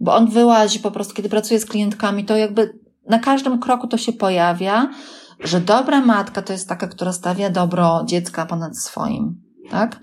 Bo 0.00 0.14
on 0.14 0.30
wyłazi 0.30 0.78
po 0.78 0.90
prostu, 0.90 1.14
kiedy 1.14 1.28
pracuję 1.28 1.60
z 1.60 1.66
klientkami, 1.66 2.24
to 2.24 2.36
jakby 2.36 2.78
na 3.08 3.18
każdym 3.18 3.60
kroku 3.60 3.86
to 3.86 3.98
się 3.98 4.12
pojawia, 4.12 4.90
że 5.40 5.60
dobra 5.60 6.00
matka 6.00 6.42
to 6.42 6.52
jest 6.52 6.68
taka, 6.68 6.88
która 6.88 7.12
stawia 7.12 7.50
dobro 7.50 8.02
dziecka 8.06 8.46
ponad 8.46 8.78
swoim, 8.78 9.42
tak? 9.70 10.00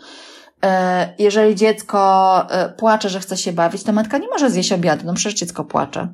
E, 0.63 1.13
Jeżeli 1.19 1.55
dziecko 1.55 2.45
e, 2.49 2.69
płacze, 2.69 3.09
że 3.09 3.19
chce 3.19 3.37
się 3.37 3.53
bawić, 3.53 3.83
to 3.83 3.93
matka 3.93 4.17
nie 4.17 4.27
może 4.27 4.49
zjeść 4.49 4.71
obiadu, 4.71 5.05
no 5.05 5.13
przecież 5.13 5.39
dziecko 5.39 5.65
płacze. 5.65 6.13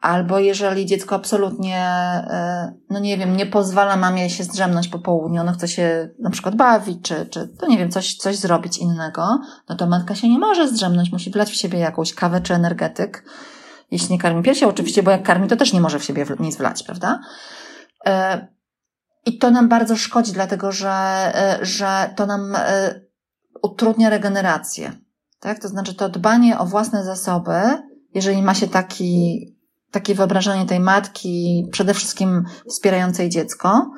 Albo 0.00 0.38
jeżeli 0.38 0.86
dziecko 0.86 1.14
absolutnie, 1.14 1.78
e, 1.78 2.72
no 2.90 2.98
nie 2.98 3.18
wiem, 3.18 3.36
nie 3.36 3.46
pozwala 3.46 3.96
mamie 3.96 4.30
się 4.30 4.44
zdrzemnąć 4.44 4.88
po 4.88 4.98
południu, 4.98 5.40
ono 5.40 5.52
chce 5.52 5.68
się 5.68 6.08
na 6.18 6.30
przykład 6.30 6.56
bawić, 6.56 6.98
czy, 7.02 7.26
czy 7.26 7.48
to 7.48 7.66
nie 7.66 7.78
wiem, 7.78 7.90
coś, 7.90 8.16
coś 8.16 8.36
zrobić 8.36 8.78
innego, 8.78 9.40
no 9.68 9.76
to 9.76 9.86
matka 9.86 10.14
się 10.14 10.28
nie 10.28 10.38
może 10.38 10.68
zdrzemnąć, 10.68 11.12
musi 11.12 11.30
wlać 11.30 11.50
w 11.50 11.56
siebie 11.56 11.78
jakąś 11.78 12.14
kawę 12.14 12.40
czy 12.40 12.54
energetyk 12.54 13.24
jeśli 13.92 14.12
nie 14.12 14.18
karmi 14.18 14.42
piersią, 14.42 14.68
oczywiście, 14.68 15.02
bo 15.02 15.10
jak 15.10 15.22
karmi, 15.22 15.48
to 15.48 15.56
też 15.56 15.72
nie 15.72 15.80
może 15.80 15.98
w 15.98 16.04
siebie 16.04 16.26
nic 16.40 16.56
wlać, 16.56 16.82
prawda? 16.82 17.20
E, 19.26 19.30
I 19.30 19.38
to 19.38 19.50
nam 19.50 19.68
bardzo 19.68 19.96
szkodzi, 19.96 20.32
dlatego 20.32 20.72
że, 20.72 20.90
e, 21.34 21.58
że 21.62 22.14
to 22.16 22.26
nam 22.26 22.54
e, 22.56 23.00
utrudnia 23.62 24.10
regenerację. 24.10 24.92
Tak? 25.40 25.58
To 25.58 25.68
znaczy 25.68 25.94
to 25.94 26.08
dbanie 26.08 26.58
o 26.58 26.66
własne 26.66 27.04
zasoby, 27.04 27.60
jeżeli 28.14 28.42
ma 28.42 28.54
się 28.54 28.68
taki, 28.68 29.46
takie 29.90 30.14
wyobrażenie 30.14 30.66
tej 30.66 30.80
matki, 30.80 31.68
przede 31.72 31.94
wszystkim 31.94 32.44
wspierającej 32.68 33.28
dziecko, 33.28 33.90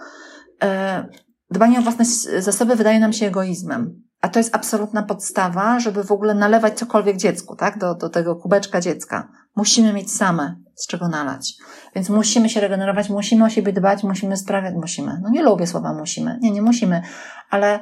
dbanie 1.51 1.79
o 1.79 1.83
własne 1.83 2.05
zasoby 2.39 2.77
wydaje 2.77 3.01
nam 3.01 3.13
się 3.13 3.27
egoizmem. 3.27 4.03
A 4.25 4.29
to 4.29 4.39
jest 4.39 4.57
absolutna 4.57 5.03
podstawa, 5.03 5.81
żeby 5.81 6.05
w 6.05 6.13
ogóle 6.13 6.35
nalewać 6.35 6.79
cokolwiek 6.79 7.17
dziecku, 7.17 7.57
tak? 7.57 7.79
Do, 7.79 7.95
do 7.95 8.09
tego 8.09 8.37
kubeczka 8.37 8.81
dziecka. 8.81 9.29
Musimy 9.57 9.93
mieć 9.93 10.13
same 10.13 10.57
z 10.75 10.87
czego 10.87 11.09
nalać. 11.09 11.55
Więc 11.95 12.09
musimy 12.09 12.49
się 12.49 12.61
regenerować, 12.61 13.11
musimy 13.11 13.45
o 13.45 13.49
siebie 13.49 13.73
dbać, 13.73 14.03
musimy 14.03 14.37
sprawiać, 14.37 14.75
musimy. 14.75 15.21
No 15.23 15.31
nie 15.31 15.43
lubię 15.43 15.67
słowa 15.67 15.95
musimy. 15.95 16.39
Nie, 16.43 16.51
nie 16.51 16.63
musimy, 16.63 17.03
ale 17.51 17.79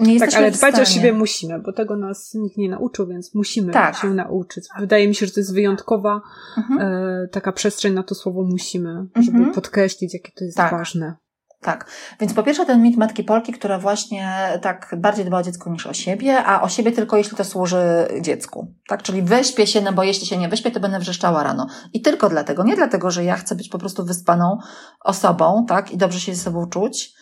nie 0.00 0.12
jesteśmy 0.12 0.32
Tak, 0.32 0.42
ale 0.42 0.50
dbać 0.50 0.80
o 0.80 0.84
siebie 0.84 1.12
musimy, 1.12 1.60
bo 1.60 1.72
tego 1.72 1.96
nas 1.96 2.34
nikt 2.34 2.56
nie 2.56 2.68
nauczył, 2.68 3.06
więc 3.06 3.34
musimy 3.34 3.72
tak. 3.72 3.96
się 3.96 4.10
nauczyć. 4.10 4.64
Wydaje 4.78 5.08
mi 5.08 5.14
się, 5.14 5.26
że 5.26 5.32
to 5.32 5.40
jest 5.40 5.54
wyjątkowa 5.54 6.20
mhm. 6.56 6.80
e, 6.80 7.28
taka 7.28 7.52
przestrzeń 7.52 7.94
na 7.94 8.02
to 8.02 8.14
słowo 8.14 8.42
musimy, 8.42 9.06
żeby 9.16 9.38
mhm. 9.38 9.54
podkreślić, 9.54 10.14
jakie 10.14 10.32
to 10.36 10.44
jest 10.44 10.56
tak. 10.56 10.70
ważne. 10.70 11.16
Tak. 11.62 11.86
Więc 12.20 12.34
po 12.34 12.42
pierwsze 12.42 12.66
ten 12.66 12.82
mit 12.82 12.96
Matki 12.96 13.24
Polki, 13.24 13.52
która 13.52 13.78
właśnie 13.78 14.58
tak 14.62 14.94
bardziej 14.98 15.24
dba 15.24 15.38
o 15.38 15.42
dziecko 15.42 15.70
niż 15.70 15.86
o 15.86 15.92
siebie, 15.92 16.44
a 16.44 16.62
o 16.62 16.68
siebie 16.68 16.92
tylko 16.92 17.16
jeśli 17.16 17.36
to 17.36 17.44
służy 17.44 18.08
dziecku. 18.20 18.74
Tak? 18.88 19.02
Czyli 19.02 19.22
wyśpię 19.22 19.66
się, 19.66 19.80
no 19.80 19.92
bo 19.92 20.02
jeśli 20.02 20.26
się 20.26 20.36
nie 20.36 20.48
wyśpię, 20.48 20.70
to 20.70 20.80
będę 20.80 20.98
wrzeszczała 20.98 21.42
rano. 21.42 21.66
I 21.92 22.00
tylko 22.00 22.28
dlatego. 22.28 22.64
Nie 22.64 22.76
dlatego, 22.76 23.10
że 23.10 23.24
ja 23.24 23.36
chcę 23.36 23.54
być 23.54 23.68
po 23.68 23.78
prostu 23.78 24.04
wyspaną 24.04 24.58
osobą, 25.00 25.64
tak? 25.68 25.90
I 25.90 25.96
dobrze 25.96 26.20
się 26.20 26.34
ze 26.34 26.42
sobą 26.42 26.66
czuć, 26.66 27.14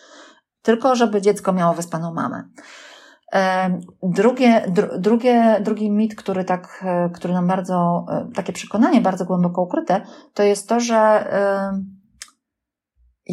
tylko 0.61 0.95
żeby 0.95 1.21
dziecko 1.21 1.53
miało 1.53 1.73
wyspaną 1.73 2.13
mamę. 2.13 2.43
Drugie, 4.03 4.65
dru, 4.67 4.87
drugie, 4.99 5.59
drugi 5.61 5.91
mit, 5.91 6.15
który 6.15 6.43
tak, 6.43 6.83
e, 6.85 7.09
który 7.09 7.33
nam 7.33 7.47
bardzo, 7.47 8.05
e, 8.09 8.27
takie 8.35 8.53
przekonanie 8.53 9.01
bardzo 9.01 9.25
głęboko 9.25 9.61
ukryte, 9.61 10.01
to 10.33 10.43
jest 10.43 10.69
to, 10.69 10.79
że 10.79 11.27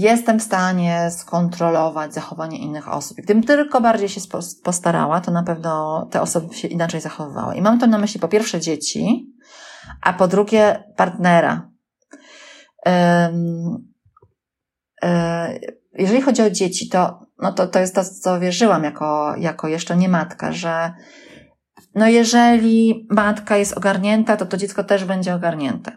jestem 0.00 0.40
w 0.40 0.42
stanie 0.42 1.10
skontrolować 1.10 2.14
zachowanie 2.14 2.58
innych 2.58 2.88
osób. 2.88 3.16
Gdybym 3.16 3.42
tylko 3.42 3.80
bardziej 3.80 4.08
się 4.08 4.20
postarała, 4.64 5.20
to 5.20 5.30
na 5.30 5.42
pewno 5.42 6.06
te 6.10 6.20
osoby 6.20 6.54
się 6.54 6.68
inaczej 6.68 7.00
zachowywały. 7.00 7.54
I 7.54 7.62
mam 7.62 7.78
to 7.78 7.86
na 7.86 7.98
myśli 7.98 8.20
po 8.20 8.28
pierwsze 8.28 8.60
dzieci, 8.60 9.32
a 10.02 10.12
po 10.12 10.28
drugie 10.28 10.84
partnera. 10.96 11.70
E, 15.02 15.58
jeżeli 15.94 16.22
chodzi 16.22 16.42
o 16.42 16.50
dzieci, 16.50 16.88
to, 16.88 17.26
no 17.38 17.52
to, 17.52 17.66
to 17.66 17.78
jest 17.78 17.94
to, 17.94 18.04
co 18.04 18.40
wierzyłam 18.40 18.84
jako, 18.84 19.34
jako 19.38 19.68
jeszcze 19.68 19.96
nie 19.96 20.08
matka, 20.08 20.52
że 20.52 20.92
no 21.94 22.08
jeżeli 22.08 23.06
matka 23.10 23.56
jest 23.56 23.76
ogarnięta, 23.76 24.36
to 24.36 24.46
to 24.46 24.56
dziecko 24.56 24.84
też 24.84 25.04
będzie 25.04 25.34
ogarnięte. 25.34 25.96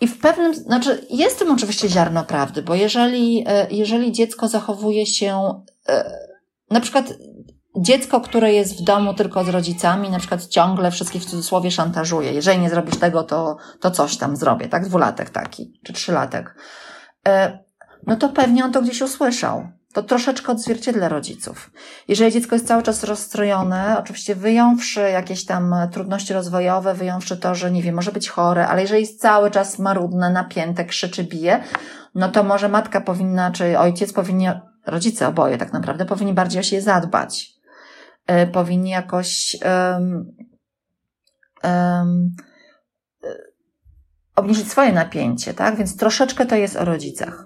I 0.00 0.08
w 0.08 0.18
pewnym, 0.18 0.54
znaczy 0.54 1.06
jest 1.10 1.38
tym 1.38 1.52
oczywiście 1.52 1.88
ziarno 1.88 2.24
prawdy, 2.24 2.62
bo 2.62 2.74
jeżeli, 2.74 3.44
e, 3.46 3.66
jeżeli 3.70 4.12
dziecko 4.12 4.48
zachowuje 4.48 5.06
się, 5.06 5.62
e, 5.88 6.18
na 6.70 6.80
przykład 6.80 7.14
dziecko, 7.76 8.20
które 8.20 8.52
jest 8.52 8.80
w 8.80 8.84
domu 8.84 9.14
tylko 9.14 9.44
z 9.44 9.48
rodzicami, 9.48 10.10
na 10.10 10.18
przykład 10.18 10.46
ciągle 10.46 10.90
wszystkich 10.90 11.22
w 11.22 11.26
cudzysłowie 11.26 11.70
szantażuje. 11.70 12.32
Jeżeli 12.32 12.58
nie 12.58 12.70
zrobisz 12.70 12.96
tego, 12.96 13.22
to, 13.22 13.56
to 13.80 13.90
coś 13.90 14.16
tam 14.16 14.36
zrobię, 14.36 14.68
tak? 14.68 14.86
Dwulatek 14.86 15.30
taki, 15.30 15.80
czy 15.84 15.92
trzylatek. 15.92 16.54
E, 17.28 17.58
no 18.06 18.16
to 18.16 18.28
pewnie 18.28 18.64
on 18.64 18.72
to 18.72 18.82
gdzieś 18.82 19.02
usłyszał 19.02 19.68
to 19.94 20.02
troszeczkę 20.02 20.52
odzwierciedla 20.52 21.08
rodziców. 21.08 21.70
Jeżeli 22.08 22.32
dziecko 22.32 22.54
jest 22.54 22.68
cały 22.68 22.82
czas 22.82 23.04
rozstrojone, 23.04 23.96
oczywiście 23.98 24.34
wyjąwszy 24.34 25.00
jakieś 25.00 25.44
tam 25.44 25.74
trudności 25.92 26.34
rozwojowe, 26.34 26.94
wyjąwszy 26.94 27.36
to, 27.36 27.54
że 27.54 27.70
nie 27.70 27.82
wiem, 27.82 27.94
może 27.94 28.12
być 28.12 28.28
chore, 28.28 28.68
ale 28.68 28.82
jeżeli 28.82 29.00
jest 29.00 29.20
cały 29.20 29.50
czas 29.50 29.78
marudne, 29.78 30.30
napięte, 30.30 30.84
krzyczy, 30.84 31.24
bije, 31.24 31.62
no 32.14 32.28
to 32.28 32.42
może 32.42 32.68
matka 32.68 33.00
powinna, 33.00 33.50
czy 33.50 33.78
ojciec 33.78 34.12
powinni, 34.12 34.48
rodzice 34.86 35.28
oboje 35.28 35.58
tak 35.58 35.72
naprawdę, 35.72 36.04
powinni 36.04 36.34
bardziej 36.34 36.60
o 36.60 36.62
siebie 36.62 36.82
zadbać. 36.82 37.50
Yy, 38.28 38.46
powinni 38.46 38.90
jakoś 38.90 39.56
um, 39.64 40.32
um, 41.64 42.36
obniżyć 44.36 44.70
swoje 44.70 44.92
napięcie, 44.92 45.54
tak? 45.54 45.76
Więc 45.76 45.96
troszeczkę 45.96 46.46
to 46.46 46.56
jest 46.56 46.76
o 46.76 46.84
rodzicach. 46.84 47.44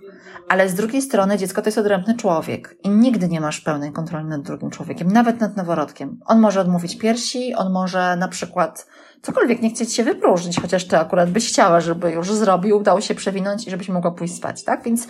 Ale 0.49 0.68
z 0.68 0.74
drugiej 0.74 1.03
strony 1.03 1.38
dziecko 1.38 1.62
to 1.62 1.68
jest 1.68 1.78
odrębny 1.78 2.16
człowiek 2.16 2.76
i 2.84 2.88
nigdy 2.88 3.28
nie 3.28 3.40
masz 3.40 3.61
pełnej 3.61 3.92
kontroli 3.92 4.24
nad 4.24 4.42
drugim 4.42 4.70
człowiekiem, 4.70 5.12
nawet 5.12 5.40
nad 5.40 5.57
noworodkiem. 5.57 6.20
On 6.26 6.40
może 6.40 6.61
odmówić 6.61 6.99
piersi, 6.99 7.55
on 7.55 7.72
może 7.72 8.16
na 8.16 8.28
przykład 8.28 8.86
cokolwiek 9.22 9.62
nie 9.62 9.70
chcieć 9.70 9.94
się 9.94 10.05
wypróżnić, 10.05 10.61
chociaż 10.61 10.86
ty 10.86 10.99
akurat 10.99 11.30
byś 11.30 11.49
chciała, 11.49 11.80
żeby 11.80 12.11
już 12.11 12.32
zrobił, 12.32 12.76
udało 12.76 13.01
się 13.01 13.14
przewinąć 13.14 13.66
i 13.66 13.70
żebyś 13.70 13.88
mogła 13.88 14.11
pójść 14.11 14.34
spać, 14.34 14.64
tak? 14.64 14.84
Więc 14.84 15.09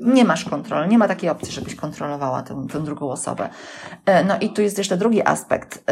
nie 0.00 0.24
masz 0.24 0.44
kontroli, 0.44 0.88
nie 0.88 0.98
ma 0.98 1.08
takiej 1.08 1.30
opcji, 1.30 1.52
żebyś 1.52 1.74
kontrolowała 1.74 2.42
tę, 2.42 2.66
tę 2.72 2.80
drugą 2.80 3.10
osobę. 3.10 3.48
E, 4.06 4.24
no 4.24 4.38
i 4.38 4.52
tu 4.52 4.62
jest 4.62 4.78
jeszcze 4.78 4.96
drugi 4.96 5.26
aspekt. 5.26 5.84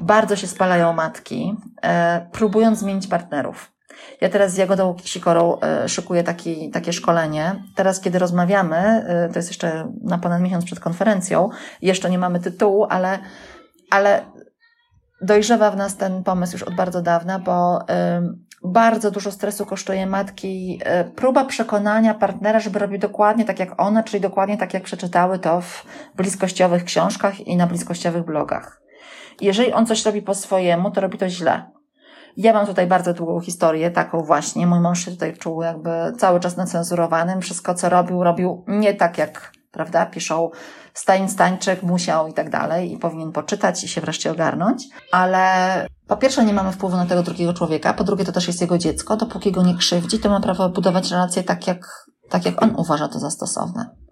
Bardzo 0.00 0.36
się 0.36 0.46
spalają 0.46 0.92
matki, 0.92 1.56
e, 1.82 2.28
próbując 2.32 2.78
zmienić 2.78 3.06
partnerów. 3.06 3.73
Ja 4.20 4.28
teraz 4.28 4.52
z 4.52 4.56
Jagodą 4.56 4.96
Sikorą 5.04 5.60
e, 5.60 5.88
szykuję 5.88 6.22
taki, 6.22 6.70
takie 6.70 6.92
szkolenie. 6.92 7.62
Teraz, 7.74 8.00
kiedy 8.00 8.18
rozmawiamy, 8.18 8.76
e, 8.76 9.28
to 9.32 9.38
jest 9.38 9.48
jeszcze 9.48 9.92
na 10.02 10.18
ponad 10.18 10.40
miesiąc 10.40 10.64
przed 10.64 10.80
konferencją, 10.80 11.48
jeszcze 11.82 12.10
nie 12.10 12.18
mamy 12.18 12.40
tytułu, 12.40 12.86
ale, 12.90 13.18
ale 13.90 14.24
dojrzewa 15.20 15.70
w 15.70 15.76
nas 15.76 15.96
ten 15.96 16.24
pomysł 16.24 16.52
już 16.52 16.62
od 16.62 16.74
bardzo 16.74 17.02
dawna, 17.02 17.38
bo 17.38 17.78
bardzo 18.64 19.10
dużo 19.10 19.32
stresu 19.32 19.66
kosztuje 19.66 20.06
matki 20.06 20.80
e, 20.84 21.04
próba 21.04 21.44
przekonania 21.44 22.14
partnera, 22.14 22.60
żeby 22.60 22.78
robił 22.78 22.98
dokładnie 22.98 23.44
tak 23.44 23.58
jak 23.58 23.80
ona, 23.80 24.02
czyli 24.02 24.20
dokładnie 24.20 24.56
tak 24.56 24.74
jak 24.74 24.82
przeczytały 24.82 25.38
to 25.38 25.60
w 25.60 25.86
bliskościowych 26.16 26.84
książkach 26.84 27.40
i 27.40 27.56
na 27.56 27.66
bliskościowych 27.66 28.24
blogach. 28.24 28.80
Jeżeli 29.40 29.72
on 29.72 29.86
coś 29.86 30.04
robi 30.04 30.22
po 30.22 30.34
swojemu, 30.34 30.90
to 30.90 31.00
robi 31.00 31.18
to 31.18 31.28
źle. 31.28 31.70
Ja 32.36 32.52
mam 32.52 32.66
tutaj 32.66 32.86
bardzo 32.86 33.14
długą 33.14 33.40
historię, 33.40 33.90
taką 33.90 34.20
właśnie. 34.20 34.66
Mój 34.66 34.80
mąż 34.80 35.04
się 35.04 35.10
tutaj 35.10 35.36
czuł 35.36 35.62
jakby 35.62 35.90
cały 36.18 36.40
czas 36.40 36.56
nacenzurowanym. 36.56 37.40
Wszystko, 37.40 37.74
co 37.74 37.88
robił, 37.88 38.24
robił 38.24 38.64
nie 38.68 38.94
tak 38.94 39.18
jak, 39.18 39.52
prawda, 39.70 40.06
piszą 40.06 40.50
Stań, 40.94 41.28
Stańczyk, 41.28 41.82
musiał 41.82 42.28
i 42.28 42.32
tak 42.32 42.50
dalej 42.50 42.92
i 42.92 42.98
powinien 42.98 43.32
poczytać 43.32 43.84
i 43.84 43.88
się 43.88 44.00
wreszcie 44.00 44.30
ogarnąć. 44.30 44.84
Ale 45.12 45.86
po 46.06 46.16
pierwsze 46.16 46.44
nie 46.44 46.52
mamy 46.52 46.72
wpływu 46.72 46.96
na 46.96 47.06
tego 47.06 47.22
drugiego 47.22 47.54
człowieka, 47.54 47.94
po 47.94 48.04
drugie 48.04 48.24
to 48.24 48.32
też 48.32 48.46
jest 48.46 48.60
jego 48.60 48.78
dziecko. 48.78 49.16
Dopóki 49.16 49.52
go 49.52 49.62
nie 49.62 49.74
krzywdzi, 49.74 50.18
to 50.18 50.30
ma 50.30 50.40
prawo 50.40 50.68
budować 50.68 51.10
relacje 51.10 51.42
tak, 51.42 51.66
jak, 51.66 52.10
tak 52.28 52.46
jak 52.46 52.62
on 52.62 52.74
uważa 52.76 53.08
to 53.08 53.18
za 53.18 53.30
stosowne. 53.30 54.03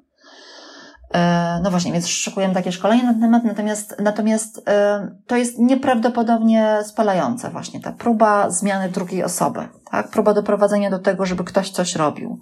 E, 1.13 1.61
no 1.63 1.71
właśnie, 1.71 1.93
więc 1.93 2.09
szykujemy 2.09 2.55
takie 2.55 2.73
szkolenie 2.73 3.03
na 3.03 3.13
ten 3.13 3.21
temat, 3.21 3.45
natomiast, 3.45 3.97
natomiast 3.99 4.69
e, 4.69 5.09
to 5.27 5.37
jest 5.37 5.59
nieprawdopodobnie 5.59 6.79
spalające 6.85 7.51
właśnie 7.51 7.81
ta 7.81 7.93
próba 7.93 8.51
zmiany 8.51 8.89
drugiej 8.89 9.25
osoby, 9.25 9.61
tak? 9.91 10.09
Próba 10.09 10.35
doprowadzenia 10.35 10.91
do 10.91 10.99
tego, 10.99 11.27
żeby 11.27 11.45
ktoś 11.45 11.71
coś 11.71 11.97
robił. 11.97 12.39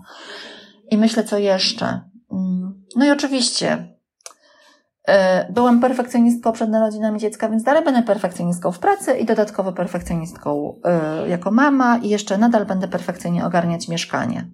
I 0.90 0.98
myślę, 0.98 1.24
co 1.24 1.38
jeszcze. 1.38 2.00
Mm, 2.32 2.84
no 2.96 3.04
i 3.04 3.10
oczywiście, 3.10 3.94
e, 5.08 5.52
byłam 5.52 5.80
perfekcjonistką 5.80 6.52
przed 6.52 6.70
narodzinami 6.70 7.20
dziecka, 7.20 7.48
więc 7.48 7.62
dalej 7.62 7.84
będę 7.84 8.02
perfekcjonistką 8.02 8.72
w 8.72 8.78
pracy 8.78 9.12
i 9.18 9.24
dodatkowo 9.24 9.72
perfekcjonistką 9.72 10.80
jako 11.28 11.50
mama 11.50 11.98
i 11.98 12.08
jeszcze 12.08 12.38
nadal 12.38 12.66
będę 12.66 12.88
perfekcyjnie 12.88 13.46
ogarniać 13.46 13.88
mieszkanie. 13.88 14.50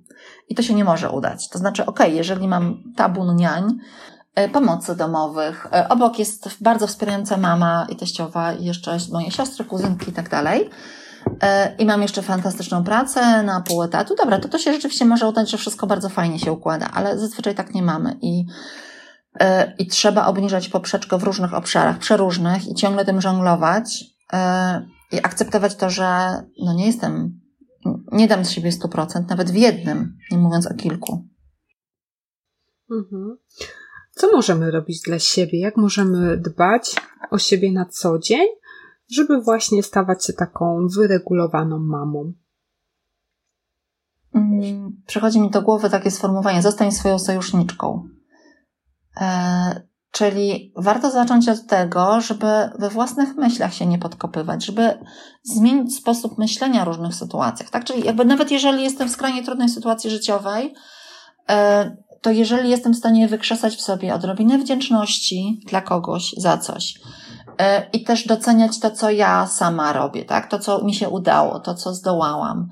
I 0.48 0.54
to 0.54 0.62
się 0.62 0.74
nie 0.74 0.84
może 0.84 1.10
udać. 1.10 1.48
To 1.48 1.58
znaczy, 1.58 1.86
ok, 1.86 2.00
jeżeli 2.08 2.48
mam 2.48 2.82
tabun 2.96 3.36
niań, 3.36 3.78
e, 4.34 4.48
pomocy 4.48 4.96
domowych, 4.96 5.66
e, 5.72 5.88
obok 5.88 6.18
jest 6.18 6.48
bardzo 6.60 6.86
wspierająca 6.86 7.36
mama 7.36 7.86
i 7.90 7.96
teściowa, 7.96 8.52
i 8.52 8.64
jeszcze 8.64 8.98
moje 9.12 9.30
siostry, 9.30 9.64
kuzynki 9.64 10.10
i 10.10 10.12
tak 10.12 10.30
dalej, 10.30 10.70
e, 11.42 11.76
i 11.76 11.86
mam 11.86 12.02
jeszcze 12.02 12.22
fantastyczną 12.22 12.84
pracę 12.84 13.42
na 13.42 13.60
pół 13.60 13.82
etatu, 13.82 14.14
dobra, 14.16 14.38
to 14.38 14.48
to 14.48 14.58
się 14.58 14.72
rzeczywiście 14.72 15.04
może 15.04 15.28
udać, 15.28 15.50
że 15.50 15.58
wszystko 15.58 15.86
bardzo 15.86 16.08
fajnie 16.08 16.38
się 16.38 16.52
układa, 16.52 16.90
ale 16.94 17.18
zazwyczaj 17.18 17.54
tak 17.54 17.74
nie 17.74 17.82
mamy 17.82 18.16
i 18.22 18.44
i 19.78 19.86
trzeba 19.86 20.26
obniżać 20.26 20.68
poprzeczkę 20.68 21.18
w 21.18 21.22
różnych 21.22 21.54
obszarach, 21.54 21.98
przeróżnych 21.98 22.68
i 22.68 22.74
ciągle 22.74 23.04
tym 23.04 23.20
żonglować 23.20 24.04
i 25.12 25.18
akceptować 25.22 25.74
to, 25.74 25.90
że 25.90 26.42
no 26.64 26.72
nie 26.74 26.86
jestem 26.86 27.40
nie 28.12 28.28
dam 28.28 28.44
z 28.44 28.50
siebie 28.50 28.70
100%, 28.70 29.28
nawet 29.28 29.50
w 29.50 29.54
jednym, 29.54 30.18
nie 30.30 30.38
mówiąc 30.38 30.66
o 30.66 30.74
kilku. 30.74 31.24
Mhm. 32.90 33.36
Co 34.10 34.32
możemy 34.32 34.70
robić 34.70 35.00
dla 35.00 35.18
siebie? 35.18 35.60
Jak 35.60 35.76
możemy 35.76 36.36
dbać 36.36 36.94
o 37.30 37.38
siebie 37.38 37.72
na 37.72 37.84
co 37.84 38.18
dzień, 38.18 38.46
żeby 39.10 39.40
właśnie 39.40 39.82
stawać 39.82 40.26
się 40.26 40.32
taką 40.32 40.86
wyregulowaną 40.96 41.78
mamą? 41.78 42.32
mm, 44.34 45.02
przychodzi 45.06 45.40
mi 45.40 45.50
do 45.50 45.62
głowy 45.62 45.90
takie 45.90 46.10
sformułowanie: 46.10 46.62
zostań 46.62 46.92
swoją 46.92 47.18
sojuszniczką. 47.18 48.08
Czyli 50.16 50.72
warto 50.76 51.10
zacząć 51.10 51.48
od 51.48 51.66
tego, 51.66 52.20
żeby 52.20 52.46
we 52.78 52.90
własnych 52.90 53.36
myślach 53.36 53.74
się 53.74 53.86
nie 53.86 53.98
podkopywać, 53.98 54.64
żeby 54.64 54.98
zmienić 55.42 55.96
sposób 55.96 56.38
myślenia 56.38 56.84
w 56.84 56.88
różnych 56.88 57.14
sytuacjach. 57.14 57.70
Tak? 57.70 57.84
Czyli 57.84 58.04
jakby 58.04 58.24
nawet 58.24 58.50
jeżeli 58.50 58.82
jestem 58.82 59.08
w 59.08 59.10
skrajnie 59.10 59.44
trudnej 59.44 59.68
sytuacji 59.68 60.10
życiowej, 60.10 60.74
e, 61.50 61.96
to 62.22 62.30
jeżeli 62.30 62.70
jestem 62.70 62.92
w 62.92 62.96
stanie 62.96 63.28
wykrzesać 63.28 63.76
w 63.76 63.80
sobie 63.80 64.14
odrobinę 64.14 64.58
wdzięczności 64.58 65.60
dla 65.66 65.80
kogoś 65.80 66.34
za 66.36 66.58
coś, 66.58 66.94
e, 67.58 67.90
i 67.90 68.04
też 68.04 68.26
doceniać 68.26 68.80
to, 68.80 68.90
co 68.90 69.10
ja 69.10 69.46
sama 69.46 69.92
robię, 69.92 70.24
tak? 70.24 70.50
To, 70.50 70.58
co 70.58 70.84
mi 70.84 70.94
się 70.94 71.08
udało, 71.08 71.60
to, 71.60 71.74
co 71.74 71.94
zdołałam. 71.94 72.68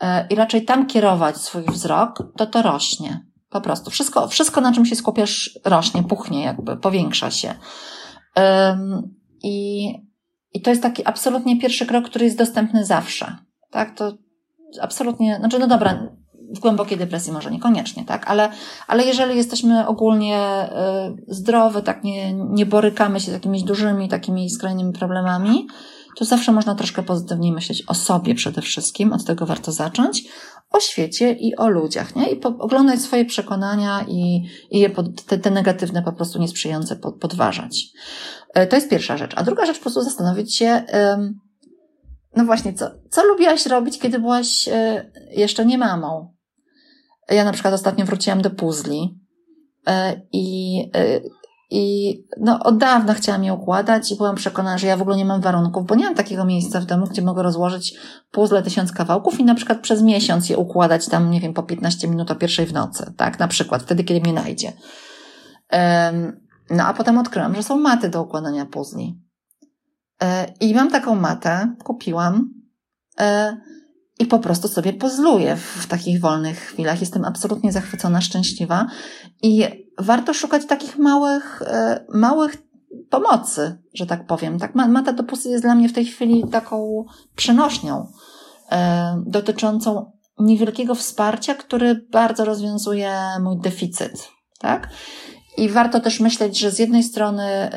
E, 0.00 0.26
I 0.30 0.34
raczej 0.34 0.64
tam 0.64 0.86
kierować 0.86 1.36
swój 1.36 1.64
wzrok, 1.64 2.22
to 2.36 2.46
to 2.46 2.62
rośnie. 2.62 3.27
Po 3.50 3.60
prostu. 3.60 3.90
Wszystko, 3.90 4.28
wszystko 4.28 4.60
na 4.60 4.72
czym 4.72 4.86
się 4.86 4.96
skupiasz, 4.96 5.58
rośnie, 5.64 6.02
puchnie, 6.02 6.42
jakby, 6.42 6.76
powiększa 6.76 7.30
się. 7.30 7.54
I, 9.42 9.88
I 10.52 10.62
to 10.62 10.70
jest 10.70 10.82
taki 10.82 11.04
absolutnie 11.04 11.60
pierwszy 11.60 11.86
krok, 11.86 12.04
który 12.04 12.24
jest 12.24 12.38
dostępny 12.38 12.84
zawsze. 12.84 13.36
Tak? 13.70 13.94
To 13.94 14.12
absolutnie, 14.80 15.36
znaczy, 15.36 15.58
no 15.58 15.66
dobra, 15.66 16.08
w 16.54 16.58
głębokiej 16.58 16.98
depresji 16.98 17.32
może 17.32 17.50
niekoniecznie, 17.50 18.04
tak? 18.04 18.30
Ale, 18.30 18.50
ale 18.86 19.04
jeżeli 19.04 19.36
jesteśmy 19.36 19.86
ogólnie 19.86 20.68
y, 21.28 21.34
zdrowe, 21.34 21.82
tak 21.82 22.04
nie, 22.04 22.32
nie 22.32 22.66
borykamy 22.66 23.20
się 23.20 23.30
z 23.30 23.34
jakimiś 23.34 23.62
dużymi, 23.62 24.08
takimi 24.08 24.50
skrajnymi 24.50 24.92
problemami, 24.92 25.66
to 26.18 26.24
zawsze 26.24 26.52
można 26.52 26.74
troszkę 26.74 27.02
pozytywniej 27.02 27.52
myśleć 27.52 27.82
o 27.86 27.94
sobie 27.94 28.34
przede 28.34 28.62
wszystkim, 28.62 29.12
od 29.12 29.24
tego 29.24 29.46
warto 29.46 29.72
zacząć, 29.72 30.24
o 30.70 30.80
świecie 30.80 31.32
i 31.32 31.56
o 31.56 31.68
ludziach, 31.68 32.16
nie? 32.16 32.30
I 32.30 32.36
po, 32.36 32.48
oglądać 32.48 33.00
swoje 33.00 33.24
przekonania 33.24 34.04
i, 34.08 34.48
i 34.70 34.78
je 34.78 34.90
pod, 34.90 35.24
te, 35.24 35.38
te 35.38 35.50
negatywne, 35.50 36.02
po 36.02 36.12
prostu 36.12 36.38
niesprzyjające 36.38 36.96
pod, 36.96 37.18
podważać. 37.18 37.84
Y, 38.58 38.66
to 38.66 38.76
jest 38.76 38.90
pierwsza 38.90 39.16
rzecz. 39.16 39.32
A 39.36 39.42
druga 39.42 39.66
rzecz, 39.66 39.76
po 39.76 39.82
prostu 39.82 40.02
zastanowić 40.02 40.56
się, 40.56 40.82
no 42.36 42.44
właśnie, 42.44 42.72
co, 42.72 42.90
co 43.10 43.24
lubiłaś 43.24 43.66
robić, 43.66 43.98
kiedy 43.98 44.18
byłaś 44.18 44.68
y, 44.68 45.12
jeszcze 45.30 45.66
nie 45.66 45.78
mamą? 45.78 46.38
Ja 47.30 47.44
na 47.44 47.52
przykład 47.52 47.74
ostatnio 47.74 48.04
wróciłam 48.04 48.42
do 48.42 48.50
puzli 48.50 49.18
e, 49.86 50.20
i, 50.32 50.80
e, 50.94 51.20
i 51.70 52.14
no, 52.40 52.60
od 52.62 52.78
dawna 52.78 53.14
chciałam 53.14 53.44
je 53.44 53.54
układać 53.54 54.12
i 54.12 54.16
byłam 54.16 54.36
przekonana, 54.36 54.78
że 54.78 54.86
ja 54.86 54.96
w 54.96 55.02
ogóle 55.02 55.16
nie 55.16 55.24
mam 55.24 55.40
warunków, 55.40 55.86
bo 55.86 55.94
nie 55.94 56.04
mam 56.04 56.14
takiego 56.14 56.44
miejsca 56.44 56.80
w 56.80 56.84
domu, 56.84 57.06
gdzie 57.06 57.22
mogę 57.22 57.42
rozłożyć 57.42 57.94
puzzle 58.30 58.62
tysiąc 58.62 58.92
kawałków 58.92 59.40
i 59.40 59.44
na 59.44 59.54
przykład 59.54 59.80
przez 59.80 60.02
miesiąc 60.02 60.48
je 60.48 60.56
układać 60.56 61.08
tam, 61.08 61.30
nie 61.30 61.40
wiem, 61.40 61.54
po 61.54 61.62
15 61.62 62.08
minut 62.08 62.30
o 62.30 62.34
pierwszej 62.34 62.66
w 62.66 62.72
nocy, 62.72 63.12
tak? 63.16 63.38
Na 63.38 63.48
przykład, 63.48 63.82
wtedy, 63.82 64.04
kiedy 64.04 64.20
mnie 64.20 64.32
najdzie. 64.32 64.72
No 66.70 66.84
a 66.86 66.94
potem 66.94 67.18
odkryłam, 67.18 67.54
że 67.54 67.62
są 67.62 67.76
maty 67.76 68.08
do 68.08 68.22
układania 68.22 68.66
puzli. 68.66 69.20
E, 70.22 70.52
I 70.60 70.74
mam 70.74 70.90
taką 70.90 71.14
matę, 71.14 71.74
kupiłam 71.84 72.50
i 74.18 74.26
po 74.26 74.38
prostu 74.38 74.68
sobie 74.68 74.92
pozluję 74.92 75.56
w 75.56 75.86
takich 75.86 76.20
wolnych 76.20 76.58
chwilach. 76.58 77.00
Jestem 77.00 77.24
absolutnie 77.24 77.72
zachwycona, 77.72 78.20
szczęśliwa 78.20 78.86
i 79.42 79.64
warto 79.98 80.34
szukać 80.34 80.66
takich 80.66 80.98
małych, 80.98 81.62
e, 81.62 82.04
małych 82.14 82.56
pomocy, 83.10 83.78
że 83.94 84.06
tak 84.06 84.26
powiem. 84.26 84.58
Tak, 84.58 84.74
mata 84.74 85.12
do 85.12 85.24
pusy 85.24 85.48
jest 85.48 85.64
dla 85.64 85.74
mnie 85.74 85.88
w 85.88 85.92
tej 85.92 86.04
chwili 86.04 86.44
taką 86.48 87.04
przenośnią 87.36 88.06
e, 88.70 89.22
dotyczącą 89.26 90.12
niewielkiego 90.38 90.94
wsparcia, 90.94 91.54
który 91.54 92.06
bardzo 92.12 92.44
rozwiązuje 92.44 93.12
mój 93.40 93.60
deficyt, 93.60 94.28
tak? 94.58 94.88
I 95.56 95.68
warto 95.68 96.00
też 96.00 96.20
myśleć, 96.20 96.58
że 96.58 96.70
z 96.70 96.78
jednej 96.78 97.02
strony 97.02 97.70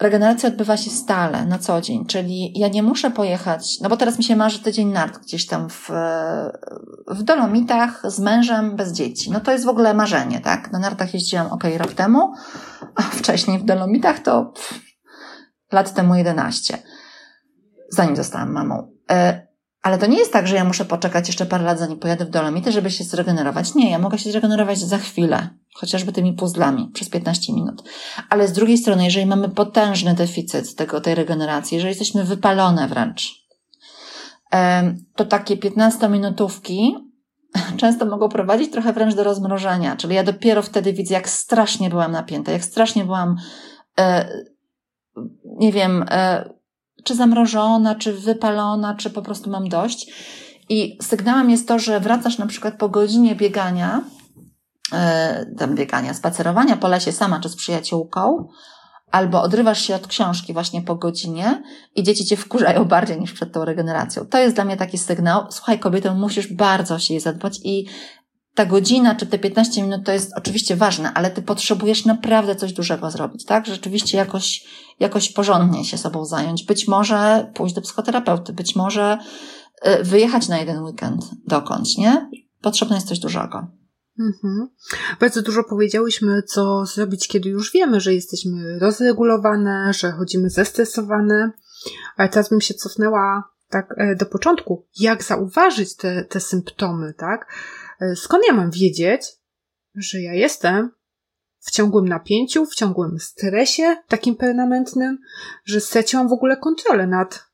regeneracja 0.00 0.48
odbywa 0.48 0.76
się 0.76 0.90
stale, 0.90 1.46
na 1.46 1.58
co 1.58 1.80
dzień, 1.80 2.06
czyli 2.06 2.58
ja 2.58 2.68
nie 2.68 2.82
muszę 2.82 3.10
pojechać, 3.10 3.80
no 3.80 3.88
bo 3.88 3.96
teraz 3.96 4.18
mi 4.18 4.24
się 4.24 4.36
marzy 4.36 4.58
tydzień 4.58 4.88
nart 4.88 5.18
gdzieś 5.18 5.46
tam 5.46 5.68
w, 5.70 5.90
w 7.08 7.22
Dolomitach 7.22 8.02
z 8.04 8.20
mężem 8.20 8.76
bez 8.76 8.92
dzieci. 8.92 9.30
No 9.30 9.40
to 9.40 9.52
jest 9.52 9.64
w 9.64 9.68
ogóle 9.68 9.94
marzenie, 9.94 10.40
tak? 10.40 10.72
Na 10.72 10.78
nartach 10.78 11.14
jeździłam 11.14 11.46
ok 11.46 11.64
rok 11.76 11.92
temu, 11.92 12.32
a 12.94 13.02
wcześniej 13.02 13.58
w 13.58 13.64
Dolomitach 13.64 14.18
to 14.18 14.44
pff, 14.44 14.80
lat 15.72 15.94
temu 15.94 16.14
11, 16.14 16.78
zanim 17.90 18.16
zostałam 18.16 18.52
mamą. 18.52 18.92
E, 19.10 19.46
ale 19.82 19.98
to 19.98 20.06
nie 20.06 20.18
jest 20.18 20.32
tak, 20.32 20.48
że 20.48 20.56
ja 20.56 20.64
muszę 20.64 20.84
poczekać 20.84 21.26
jeszcze 21.26 21.46
parę 21.46 21.64
lat, 21.64 21.78
zanim 21.78 21.98
pojadę 21.98 22.24
w 22.24 22.30
Dolomity, 22.30 22.72
żeby 22.72 22.90
się 22.90 23.04
zregenerować. 23.04 23.74
Nie, 23.74 23.90
ja 23.90 23.98
mogę 23.98 24.18
się 24.18 24.30
zregenerować 24.30 24.78
za 24.78 24.98
chwilę, 24.98 25.48
chociażby 25.76 26.12
tymi 26.12 26.32
puzzlami 26.32 26.90
przez 26.94 27.08
15 27.08 27.52
minut. 27.52 27.82
Ale 28.30 28.48
z 28.48 28.52
drugiej 28.52 28.78
strony, 28.78 29.04
jeżeli 29.04 29.26
mamy 29.26 29.48
potężny 29.48 30.14
deficyt 30.14 30.74
tego, 30.74 31.00
tej 31.00 31.14
regeneracji, 31.14 31.74
jeżeli 31.74 31.88
jesteśmy 31.88 32.24
wypalone 32.24 32.88
wręcz, 32.88 33.46
to 35.16 35.24
takie 35.24 35.56
15-minutówki 35.56 36.92
często 37.80 38.06
mogą 38.06 38.28
prowadzić 38.28 38.72
trochę 38.72 38.92
wręcz 38.92 39.14
do 39.14 39.24
rozmrożenia. 39.24 39.96
Czyli 39.96 40.14
ja 40.14 40.24
dopiero 40.24 40.62
wtedy 40.62 40.92
widzę, 40.92 41.14
jak 41.14 41.28
strasznie 41.28 41.90
byłam 41.90 42.12
napięta, 42.12 42.52
jak 42.52 42.64
strasznie 42.64 43.04
byłam, 43.04 43.36
e, 43.98 44.28
nie 45.44 45.72
wiem, 45.72 46.04
e, 46.10 46.50
czy 47.04 47.14
zamrożona, 47.14 47.94
czy 47.94 48.12
wypalona, 48.12 48.94
czy 48.94 49.10
po 49.10 49.22
prostu 49.22 49.50
mam 49.50 49.68
dość. 49.68 50.12
I 50.68 50.98
sygnałem 51.02 51.50
jest 51.50 51.68
to, 51.68 51.78
że 51.78 52.00
wracasz 52.00 52.38
na 52.38 52.46
przykład 52.46 52.78
po 52.78 52.88
godzinie 52.88 53.34
biegania, 53.34 54.04
tam 55.58 55.74
biegania, 55.74 56.14
spacerowania 56.14 56.76
po 56.76 56.88
lesie 56.88 57.12
sama 57.12 57.40
czy 57.40 57.48
z 57.48 57.56
przyjaciółką, 57.56 58.48
albo 59.10 59.42
odrywasz 59.42 59.80
się 59.80 59.94
od 59.94 60.06
książki 60.06 60.52
właśnie 60.52 60.82
po 60.82 60.94
godzinie 60.94 61.62
i 61.94 62.02
dzieci 62.02 62.24
cię 62.24 62.36
wkurzają 62.36 62.84
bardziej 62.94 63.20
niż 63.20 63.32
przed 63.32 63.52
tą 63.52 63.64
regeneracją. 63.64 64.26
To 64.26 64.38
jest 64.38 64.54
dla 64.54 64.64
mnie 64.64 64.76
taki 64.76 64.98
sygnał. 64.98 65.46
Słuchaj, 65.50 65.78
kobietę, 65.78 66.14
musisz 66.14 66.52
bardzo 66.52 66.94
o 66.94 66.98
siebie 66.98 67.20
zadbać 67.20 67.60
i 67.64 67.86
ta 68.54 68.66
godzina 68.66 69.14
czy 69.14 69.26
te 69.26 69.38
15 69.38 69.82
minut 69.82 70.04
to 70.04 70.12
jest 70.12 70.32
oczywiście 70.36 70.76
ważne, 70.76 71.12
ale 71.14 71.30
ty 71.30 71.42
potrzebujesz 71.42 72.04
naprawdę 72.04 72.56
coś 72.56 72.72
dużego 72.72 73.10
zrobić, 73.10 73.44
tak? 73.44 73.66
Rzeczywiście 73.66 74.18
jakoś, 74.18 74.64
jakoś 75.00 75.32
porządnie 75.32 75.84
się 75.84 75.98
sobą 75.98 76.24
zająć. 76.24 76.64
Być 76.64 76.88
może 76.88 77.50
pójść 77.54 77.74
do 77.74 77.80
psychoterapeuty, 77.80 78.52
być 78.52 78.76
może 78.76 79.18
y, 79.86 80.04
wyjechać 80.04 80.48
na 80.48 80.58
jeden 80.58 80.82
weekend 80.82 81.24
dokądś, 81.46 81.96
nie? 81.96 82.30
Potrzebne 82.60 82.96
jest 82.96 83.08
coś 83.08 83.18
dużego. 83.18 83.66
Mhm. 84.18 84.68
Bardzo 85.20 85.42
dużo 85.42 85.64
powiedziałyśmy, 85.64 86.42
co 86.42 86.86
zrobić, 86.86 87.28
kiedy 87.28 87.48
już 87.48 87.72
wiemy, 87.72 88.00
że 88.00 88.14
jesteśmy 88.14 88.78
rozregulowane, 88.78 89.92
że 89.92 90.12
chodzimy 90.12 90.50
zestresowane, 90.50 91.50
ale 92.16 92.28
teraz 92.28 92.48
bym 92.48 92.60
się 92.60 92.74
cofnęła 92.74 93.44
tak 93.68 93.94
e, 93.96 94.16
do 94.16 94.26
początku. 94.26 94.86
Jak 95.00 95.22
zauważyć 95.22 95.96
te, 95.96 96.24
te 96.24 96.40
symptomy, 96.40 97.14
tak? 97.14 97.52
E, 98.00 98.16
skąd 98.16 98.44
ja 98.48 98.54
mam 98.54 98.70
wiedzieć, 98.70 99.22
że 99.94 100.20
ja 100.20 100.34
jestem 100.34 100.90
w 101.60 101.70
ciągłym 101.70 102.08
napięciu, 102.08 102.66
w 102.66 102.74
ciągłym 102.74 103.18
stresie, 103.18 103.96
takim 104.08 104.36
permanentnym, 104.36 105.18
że 105.64 105.80
straciłam 105.80 106.28
w 106.28 106.32
ogóle 106.32 106.56
kontrolę 106.56 107.06
nad, 107.06 107.44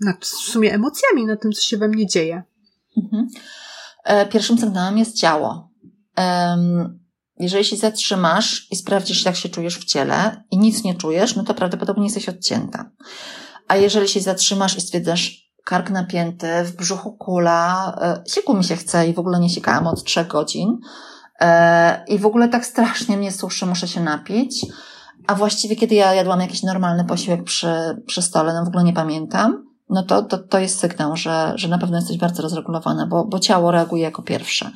nad 0.00 0.24
w 0.24 0.26
sumie 0.26 0.74
emocjami, 0.74 1.26
nad 1.26 1.42
tym, 1.42 1.52
co 1.52 1.60
się 1.60 1.76
we 1.76 1.88
mnie 1.88 2.06
dzieje. 2.06 2.42
Mhm. 2.96 3.28
E, 4.04 4.26
pierwszym 4.26 4.58
sygnałem 4.58 4.98
jest 4.98 5.16
ciało. 5.16 5.71
Jeżeli 7.38 7.64
się 7.64 7.76
zatrzymasz 7.76 8.66
i 8.70 8.76
sprawdzisz, 8.76 9.24
jak 9.24 9.36
się 9.36 9.48
czujesz 9.48 9.78
w 9.78 9.84
ciele 9.84 10.44
i 10.50 10.58
nic 10.58 10.84
nie 10.84 10.94
czujesz, 10.94 11.36
no 11.36 11.44
to 11.44 11.54
prawdopodobnie 11.54 12.04
jesteś 12.04 12.28
odcięta. 12.28 12.90
A 13.68 13.76
jeżeli 13.76 14.08
się 14.08 14.20
zatrzymasz 14.20 14.76
i 14.76 14.80
stwierdzasz, 14.80 15.42
kark 15.64 15.90
napięty, 15.90 16.64
w 16.64 16.76
brzuchu 16.76 17.12
kula, 17.12 17.96
e, 18.02 18.22
siku 18.30 18.54
mi 18.54 18.64
się 18.64 18.76
chce 18.76 19.08
i 19.08 19.14
w 19.14 19.18
ogóle 19.18 19.40
nie 19.40 19.50
sikałam 19.50 19.86
od 19.86 20.04
trzech 20.04 20.26
godzin. 20.26 20.78
E, 21.40 22.04
I 22.08 22.18
w 22.18 22.26
ogóle 22.26 22.48
tak 22.48 22.66
strasznie 22.66 23.16
mnie 23.16 23.32
suszy, 23.32 23.66
muszę 23.66 23.88
się 23.88 24.00
napić. 24.00 24.66
A 25.26 25.34
właściwie 25.34 25.76
kiedy 25.76 25.94
ja 25.94 26.14
jadłam 26.14 26.40
jakiś 26.40 26.62
normalny 26.62 27.04
posiłek 27.04 27.44
przy, 27.44 28.02
przy 28.06 28.22
stole, 28.22 28.54
no 28.54 28.64
w 28.64 28.68
ogóle 28.68 28.84
nie 28.84 28.92
pamiętam, 28.92 29.64
no 29.88 30.02
to, 30.02 30.22
to, 30.22 30.38
to 30.38 30.58
jest 30.58 30.78
sygnał, 30.78 31.16
że, 31.16 31.52
że 31.54 31.68
na 31.68 31.78
pewno 31.78 31.96
jesteś 31.96 32.18
bardzo 32.18 32.42
rozregulowana, 32.42 33.06
bo, 33.06 33.24
bo 33.24 33.38
ciało 33.38 33.70
reaguje 33.70 34.02
jako 34.02 34.22
pierwsze. 34.22 34.70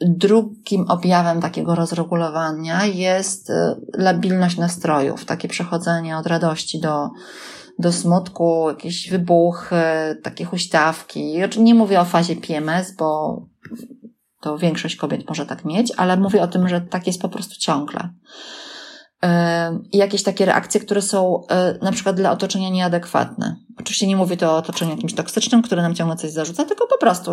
Drugim 0.00 0.84
objawem 0.88 1.40
takiego 1.40 1.74
rozregulowania 1.74 2.86
jest 2.86 3.52
labilność 3.94 4.56
nastrojów, 4.56 5.24
takie 5.24 5.48
przechodzenie 5.48 6.16
od 6.16 6.26
radości 6.26 6.80
do, 6.80 7.08
do 7.78 7.92
smutku, 7.92 8.68
jakieś 8.68 9.10
wybuchy, 9.10 9.76
takie 10.22 10.44
huśtawki. 10.44 11.38
Nie 11.58 11.74
mówię 11.74 12.00
o 12.00 12.04
fazie 12.04 12.36
PMS, 12.36 12.96
bo 12.96 13.40
to 14.40 14.58
większość 14.58 14.96
kobiet 14.96 15.28
może 15.28 15.46
tak 15.46 15.64
mieć, 15.64 15.92
ale 15.96 16.16
mówię 16.16 16.42
o 16.42 16.48
tym, 16.48 16.68
że 16.68 16.80
tak 16.80 17.06
jest 17.06 17.22
po 17.22 17.28
prostu 17.28 17.54
ciągle. 17.58 18.10
i 19.92 19.96
jakieś 19.96 20.22
takie 20.22 20.44
reakcje, 20.44 20.80
które 20.80 21.02
są 21.02 21.42
na 21.82 21.92
przykład 21.92 22.16
dla 22.16 22.30
otoczenia 22.30 22.70
nieadekwatne. 22.70 23.56
Oczywiście 23.80 24.06
nie 24.06 24.16
mówię 24.16 24.36
to 24.36 24.52
o 24.52 24.56
otoczeniu 24.56 24.90
jakimś 24.90 25.14
toksycznym, 25.14 25.62
które 25.62 25.82
nam 25.82 25.94
ciągle 25.94 26.16
coś 26.16 26.30
zarzuca, 26.30 26.64
tylko 26.64 26.86
po 26.86 26.98
prostu 26.98 27.30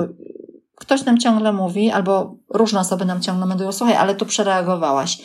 ktoś 0.75 1.05
nam 1.05 1.17
ciągle 1.17 1.53
mówi, 1.53 1.91
albo 1.91 2.35
różne 2.53 2.79
osoby 2.79 3.05
nam 3.05 3.21
ciągle 3.21 3.45
mówią, 3.45 3.71
słuchaj, 3.71 3.95
ale 3.95 4.15
tu 4.15 4.25
przereagowałaś 4.25 5.17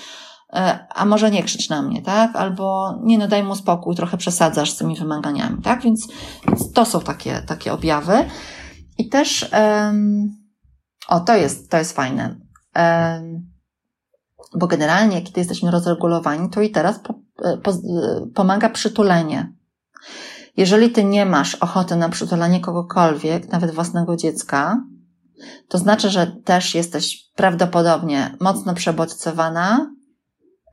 E, 0.53 0.87
a 0.95 1.05
może 1.05 1.31
nie 1.31 1.43
krzycz 1.43 1.69
na 1.69 1.83
mnie, 1.83 2.03
tak? 2.03 2.37
Albo 2.37 2.99
nie 3.03 3.19
no, 3.19 3.29
daj 3.29 3.43
mu 3.43 3.57
spokój, 3.57 3.97
trochę 3.97 4.17
przesadzasz 4.17 4.71
z 4.71 4.77
tymi 4.77 4.97
wymaganiami, 4.97 5.63
tak? 5.63 5.83
Więc, 5.83 6.09
więc 6.47 6.73
to 6.73 6.85
są 6.85 7.01
takie, 7.01 7.43
takie 7.47 7.73
objawy. 7.73 8.25
I 8.99 9.09
też, 9.09 9.51
um, 9.53 10.37
o, 11.09 11.21
to 11.21 11.37
jest, 11.37 11.71
to 11.71 11.77
jest 11.77 11.93
fajne. 11.93 12.41
Um, 12.77 13.51
bo 14.55 14.67
generalnie, 14.67 15.23
kiedy 15.23 15.41
jesteśmy 15.41 15.71
rozregulowani, 15.71 16.51
to 16.51 16.63
i 16.63 16.71
teraz 16.71 16.99
po, 16.99 17.15
e, 17.45 17.57
po, 17.57 17.71
e, 17.71 17.77
pomaga 18.35 18.69
przytulenie. 18.69 19.53
Jeżeli 20.57 20.91
ty 20.91 21.05
nie 21.05 21.27
masz 21.27 21.55
ochoty 21.55 21.97
na 21.97 22.09
przytulanie 22.09 22.61
kogokolwiek, 22.61 23.53
nawet 23.53 23.71
własnego 23.71 24.17
dziecka, 24.17 24.83
to 25.69 25.79
znaczy, 25.79 26.11
że 26.11 26.27
też 26.27 26.75
jesteś 26.75 27.31
prawdopodobnie 27.35 28.37
mocno 28.41 28.75
przebodźcowana, 28.75 29.91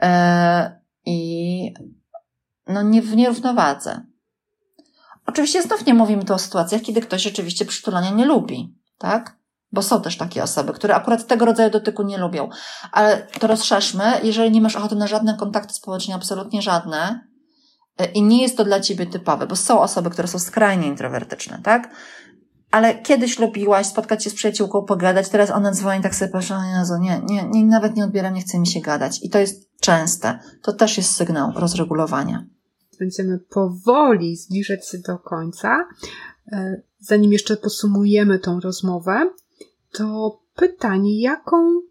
E, 0.01 0.79
i 1.05 1.73
no 2.67 2.81
nie 2.81 3.01
w 3.01 3.15
nierównowadze. 3.15 4.01
Oczywiście 5.25 5.63
znów 5.63 5.85
nie 5.85 5.93
mówimy 5.93 6.25
tu 6.25 6.33
o 6.33 6.39
sytuacjach, 6.39 6.81
kiedy 6.81 7.01
ktoś 7.01 7.21
rzeczywiście 7.21 7.65
przytulania 7.65 8.09
nie 8.09 8.25
lubi, 8.25 8.75
tak? 8.97 9.37
Bo 9.71 9.81
są 9.81 10.01
też 10.01 10.17
takie 10.17 10.43
osoby, 10.43 10.73
które 10.73 10.95
akurat 10.95 11.27
tego 11.27 11.45
rodzaju 11.45 11.69
dotyku 11.69 12.03
nie 12.03 12.17
lubią. 12.17 12.49
Ale 12.91 13.27
to 13.39 13.47
rozszerzmy, 13.47 14.03
jeżeli 14.23 14.51
nie 14.51 14.61
masz 14.61 14.75
ochoty 14.75 14.95
na 14.95 15.07
żadne 15.07 15.37
kontakty 15.37 15.73
społeczne, 15.73 16.15
absolutnie 16.15 16.61
żadne, 16.61 17.27
e, 17.97 18.05
i 18.05 18.21
nie 18.21 18.41
jest 18.41 18.57
to 18.57 18.63
dla 18.63 18.79
ciebie 18.79 19.05
typowe, 19.05 19.47
bo 19.47 19.55
są 19.55 19.79
osoby, 19.79 20.09
które 20.09 20.27
są 20.27 20.39
skrajnie 20.39 20.87
introwertyczne, 20.87 21.59
tak? 21.63 21.89
Ale 22.75 22.95
kiedyś 22.95 23.39
lubiłaś 23.39 23.87
spotkać 23.87 24.23
się 24.23 24.29
z 24.29 24.33
przyjaciółką, 24.33 24.85
pogadać, 24.85 25.29
teraz 25.29 25.51
ona 25.51 25.71
dzwoni, 25.71 26.03
tak 26.03 26.15
sobie 26.15 26.31
patrzę, 26.31 26.57
Jezu, 26.79 26.93
nie, 26.99 27.21
nie, 27.29 27.49
nie, 27.49 27.65
nawet 27.65 27.95
nie 27.95 28.03
odbieram, 28.03 28.33
nie 28.33 28.41
chce 28.41 28.59
mi 28.59 28.67
się 28.67 28.81
gadać. 28.81 29.23
I 29.23 29.29
to 29.29 29.39
jest 29.39 29.79
częste. 29.79 30.39
To 30.61 30.73
też 30.73 30.97
jest 30.97 31.15
sygnał 31.15 31.51
rozregulowania. 31.55 32.45
Będziemy 32.99 33.39
powoli 33.39 34.35
zbliżać 34.35 34.89
się 34.89 34.97
do 34.97 35.19
końca. 35.19 35.87
E, 36.51 36.81
zanim 36.99 37.31
jeszcze 37.31 37.57
podsumujemy 37.57 38.39
tą 38.39 38.59
rozmowę, 38.59 39.29
to 39.91 40.39
pytanie, 40.55 41.21
jaką 41.21 41.81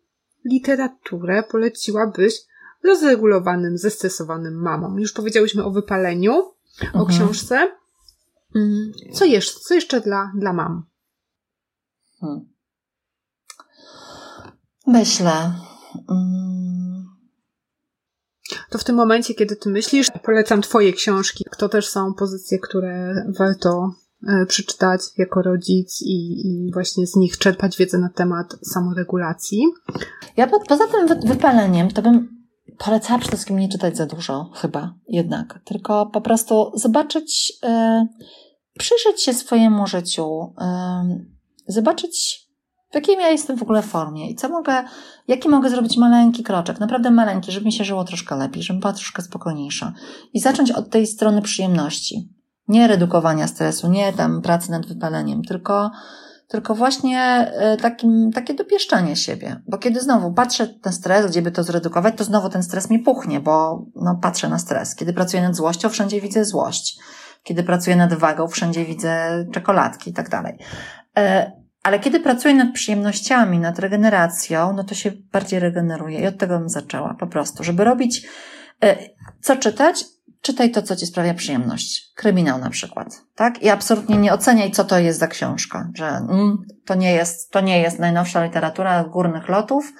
literaturę 0.45 1.43
poleciłabyś 1.43 2.35
rozregulowanym, 2.83 3.79
zestresowanym 3.79 4.55
mamom? 4.55 5.01
Już 5.01 5.13
powiedziałyśmy 5.13 5.65
o 5.65 5.71
wypaleniu, 5.71 6.53
mhm. 6.83 7.05
o 7.05 7.07
książce. 7.07 7.73
Mm, 8.55 8.93
co 9.13 9.25
jeszcze, 9.25 9.61
co 9.61 9.75
jeszcze 9.75 10.01
dla, 10.01 10.33
dla 10.37 10.53
mam? 10.53 10.87
Hmm. 12.21 12.55
Myślę. 14.87 15.53
Hmm. 16.07 16.45
To 18.71 18.79
w 18.79 18.85
tym 18.85 18.97
momencie, 18.97 19.35
kiedy 19.35 19.57
ty 19.57 19.71
myślisz, 19.71 20.11
polecam 20.23 20.63
twoje 20.63 20.93
książki. 20.93 21.45
To 21.59 21.69
też 21.69 21.89
są 21.89 22.15
pozycje, 22.15 22.59
które 22.59 23.15
warto 23.39 23.91
e, 24.29 24.47
przeczytać 24.47 25.01
jako 25.19 25.43
rodzic 25.43 26.03
i, 26.03 26.49
i, 26.49 26.73
właśnie 26.73 27.07
z 27.07 27.17
nich 27.17 27.39
czerpać 27.39 27.77
wiedzę 27.77 27.99
na 27.99 28.09
temat 28.09 28.47
samoregulacji. 28.63 29.63
Ja 30.37 30.47
po, 30.47 30.61
poza 30.61 30.85
tym 30.87 31.21
wypaleniem, 31.29 31.91
to 31.91 32.03
bym 32.03 32.45
polecała 32.79 33.19
przede 33.19 33.37
wszystkim 33.37 33.59
nie 33.59 33.69
czytać 33.69 33.97
za 33.97 34.07
dużo, 34.07 34.51
chyba 34.55 34.95
jednak, 35.09 35.61
tylko 35.65 36.07
po 36.07 36.21
prostu 36.21 36.73
zobaczyć, 36.75 37.53
yy, 37.63 38.09
przyjrzeć 38.79 39.23
się 39.23 39.35
swojemu 39.35 39.87
życiu, 39.87 40.55
zobaczyć, 41.69 42.45
w 42.93 42.95
jakiej 42.95 43.17
ja 43.17 43.29
jestem 43.29 43.57
w 43.57 43.63
ogóle 43.63 43.83
formie 43.83 44.31
i 44.31 44.35
co 44.35 44.49
mogę, 44.49 44.85
jaki 45.29 45.49
mogę 45.49 45.71
zrobić 45.71 45.97
maleńki 45.97 46.43
kroczek, 46.43 46.81
naprawdę 46.81 47.11
maleńki, 47.11 47.53
żeby 47.53 47.67
mi 47.67 47.73
się 47.73 47.85
żyło 47.85 48.05
troszkę 48.05 48.37
lepiej, 48.37 48.63
żebym 48.63 48.81
była 48.81 48.93
troszkę 48.93 49.23
spokojniejsza. 49.23 49.93
I 50.33 50.41
zacząć 50.41 50.71
od 50.71 50.91
tej 50.91 51.07
strony 51.07 51.43
przyjemności. 51.43 52.35
Nie 52.69 52.87
redukowania 52.87 53.47
stresu, 53.47 53.89
nie 53.89 54.13
tam 54.13 54.43
pracy 54.43 54.71
nad 54.71 54.87
wypaleniem, 54.87 55.43
tylko, 55.43 55.91
tylko 56.49 56.75
właśnie 56.75 57.21
e, 57.21 57.77
takim, 57.77 58.31
takie 58.35 58.55
dopieszczanie 58.55 59.17
siebie. 59.17 59.63
Bo 59.69 59.79
kiedy 59.79 60.01
znowu 60.01 60.33
patrzę 60.33 60.67
ten 60.67 60.93
stres, 60.93 61.31
gdzie 61.31 61.43
by 61.43 61.51
to 61.51 61.63
zredukować, 61.63 62.15
to 62.17 62.25
znowu 62.25 62.49
ten 62.49 62.63
stres 62.63 62.91
mi 62.91 62.99
puchnie, 62.99 63.41
bo 63.41 63.87
no, 63.97 64.19
patrzę 64.23 64.49
na 64.49 64.59
stres. 64.59 64.95
Kiedy 64.95 65.13
pracuję 65.13 65.43
nad 65.43 65.57
złością, 65.57 65.89
wszędzie 65.89 66.21
widzę 66.21 66.45
złość. 66.45 66.99
Kiedy 67.45 67.63
pracuję 67.63 67.97
nad 67.97 68.15
wagą, 68.15 68.49
wszędzie 68.49 68.85
widzę 68.85 69.45
czekoladki 69.53 70.11
i 70.11 70.13
tak 70.13 70.29
dalej. 70.29 70.59
E, 71.17 71.53
ale 71.83 71.99
kiedy 71.99 72.21
pracuję 72.21 72.55
nad 72.55 72.73
przyjemnościami, 72.73 73.59
nad 73.59 73.79
regeneracją, 73.79 74.73
no 74.73 74.85
to 74.85 74.95
się 74.95 75.13
bardziej 75.33 75.61
regeneruję 75.61 76.21
i 76.21 76.27
od 76.27 76.39
tego 76.39 76.59
bym 76.59 76.69
zaczęła 76.69 77.15
po 77.15 77.27
prostu, 77.27 77.65
żeby 77.65 77.85
robić, 77.85 78.27
e, 78.83 78.97
co 79.41 79.57
czytać, 79.57 80.05
czytaj 80.41 80.71
to, 80.71 80.83
co 80.83 80.97
ci 80.97 81.07
sprawia 81.07 81.35
przyjemność. 81.35 82.13
Kryminał 82.17 82.59
na 82.59 82.71
przykład, 82.71 83.09
tak? 83.35 83.63
I 83.63 83.69
absolutnie 83.69 84.17
nie 84.17 84.33
oceniaj, 84.33 84.71
co 84.71 84.85
to 84.85 84.99
jest 84.99 85.19
za 85.19 85.27
książka, 85.27 85.91
że 85.95 86.07
mm, 86.07 86.59
to 86.87 86.95
nie 86.95 87.13
jest, 87.13 87.51
to 87.51 87.61
nie 87.61 87.81
jest 87.81 87.99
najnowsza 87.99 88.45
literatura 88.45 89.05
górnych 89.05 89.49
lotów, 89.49 89.93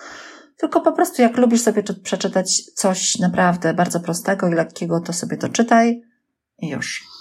tylko 0.57 0.81
po 0.81 0.93
prostu 0.93 1.23
jak 1.23 1.37
lubisz 1.37 1.61
sobie 1.61 1.83
przeczytać 1.83 2.63
coś 2.75 3.19
naprawdę 3.19 3.75
bardzo 3.75 4.01
prostego 4.01 4.49
i 4.49 4.55
lekkiego, 4.55 5.01
to 5.01 5.13
sobie 5.13 5.37
to 5.37 5.49
czytaj 5.49 6.03
i 6.59 6.69
już. 6.69 7.14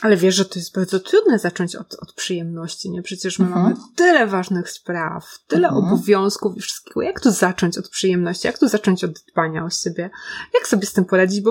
Ale 0.00 0.16
wiesz, 0.16 0.34
że 0.34 0.44
to 0.44 0.58
jest 0.58 0.74
bardzo 0.74 1.00
trudne 1.00 1.38
zacząć 1.38 1.76
od, 1.76 1.94
od 1.94 2.12
przyjemności, 2.12 2.90
nie? 2.90 3.02
Przecież 3.02 3.38
my 3.38 3.46
mhm. 3.46 3.62
mamy 3.62 3.76
tyle 3.96 4.26
ważnych 4.26 4.70
spraw, 4.70 5.38
tyle 5.46 5.68
mhm. 5.68 5.84
obowiązków 5.84 6.56
i 6.56 6.60
wszystkiego. 6.60 7.02
Jak 7.02 7.20
tu 7.20 7.30
zacząć 7.30 7.78
od 7.78 7.88
przyjemności? 7.88 8.46
Jak 8.46 8.58
tu 8.58 8.68
zacząć 8.68 9.04
od 9.04 9.10
dbania 9.32 9.64
o 9.64 9.70
siebie? 9.70 10.10
Jak 10.54 10.68
sobie 10.68 10.86
z 10.86 10.92
tym 10.92 11.04
poradzić? 11.04 11.40
Bo 11.40 11.50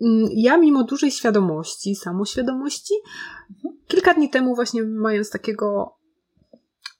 mm, 0.00 0.28
ja 0.32 0.56
mimo 0.56 0.84
dużej 0.84 1.10
świadomości, 1.10 1.96
samoświadomości, 1.96 2.94
mhm. 3.50 3.74
kilka 3.86 4.14
dni 4.14 4.30
temu 4.30 4.54
właśnie 4.54 4.82
mając 4.82 5.30
takiego 5.30 5.96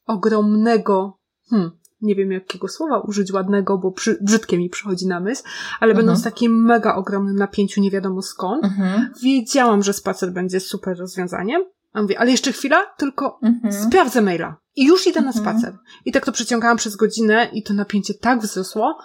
ogromnego, 0.07 1.19
hmm, 1.51 1.71
nie 2.01 2.15
wiem 2.15 2.33
jakiego 2.33 2.69
słowa 2.69 3.01
użyć 3.01 3.33
ładnego, 3.33 3.79
bo 3.79 3.93
przy, 3.93 4.19
brzydkie 4.21 4.59
mi 4.59 4.71
przychodzi 4.71 5.07
na 5.07 5.21
myśl, 5.21 5.43
ale 5.81 5.91
mhm. 5.91 5.97
będąc 5.97 6.21
w 6.21 6.25
takim 6.25 6.65
mega 6.65 6.95
ogromnym 6.95 7.37
napięciu, 7.37 7.81
nie 7.81 7.91
wiadomo 7.91 8.23
skąd, 8.23 8.65
mhm. 8.65 9.13
wiedziałam, 9.23 9.83
że 9.83 9.93
spacer 9.93 10.33
będzie 10.33 10.61
super 10.61 10.99
rozwiązaniem. 10.99 11.63
A 11.93 12.03
mówię, 12.03 12.19
ale 12.19 12.31
jeszcze 12.31 12.53
chwila, 12.53 12.87
tylko 12.99 13.39
mhm. 13.43 13.73
sprawdzę 13.73 14.23
maila. 14.23 14.57
I 14.75 14.85
już 14.85 15.07
idę 15.07 15.21
na 15.21 15.33
mhm. 15.33 15.45
spacer. 15.45 15.79
I 16.05 16.13
tak 16.13 16.25
to 16.25 16.33
przeciągałam 16.33 16.77
przez 16.77 16.97
godzinę 16.97 17.49
i 17.53 17.63
to 17.63 17.75
napięcie 17.75 18.15
tak 18.15 18.41
wzrosło. 18.41 18.99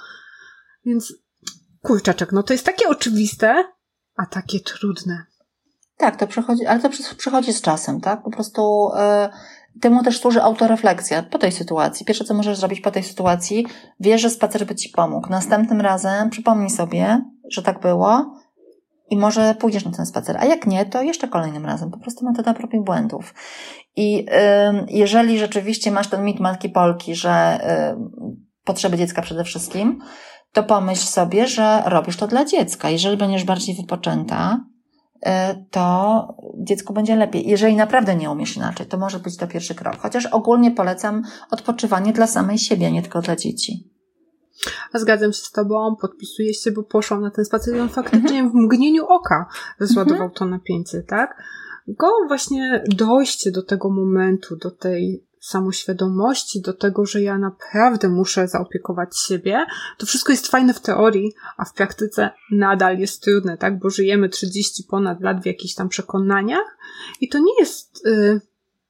Więc 0.85 1.13
kurczaczek, 1.81 2.31
no 2.31 2.43
to 2.43 2.53
jest 2.53 2.65
takie 2.65 2.87
oczywiste, 2.87 3.63
a 4.15 4.25
takie 4.25 4.59
trudne. 4.59 5.25
Tak, 5.97 6.15
to 6.15 6.27
przychodzi, 6.27 6.65
ale 6.65 6.79
to 6.79 6.89
przychodzi 7.17 7.53
z 7.53 7.61
czasem, 7.61 8.01
tak? 8.01 8.23
Po 8.23 8.31
prostu 8.31 8.89
yy, 8.95 9.29
Temu 9.81 10.03
też 10.03 10.19
służy 10.19 10.43
autorefleksja 10.43 11.23
po 11.23 11.37
tej 11.37 11.51
sytuacji. 11.51 12.05
Pierwsze, 12.05 12.23
co 12.23 12.33
możesz 12.33 12.57
zrobić 12.57 12.81
po 12.81 12.91
tej 12.91 13.03
sytuacji, 13.03 13.65
wiesz, 13.99 14.21
że 14.21 14.29
spacer 14.29 14.65
by 14.65 14.75
ci 14.75 14.89
pomógł. 14.89 15.29
Następnym 15.29 15.81
razem 15.81 16.29
przypomnij 16.29 16.69
sobie, 16.69 17.21
że 17.51 17.63
tak 17.63 17.79
było 17.79 18.35
i 19.09 19.17
może 19.17 19.55
pójdziesz 19.55 19.85
na 19.85 19.91
ten 19.91 20.05
spacer. 20.05 20.37
A 20.39 20.45
jak 20.45 20.67
nie, 20.67 20.85
to 20.85 21.01
jeszcze 21.01 21.27
kolejnym 21.27 21.65
razem. 21.65 21.91
Po 21.91 21.97
prostu 21.97 22.25
metoda 22.25 22.53
prób 22.53 22.73
i 22.73 22.79
błędów. 22.79 23.33
I 23.95 24.13
yy, 24.13 24.25
jeżeli 24.87 25.39
rzeczywiście 25.39 25.91
masz 25.91 26.07
ten 26.07 26.25
mit 26.25 26.39
matki 26.39 26.69
Polki, 26.69 27.15
że 27.15 27.59
yy, 27.97 28.35
potrzeby 28.63 28.97
dziecka 28.97 29.21
przede 29.21 29.43
wszystkim, 29.43 30.01
to 30.53 30.63
pomyśl 30.63 31.03
sobie, 31.03 31.47
że 31.47 31.83
robisz 31.85 32.17
to 32.17 32.27
dla 32.27 32.45
dziecka. 32.45 32.89
Jeżeli 32.89 33.17
będziesz 33.17 33.43
bardziej 33.43 33.75
wypoczęta, 33.75 34.59
to 35.71 36.27
dziecku 36.57 36.93
będzie 36.93 37.15
lepiej. 37.15 37.47
Jeżeli 37.47 37.75
naprawdę 37.75 38.15
nie 38.15 38.31
umiesz 38.31 38.57
inaczej, 38.57 38.85
to 38.85 38.97
może 38.97 39.19
być 39.19 39.37
to 39.37 39.47
pierwszy 39.47 39.75
krok. 39.75 39.97
Chociaż 39.99 40.25
ogólnie 40.25 40.71
polecam 40.71 41.21
odpoczywanie 41.51 42.13
dla 42.13 42.27
samej 42.27 42.57
siebie, 42.57 42.91
nie 42.91 43.01
tylko 43.01 43.21
dla 43.21 43.35
dzieci. 43.35 43.91
Zgadzam 44.93 45.33
się 45.33 45.39
z 45.43 45.51
Tobą, 45.51 45.95
podpisuję 46.01 46.53
się, 46.53 46.71
bo 46.71 46.83
poszłam 46.83 47.21
na 47.21 47.31
ten 47.31 47.45
spacer 47.45 47.75
i 47.75 47.79
on 47.79 47.89
faktycznie 47.89 48.39
mhm. 48.39 48.51
w 48.51 48.53
mgnieniu 48.53 49.05
oka 49.05 49.45
zładował 49.79 50.23
mhm. 50.23 50.31
to 50.31 50.45
napięcie, 50.45 51.03
tak? 51.03 51.43
Go 51.87 52.07
właśnie 52.27 52.83
dojście 52.87 53.51
do 53.51 53.63
tego 53.63 53.89
momentu, 53.89 54.55
do 54.55 54.71
tej 54.71 55.25
samoświadomości, 55.41 56.61
do 56.61 56.73
tego, 56.73 57.05
że 57.05 57.21
ja 57.21 57.37
naprawdę 57.37 58.09
muszę 58.09 58.47
zaopiekować 58.47 59.19
siebie, 59.19 59.65
to 59.97 60.05
wszystko 60.05 60.31
jest 60.31 60.47
fajne 60.47 60.73
w 60.73 60.79
teorii, 60.79 61.33
a 61.57 61.65
w 61.65 61.73
praktyce 61.73 62.29
nadal 62.51 62.99
jest 62.99 63.23
trudne, 63.23 63.57
tak? 63.57 63.79
Bo 63.79 63.89
żyjemy 63.89 64.29
30 64.29 64.83
ponad 64.83 65.21
lat 65.21 65.43
w 65.43 65.45
jakichś 65.45 65.73
tam 65.73 65.89
przekonaniach 65.89 66.77
i 67.21 67.29
to 67.29 67.39
nie 67.39 67.59
jest 67.59 68.05
y, 68.07 68.41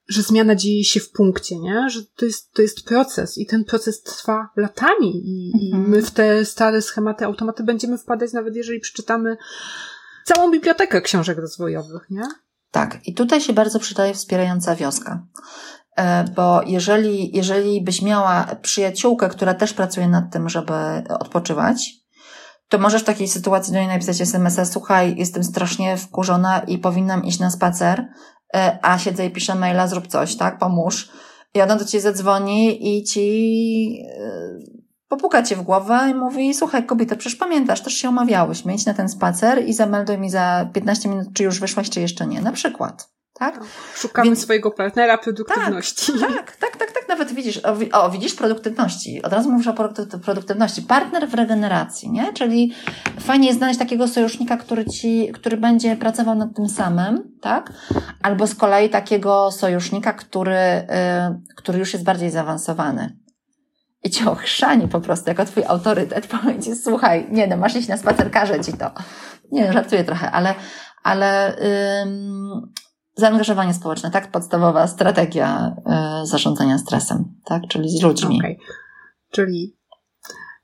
że 0.07 0.21
zmiana 0.21 0.55
dzieje 0.55 0.83
się 0.83 0.99
w 0.99 1.11
punkcie, 1.11 1.59
nie? 1.59 1.89
Że 1.89 1.99
to 2.15 2.25
jest, 2.25 2.53
to 2.53 2.61
jest 2.61 2.85
proces 2.85 3.37
i 3.37 3.45
ten 3.45 3.65
proces 3.65 4.01
trwa 4.01 4.49
latami 4.55 5.21
i, 5.25 5.51
mhm. 5.55 5.85
i 5.85 5.89
my 5.89 6.01
w 6.01 6.11
te 6.11 6.45
stare 6.45 6.81
schematy, 6.81 7.25
automaty 7.25 7.63
będziemy 7.63 7.97
wpadać, 7.97 8.33
nawet 8.33 8.55
jeżeli 8.55 8.79
przeczytamy 8.79 9.37
całą 10.25 10.51
bibliotekę 10.51 11.01
książek 11.01 11.37
rozwojowych, 11.37 12.09
nie? 12.09 12.23
Tak, 12.71 13.07
i 13.07 13.13
tutaj 13.13 13.41
się 13.41 13.53
bardzo 13.53 13.79
przydaje 13.79 14.13
wspierająca 14.13 14.75
wioska. 14.75 15.25
E, 15.97 16.23
bo 16.23 16.61
jeżeli, 16.65 17.37
jeżeli 17.37 17.81
byś 17.81 18.01
miała 18.01 18.47
przyjaciółkę, 18.61 19.29
która 19.29 19.53
też 19.53 19.73
pracuje 19.73 20.07
nad 20.07 20.31
tym, 20.31 20.49
żeby 20.49 20.73
odpoczywać, 21.19 22.01
to 22.69 22.77
możesz 22.77 23.01
w 23.01 23.05
takiej 23.05 23.27
sytuacji 23.27 23.73
do 23.73 23.79
niej 23.79 23.87
napisać 23.87 24.21
SMS-a, 24.21 24.65
słuchaj, 24.65 25.15
jestem 25.17 25.43
strasznie 25.43 25.97
wkurzona 25.97 26.59
i 26.59 26.77
powinnam 26.77 27.25
iść 27.25 27.39
na 27.39 27.51
spacer, 27.51 28.07
e, 28.55 28.79
a 28.81 28.97
siedzę 28.97 29.25
i 29.25 29.31
piszę 29.31 29.55
maila, 29.55 29.87
zrób 29.87 30.07
coś, 30.07 30.35
tak, 30.35 30.59
pomóż. 30.59 31.09
I 31.53 31.61
ona 31.61 31.75
do 31.75 31.85
ciebie 31.85 32.01
zadzwoni 32.01 32.97
i 32.97 33.03
ci 33.03 34.05
e, 34.19 34.81
popuka 35.07 35.43
cię 35.43 35.55
w 35.55 35.61
głowę 35.61 36.07
i 36.11 36.15
mówi, 36.15 36.53
słuchaj 36.53 36.85
kobieta, 36.85 37.15
przecież 37.15 37.39
pamiętasz, 37.39 37.81
też 37.81 37.93
się 37.93 38.09
omawiałyśmy, 38.09 38.75
idź 38.75 38.85
na 38.85 38.93
ten 38.93 39.09
spacer 39.09 39.67
i 39.67 39.73
zamelduj 39.73 40.17
mi 40.17 40.29
za 40.29 40.69
15 40.73 41.09
minut, 41.09 41.27
czy 41.33 41.43
już 41.43 41.59
wyszłaś, 41.59 41.89
czy 41.89 42.01
jeszcze 42.01 42.27
nie, 42.27 42.41
na 42.41 42.51
przykład. 42.51 43.11
Tak? 43.41 43.59
Szukamy 43.95 44.25
Więc... 44.25 44.41
swojego 44.41 44.71
partnera 44.71 45.17
produktywności. 45.17 46.11
Tak, 46.19 46.31
tak, 46.31 46.55
tak, 46.57 46.77
tak, 46.77 46.91
tak, 46.91 47.07
nawet 47.09 47.33
widzisz, 47.33 47.61
o, 47.93 48.09
widzisz 48.09 48.35
produktywności, 48.35 49.21
od 49.23 49.33
razu 49.33 49.51
mówisz 49.51 49.67
o 49.67 49.73
produktywności. 50.23 50.81
Partner 50.81 51.29
w 51.29 51.33
regeneracji, 51.33 52.11
nie? 52.11 52.33
Czyli 52.33 52.73
fajnie 53.19 53.47
jest 53.47 53.59
znaleźć 53.59 53.79
takiego 53.79 54.07
sojusznika, 54.07 54.57
który 54.57 54.85
ci, 54.85 55.31
który 55.33 55.57
będzie 55.57 55.95
pracował 55.95 56.35
nad 56.35 56.55
tym 56.55 56.69
samym, 56.69 57.37
tak? 57.41 57.73
Albo 58.21 58.47
z 58.47 58.55
kolei 58.55 58.89
takiego 58.89 59.51
sojusznika, 59.51 60.13
który, 60.13 60.55
y, 60.55 61.55
który 61.55 61.79
już 61.79 61.93
jest 61.93 62.05
bardziej 62.05 62.31
zaawansowany 62.31 63.17
i 64.03 64.09
cię 64.09 64.31
ochrzani 64.31 64.87
po 64.87 65.01
prostu 65.01 65.29
jako 65.29 65.45
twój 65.45 65.63
autorytet. 65.63 66.27
Powie 66.27 66.59
ci, 66.59 66.75
słuchaj, 66.75 67.27
nie 67.31 67.47
no, 67.47 67.57
masz 67.57 67.75
iść 67.75 67.87
na 67.87 67.97
spacer, 67.97 68.31
każę 68.31 68.63
ci 68.63 68.73
to. 68.73 68.91
Nie 69.51 69.67
no, 69.67 69.73
żartuję 69.73 70.03
trochę, 70.03 70.31
ale, 70.31 70.55
ale 71.03 71.57
ym, 72.01 72.73
zaangażowanie 73.21 73.73
społeczne, 73.73 74.11
tak? 74.11 74.31
Podstawowa 74.31 74.87
strategia 74.87 75.75
y, 76.23 76.27
zarządzania 76.27 76.77
stresem, 76.77 77.25
tak? 77.45 77.63
Czyli 77.69 77.89
z 77.89 78.01
ludźmi. 78.01 78.37
Okay. 78.39 78.57
Czyli 79.31 79.77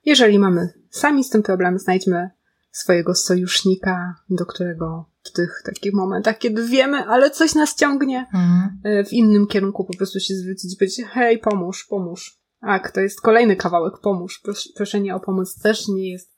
jeżeli 0.06 0.40
mamy 0.40 0.70
sami 0.90 1.24
z 1.24 1.30
tym 1.30 1.44
problem, 1.44 1.80
znajdźmy 1.80 2.30
swojego 2.72 3.16
sojusznika, 3.16 4.16
do 4.30 4.46
którego 4.46 5.10
w 5.24 5.32
tych 5.32 5.62
takich 5.66 5.94
momentach, 5.94 6.38
kiedy 6.38 6.68
wiemy, 6.68 6.98
ale 6.98 7.32
coś 7.32 7.56
nas 7.56 7.76
ciągnie, 7.76 8.28
mm. 8.34 9.06
w 9.06 9.14
innym 9.14 9.48
kierunku 9.48 9.86
po 9.86 9.98
prostu 9.98 10.20
się 10.20 10.34
zwrócić, 10.34 10.78
być 10.80 11.02
hej, 11.10 11.40
pomóż, 11.40 11.86
pomóż. 11.90 12.40
Tak, 12.62 12.92
to 12.92 13.02
jest 13.02 13.22
kolejny 13.22 13.56
kawałek, 13.56 13.94
pomóż. 14.02 14.42
Proszenie 14.76 15.16
o 15.16 15.20
pomoc 15.20 15.62
też 15.62 15.88
nie 15.88 16.12
jest, 16.12 16.34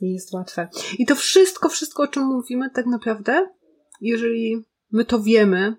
nie 0.00 0.12
jest 0.12 0.32
łatwe. 0.32 0.68
I 0.98 1.06
to 1.06 1.14
wszystko, 1.14 1.68
wszystko, 1.68 2.02
o 2.02 2.08
czym 2.08 2.22
mówimy, 2.22 2.70
tak 2.70 2.86
naprawdę, 2.86 3.46
jeżeli 4.00 4.67
my 4.92 5.04
to 5.04 5.22
wiemy 5.22 5.76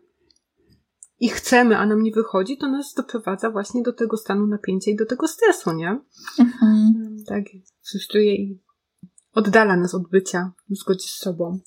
i 1.20 1.30
chcemy, 1.30 1.78
a 1.78 1.86
nam 1.86 2.04
nie 2.04 2.12
wychodzi, 2.12 2.58
to 2.58 2.72
nas 2.72 2.94
doprowadza 2.94 3.52
właśnie 3.52 3.84
do 3.84 3.94
tego 3.94 4.18
stanu 4.18 4.48
napięcia 4.48 4.92
i 4.92 4.96
do 4.96 5.06
tego 5.06 5.28
stresu, 5.28 5.74
nie? 5.74 6.00
Mhm. 6.40 7.16
Tak, 7.28 7.44
frustruje 7.90 8.36
i 8.36 8.62
oddala 9.34 9.78
nas 9.78 9.96
od 9.96 10.10
bycia 10.10 10.52
w 10.70 10.78
zgodzie 10.78 11.08
z 11.08 11.18
sobą. 11.18 11.60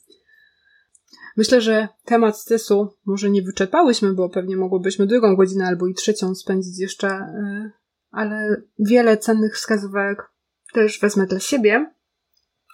Myślę, 1.36 1.61
że 1.61 1.88
temat 2.05 2.38
stresu 2.38 2.88
może 3.07 3.30
nie 3.30 3.43
wyczerpałyśmy, 3.43 4.14
bo 4.14 4.28
pewnie 4.28 4.57
mogłybyśmy 4.57 5.07
drugą 5.07 5.36
godzinę 5.36 5.66
albo 5.66 5.86
i 5.86 5.95
trzecią 5.95 6.34
spędzić 6.34 6.78
jeszcze, 6.78 7.09
e, 7.09 7.70
ale 8.11 8.62
wiele 8.78 9.16
cennych 9.16 9.55
wskazówek 9.57 10.18
też 10.72 11.01
wezmę 11.01 11.26
dla 11.26 11.40
siebie. 11.40 11.95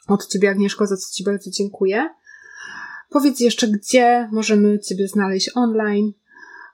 Od 0.09 0.27
Ciebie, 0.27 0.51
Agnieszko, 0.51 0.87
za 0.87 0.97
co 0.97 1.15
Ci 1.15 1.25
bardzo 1.25 1.51
dziękuję. 1.51 2.09
Powiedz 3.11 3.41
jeszcze, 3.41 3.69
gdzie 3.69 4.29
możemy 4.33 4.79
Ciebie 4.79 5.09
znaleźć 5.09 5.51
online. 5.55 6.13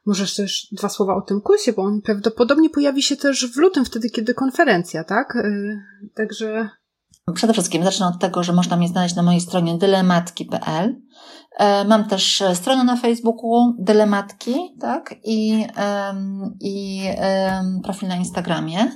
Możesz 0.07 0.35
też 0.37 0.69
dwa 0.73 0.89
słowa 0.89 1.17
o 1.17 1.21
tym 1.21 1.41
kursie, 1.41 1.73
bo 1.73 1.83
on 1.83 2.03
prawdopodobnie 2.03 2.71
pojawi 2.71 3.03
się 3.03 3.17
też 3.17 3.53
w 3.53 3.57
lutym, 3.57 3.85
wtedy 3.85 4.11
kiedy 4.11 4.35
konferencja, 4.35 5.05
tak? 5.05 5.37
Y, 5.37 5.81
także. 6.15 6.69
Przede 7.35 7.53
wszystkim 7.53 7.85
zacznę 7.85 8.07
od 8.07 8.19
tego, 8.19 8.43
że 8.43 8.53
można 8.53 8.77
mnie 8.77 8.89
znaleźć 8.89 9.15
na 9.15 9.23
mojej 9.23 9.41
stronie 9.41 9.79
dylematki.pl. 9.79 11.01
E, 11.59 11.85
mam 11.85 12.09
też 12.09 12.43
stronę 12.55 12.85
na 12.85 12.97
Facebooku 12.97 13.75
Dylematki, 13.79 14.55
tak? 14.81 15.15
I, 15.25 15.67
i 16.61 17.03
profil 17.83 18.09
na 18.09 18.17
Instagramie. 18.17 18.91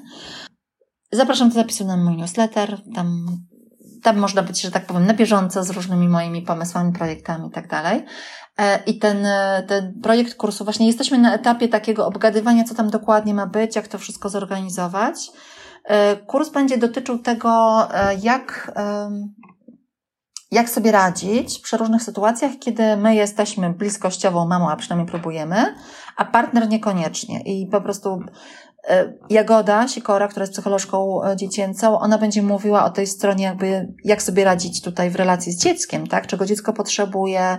Zapraszam 1.12 1.48
do 1.48 1.54
zapisu 1.54 1.84
na 1.84 1.96
mój 1.96 2.16
newsletter. 2.16 2.80
Tam 2.94 3.26
tam 4.02 4.18
można 4.18 4.42
być, 4.42 4.60
że 4.60 4.70
tak 4.70 4.86
powiem, 4.86 5.06
na 5.06 5.14
bieżąco 5.14 5.64
z 5.64 5.70
różnymi 5.70 6.08
moimi 6.08 6.42
pomysłami, 6.42 6.92
projektami 6.92 7.48
i 7.48 7.50
tak 7.50 7.68
dalej. 7.68 8.04
E, 8.58 8.82
I 8.86 8.98
ten, 8.98 9.26
e, 9.26 9.64
ten 9.68 10.00
projekt 10.02 10.34
kursu, 10.34 10.64
właśnie 10.64 10.86
jesteśmy 10.86 11.18
na 11.18 11.34
etapie 11.34 11.68
takiego 11.68 12.06
obgadywania, 12.06 12.64
co 12.64 12.74
tam 12.74 12.90
dokładnie 12.90 13.34
ma 13.34 13.46
być, 13.46 13.76
jak 13.76 13.88
to 13.88 13.98
wszystko 13.98 14.28
zorganizować. 14.28 15.30
E, 15.84 16.16
kurs 16.16 16.48
będzie 16.48 16.78
dotyczył 16.78 17.18
tego, 17.18 17.88
jak, 18.22 18.72
jak 20.50 20.70
sobie 20.70 20.92
radzić 20.92 21.58
przy 21.58 21.76
różnych 21.76 22.02
sytuacjach, 22.02 22.52
kiedy 22.60 22.96
my 22.96 23.14
jesteśmy 23.14 23.70
bliskościową 23.70 24.46
mamą, 24.46 24.70
a 24.70 24.76
przynajmniej 24.76 25.08
próbujemy, 25.08 25.74
a 26.16 26.24
partner 26.24 26.68
niekoniecznie. 26.68 27.40
I 27.40 27.66
po 27.66 27.80
prostu 27.80 28.20
Jagoda 29.30 29.88
Sikora, 29.88 30.28
która 30.28 30.42
jest 30.42 30.52
psycholożką 30.52 31.24
e, 31.24 31.36
dziecięcą, 31.36 31.98
ona 31.98 32.18
będzie 32.18 32.42
mówiła 32.42 32.84
o 32.84 32.90
tej 32.90 33.06
stronie 33.06 33.44
jakby, 33.44 33.92
jak 34.04 34.22
sobie 34.22 34.44
radzić 34.44 34.82
tutaj 34.82 35.10
w 35.10 35.16
relacji 35.16 35.52
z 35.52 35.62
dzieckiem, 35.62 36.06
tak? 36.06 36.26
Czego 36.26 36.46
dziecko 36.46 36.72
potrzebuje, 36.72 37.58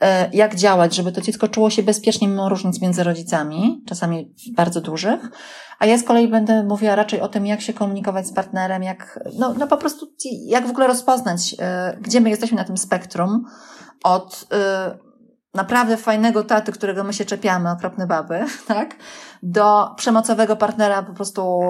e, 0.00 0.30
jak 0.32 0.54
działać, 0.54 0.94
żeby 0.94 1.12
to 1.12 1.20
dziecko 1.20 1.48
czuło 1.48 1.70
się 1.70 1.82
bezpiecznie 1.82 2.28
mimo 2.28 2.48
różnic 2.48 2.80
między 2.80 3.04
rodzicami, 3.04 3.82
czasami 3.86 4.34
bardzo 4.56 4.80
dużych. 4.80 5.30
A 5.78 5.86
ja 5.86 5.98
z 5.98 6.02
kolei 6.02 6.28
będę 6.28 6.64
mówiła 6.64 6.94
raczej 6.94 7.20
o 7.20 7.28
tym, 7.28 7.46
jak 7.46 7.60
się 7.60 7.72
komunikować 7.72 8.26
z 8.26 8.32
partnerem, 8.32 8.82
jak, 8.82 9.20
no, 9.38 9.54
no 9.58 9.66
po 9.66 9.76
prostu, 9.76 10.06
jak 10.46 10.66
w 10.66 10.70
ogóle 10.70 10.86
rozpoznać, 10.86 11.56
gdzie 12.00 12.20
my 12.20 12.30
jesteśmy 12.30 12.56
na 12.56 12.64
tym 12.64 12.76
spektrum 12.76 13.44
od 14.04 14.46
naprawdę 15.56 15.96
fajnego 15.96 16.44
taty, 16.44 16.72
którego 16.72 17.04
my 17.04 17.12
się 17.12 17.24
czepiamy, 17.24 17.70
okropne 17.70 18.06
baby, 18.06 18.44
tak? 18.68 18.94
Do 19.42 19.94
przemocowego 19.96 20.56
partnera 20.56 21.02
po 21.02 21.12
prostu, 21.12 21.60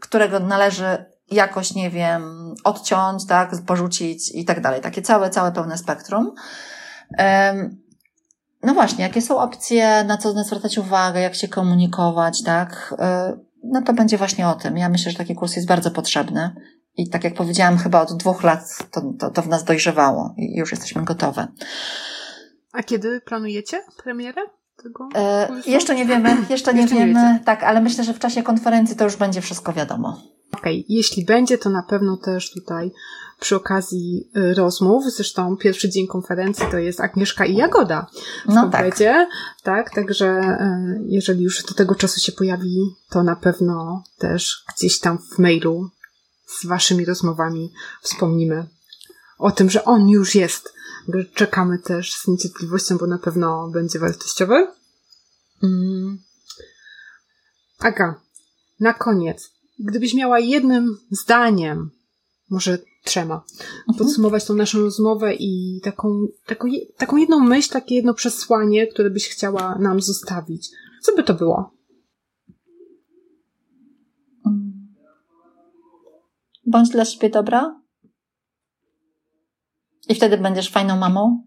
którego 0.00 0.40
należy 0.40 1.04
jakoś, 1.30 1.74
nie 1.74 1.90
wiem, 1.90 2.54
odciąć, 2.64 3.26
tak? 3.26 3.50
Porzucić 3.66 4.34
i 4.34 4.44
tak 4.44 4.60
dalej. 4.60 4.80
Takie 4.80 5.02
całe, 5.02 5.30
całe 5.30 5.52
pełne 5.52 5.78
spektrum. 5.78 6.32
No 8.62 8.74
właśnie, 8.74 9.04
jakie 9.04 9.22
są 9.22 9.38
opcje, 9.38 10.04
na 10.04 10.16
co 10.16 10.44
zwracać 10.44 10.78
uwagę, 10.78 11.20
jak 11.20 11.34
się 11.34 11.48
komunikować, 11.48 12.42
tak? 12.42 12.94
E, 12.98 13.36
no 13.64 13.82
to 13.82 13.92
będzie 13.92 14.18
właśnie 14.18 14.48
o 14.48 14.54
tym. 14.54 14.78
Ja 14.78 14.88
myślę, 14.88 15.12
że 15.12 15.18
taki 15.18 15.34
kurs 15.34 15.56
jest 15.56 15.68
bardzo 15.68 15.90
potrzebny. 15.90 16.54
I 16.96 17.08
tak 17.10 17.24
jak 17.24 17.34
powiedziałam, 17.34 17.78
chyba 17.78 18.00
od 18.00 18.16
dwóch 18.16 18.42
lat 18.42 18.60
to, 18.90 19.00
to, 19.18 19.30
to 19.30 19.42
w 19.42 19.48
nas 19.48 19.64
dojrzewało 19.64 20.34
i 20.36 20.56
już 20.56 20.70
jesteśmy 20.70 21.04
gotowe. 21.04 21.48
A 22.76 22.82
kiedy 22.82 23.20
planujecie 23.20 23.82
premierę? 24.04 24.42
Tego 24.82 25.08
e, 25.14 25.48
jeszcze 25.66 25.94
nie 25.94 26.06
wiemy, 26.06 26.36
jeszcze 26.50 26.74
nie 26.74 26.80
jeszcze 26.80 26.96
wiemy, 26.96 27.12
nie 27.12 27.40
tak, 27.44 27.62
ale 27.62 27.80
myślę, 27.80 28.04
że 28.04 28.14
w 28.14 28.18
czasie 28.18 28.42
konferencji 28.42 28.96
to 28.96 29.04
już 29.04 29.16
będzie 29.16 29.40
wszystko 29.40 29.72
wiadomo. 29.72 30.08
Okej, 30.52 30.80
okay. 30.80 30.84
jeśli 30.88 31.24
będzie, 31.24 31.58
to 31.58 31.70
na 31.70 31.82
pewno 31.82 32.16
też 32.16 32.50
tutaj 32.50 32.92
przy 33.40 33.56
okazji 33.56 34.30
y, 34.36 34.54
rozmów, 34.54 35.04
zresztą 35.06 35.56
pierwszy 35.56 35.90
dzień 35.90 36.06
konferencji 36.06 36.66
to 36.70 36.78
jest 36.78 37.00
Agnieszka 37.00 37.46
i 37.46 37.56
Jagoda 37.56 38.06
w 38.46 38.54
no 38.54 38.68
tak. 38.68 38.98
tak, 39.62 39.94
także 39.94 40.26
y, 40.26 41.04
jeżeli 41.06 41.44
już 41.44 41.62
do 41.62 41.74
tego 41.74 41.94
czasu 41.94 42.20
się 42.20 42.32
pojawi, 42.32 42.78
to 43.10 43.22
na 43.22 43.36
pewno 43.36 44.02
też 44.18 44.64
gdzieś 44.76 44.98
tam 44.98 45.18
w 45.18 45.38
mailu 45.38 45.90
z 46.46 46.66
waszymi 46.66 47.04
rozmowami 47.04 47.72
wspomnimy 48.02 48.66
o 49.38 49.50
tym, 49.50 49.70
że 49.70 49.84
on 49.84 50.08
już 50.08 50.34
jest 50.34 50.75
Czekamy 51.34 51.78
też 51.78 52.14
z 52.14 52.28
niecierpliwością, 52.28 52.98
bo 52.98 53.06
na 53.06 53.18
pewno 53.18 53.68
będzie 53.68 53.98
wartościowy. 53.98 54.66
Mm. 55.62 56.18
Aga, 57.78 58.20
na 58.80 58.94
koniec, 58.94 59.52
gdybyś 59.78 60.14
miała 60.14 60.40
jednym 60.40 60.98
zdaniem, 61.10 61.90
może 62.50 62.78
trzema, 63.04 63.44
mhm. 63.88 63.98
podsumować 63.98 64.44
tą 64.44 64.54
naszą 64.54 64.80
rozmowę 64.80 65.34
i 65.34 65.80
taką, 65.84 66.26
taką, 66.46 66.68
taką 66.96 67.16
jedną 67.16 67.40
myśl, 67.40 67.70
takie 67.70 67.94
jedno 67.94 68.14
przesłanie, 68.14 68.86
które 68.86 69.10
byś 69.10 69.28
chciała 69.28 69.78
nam 69.78 70.00
zostawić, 70.00 70.70
co 71.02 71.16
by 71.16 71.22
to 71.22 71.34
było? 71.34 71.70
Mm. 74.46 74.94
Bądź 76.66 76.88
dla 76.88 77.04
siebie 77.04 77.30
dobra, 77.30 77.80
i 80.08 80.14
wtedy 80.14 80.38
będziesz 80.38 80.70
fajną 80.70 80.96
mamą? 80.96 81.46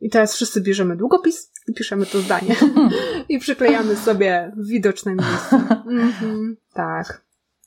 I 0.00 0.10
teraz 0.10 0.34
wszyscy 0.34 0.60
bierzemy 0.60 0.96
długopis 0.96 1.50
i 1.68 1.74
piszemy 1.74 2.06
to 2.06 2.20
zdanie. 2.20 2.56
I 3.28 3.38
przyklejamy 3.38 3.96
sobie 3.96 4.52
widoczne 4.56 5.14
miejsce. 5.14 5.56
Mhm, 5.86 6.56
tak. 6.72 7.24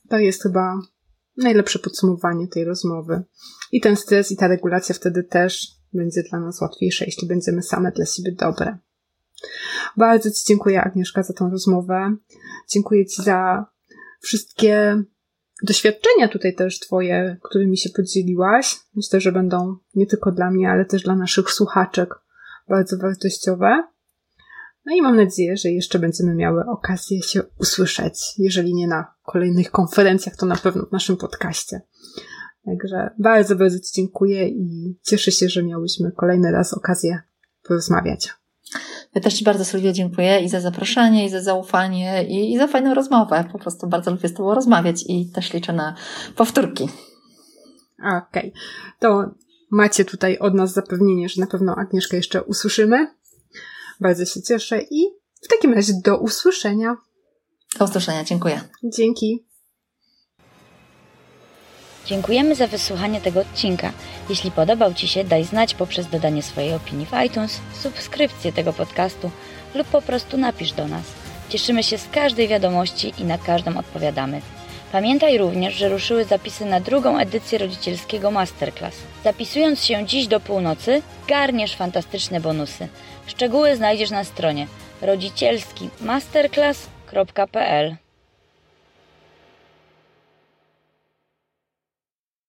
To 0.08 0.18
jest 0.18 0.42
chyba 0.42 0.80
najlepsze 1.36 1.78
podsumowanie 1.78 2.48
tej 2.48 2.64
rozmowy. 2.64 3.22
I 3.72 3.80
ten 3.80 3.96
stres 3.96 4.32
i 4.32 4.36
ta 4.36 4.48
regulacja 4.48 4.94
wtedy 4.94 5.22
też 5.22 5.66
będzie 5.92 6.22
dla 6.22 6.40
nas 6.40 6.60
łatwiejsza, 6.60 7.04
jeśli 7.04 7.28
będziemy 7.28 7.62
same 7.62 7.92
dla 7.92 8.06
siebie 8.06 8.32
dobre. 8.32 8.78
Bardzo 9.96 10.30
Ci 10.30 10.44
dziękuję, 10.46 10.82
Agnieszka, 10.82 11.22
za 11.22 11.32
tą 11.34 11.50
rozmowę. 11.50 12.16
Dziękuję 12.68 13.06
Ci 13.06 13.22
za 13.22 13.66
wszystkie 14.20 15.02
doświadczenia 15.62 16.28
tutaj 16.28 16.54
też 16.54 16.78
Twoje, 16.78 17.36
którymi 17.42 17.78
się 17.78 17.90
podzieliłaś. 17.90 18.76
Myślę, 18.94 19.20
że 19.20 19.32
będą 19.32 19.76
nie 19.94 20.06
tylko 20.06 20.32
dla 20.32 20.50
mnie, 20.50 20.70
ale 20.70 20.84
też 20.84 21.02
dla 21.02 21.16
naszych 21.16 21.50
słuchaczek 21.50 22.14
bardzo 22.68 22.98
wartościowe. 22.98 23.84
No 24.86 24.94
i 24.94 25.02
mam 25.02 25.16
nadzieję, 25.16 25.56
że 25.56 25.68
jeszcze 25.68 25.98
będziemy 25.98 26.34
miały 26.34 26.64
okazję 26.66 27.22
się 27.22 27.42
usłyszeć. 27.60 28.34
Jeżeli 28.38 28.74
nie 28.74 28.86
na 28.86 29.14
kolejnych 29.22 29.70
konferencjach, 29.70 30.36
to 30.36 30.46
na 30.46 30.56
pewno 30.56 30.86
w 30.86 30.92
naszym 30.92 31.16
podcaście. 31.16 31.80
Także 32.64 33.10
bardzo, 33.18 33.56
bardzo 33.56 33.78
Ci 33.78 33.92
dziękuję 33.94 34.48
i 34.48 34.98
cieszę 35.02 35.32
się, 35.32 35.48
że 35.48 35.62
miałyśmy 35.62 36.12
kolejny 36.12 36.52
raz 36.52 36.74
okazję 36.74 37.22
porozmawiać. 37.62 38.37
Ja 39.18 39.22
też 39.22 39.34
Ci 39.34 39.44
bardzo 39.44 39.64
Sylwia 39.64 39.92
dziękuję 39.92 40.40
i 40.40 40.48
za 40.48 40.60
zaproszenie, 40.60 41.26
i 41.26 41.30
za 41.30 41.42
zaufanie, 41.42 42.24
i, 42.28 42.52
i 42.52 42.58
za 42.58 42.66
fajną 42.66 42.94
rozmowę. 42.94 43.44
Po 43.52 43.58
prostu 43.58 43.86
bardzo 43.86 44.10
lubię 44.10 44.28
z 44.28 44.34
Tobą 44.34 44.54
rozmawiać 44.54 45.04
i 45.08 45.26
też 45.26 45.52
liczę 45.52 45.72
na 45.72 45.94
powtórki. 46.36 46.88
Okej. 47.98 48.22
Okay. 48.28 48.52
To 48.98 49.30
macie 49.70 50.04
tutaj 50.04 50.38
od 50.38 50.54
nas 50.54 50.72
zapewnienie, 50.72 51.28
że 51.28 51.40
na 51.40 51.46
pewno 51.46 51.74
Agnieszkę 51.76 52.16
jeszcze 52.16 52.42
usłyszymy. 52.42 53.14
Bardzo 54.00 54.24
się 54.24 54.42
cieszę 54.42 54.80
i 54.90 55.06
w 55.42 55.48
takim 55.48 55.74
razie 55.74 55.92
do 56.04 56.18
usłyszenia. 56.18 56.96
Do 57.78 57.84
usłyszenia, 57.84 58.24
dziękuję. 58.24 58.60
Dzięki. 58.84 59.47
Dziękujemy 62.08 62.54
za 62.54 62.66
wysłuchanie 62.66 63.20
tego 63.20 63.40
odcinka. 63.40 63.92
Jeśli 64.28 64.50
podobał 64.50 64.94
Ci 64.94 65.08
się, 65.08 65.24
daj 65.24 65.44
znać 65.44 65.74
poprzez 65.74 66.06
dodanie 66.06 66.42
swojej 66.42 66.74
opinii 66.74 67.06
w 67.06 67.12
iTunes, 67.26 67.60
subskrypcję 67.72 68.52
tego 68.52 68.72
podcastu 68.72 69.30
lub 69.74 69.88
po 69.88 70.02
prostu 70.02 70.36
napisz 70.36 70.72
do 70.72 70.88
nas. 70.88 71.02
Cieszymy 71.48 71.82
się 71.82 71.98
z 71.98 72.08
każdej 72.08 72.48
wiadomości 72.48 73.12
i 73.18 73.24
na 73.24 73.38
każdą 73.38 73.78
odpowiadamy. 73.78 74.40
Pamiętaj 74.92 75.38
również, 75.38 75.74
że 75.74 75.88
ruszyły 75.88 76.24
zapisy 76.24 76.64
na 76.64 76.80
drugą 76.80 77.18
edycję 77.18 77.58
rodzicielskiego 77.58 78.30
Masterclass. 78.30 78.96
Zapisując 79.24 79.84
się 79.84 80.06
dziś 80.06 80.26
do 80.26 80.40
północy, 80.40 81.02
garniesz 81.26 81.76
fantastyczne 81.76 82.40
bonusy. 82.40 82.88
Szczegóły 83.26 83.76
znajdziesz 83.76 84.10
na 84.10 84.24
stronie 84.24 84.66
rodzicielskimasterclass.pl 85.02 87.96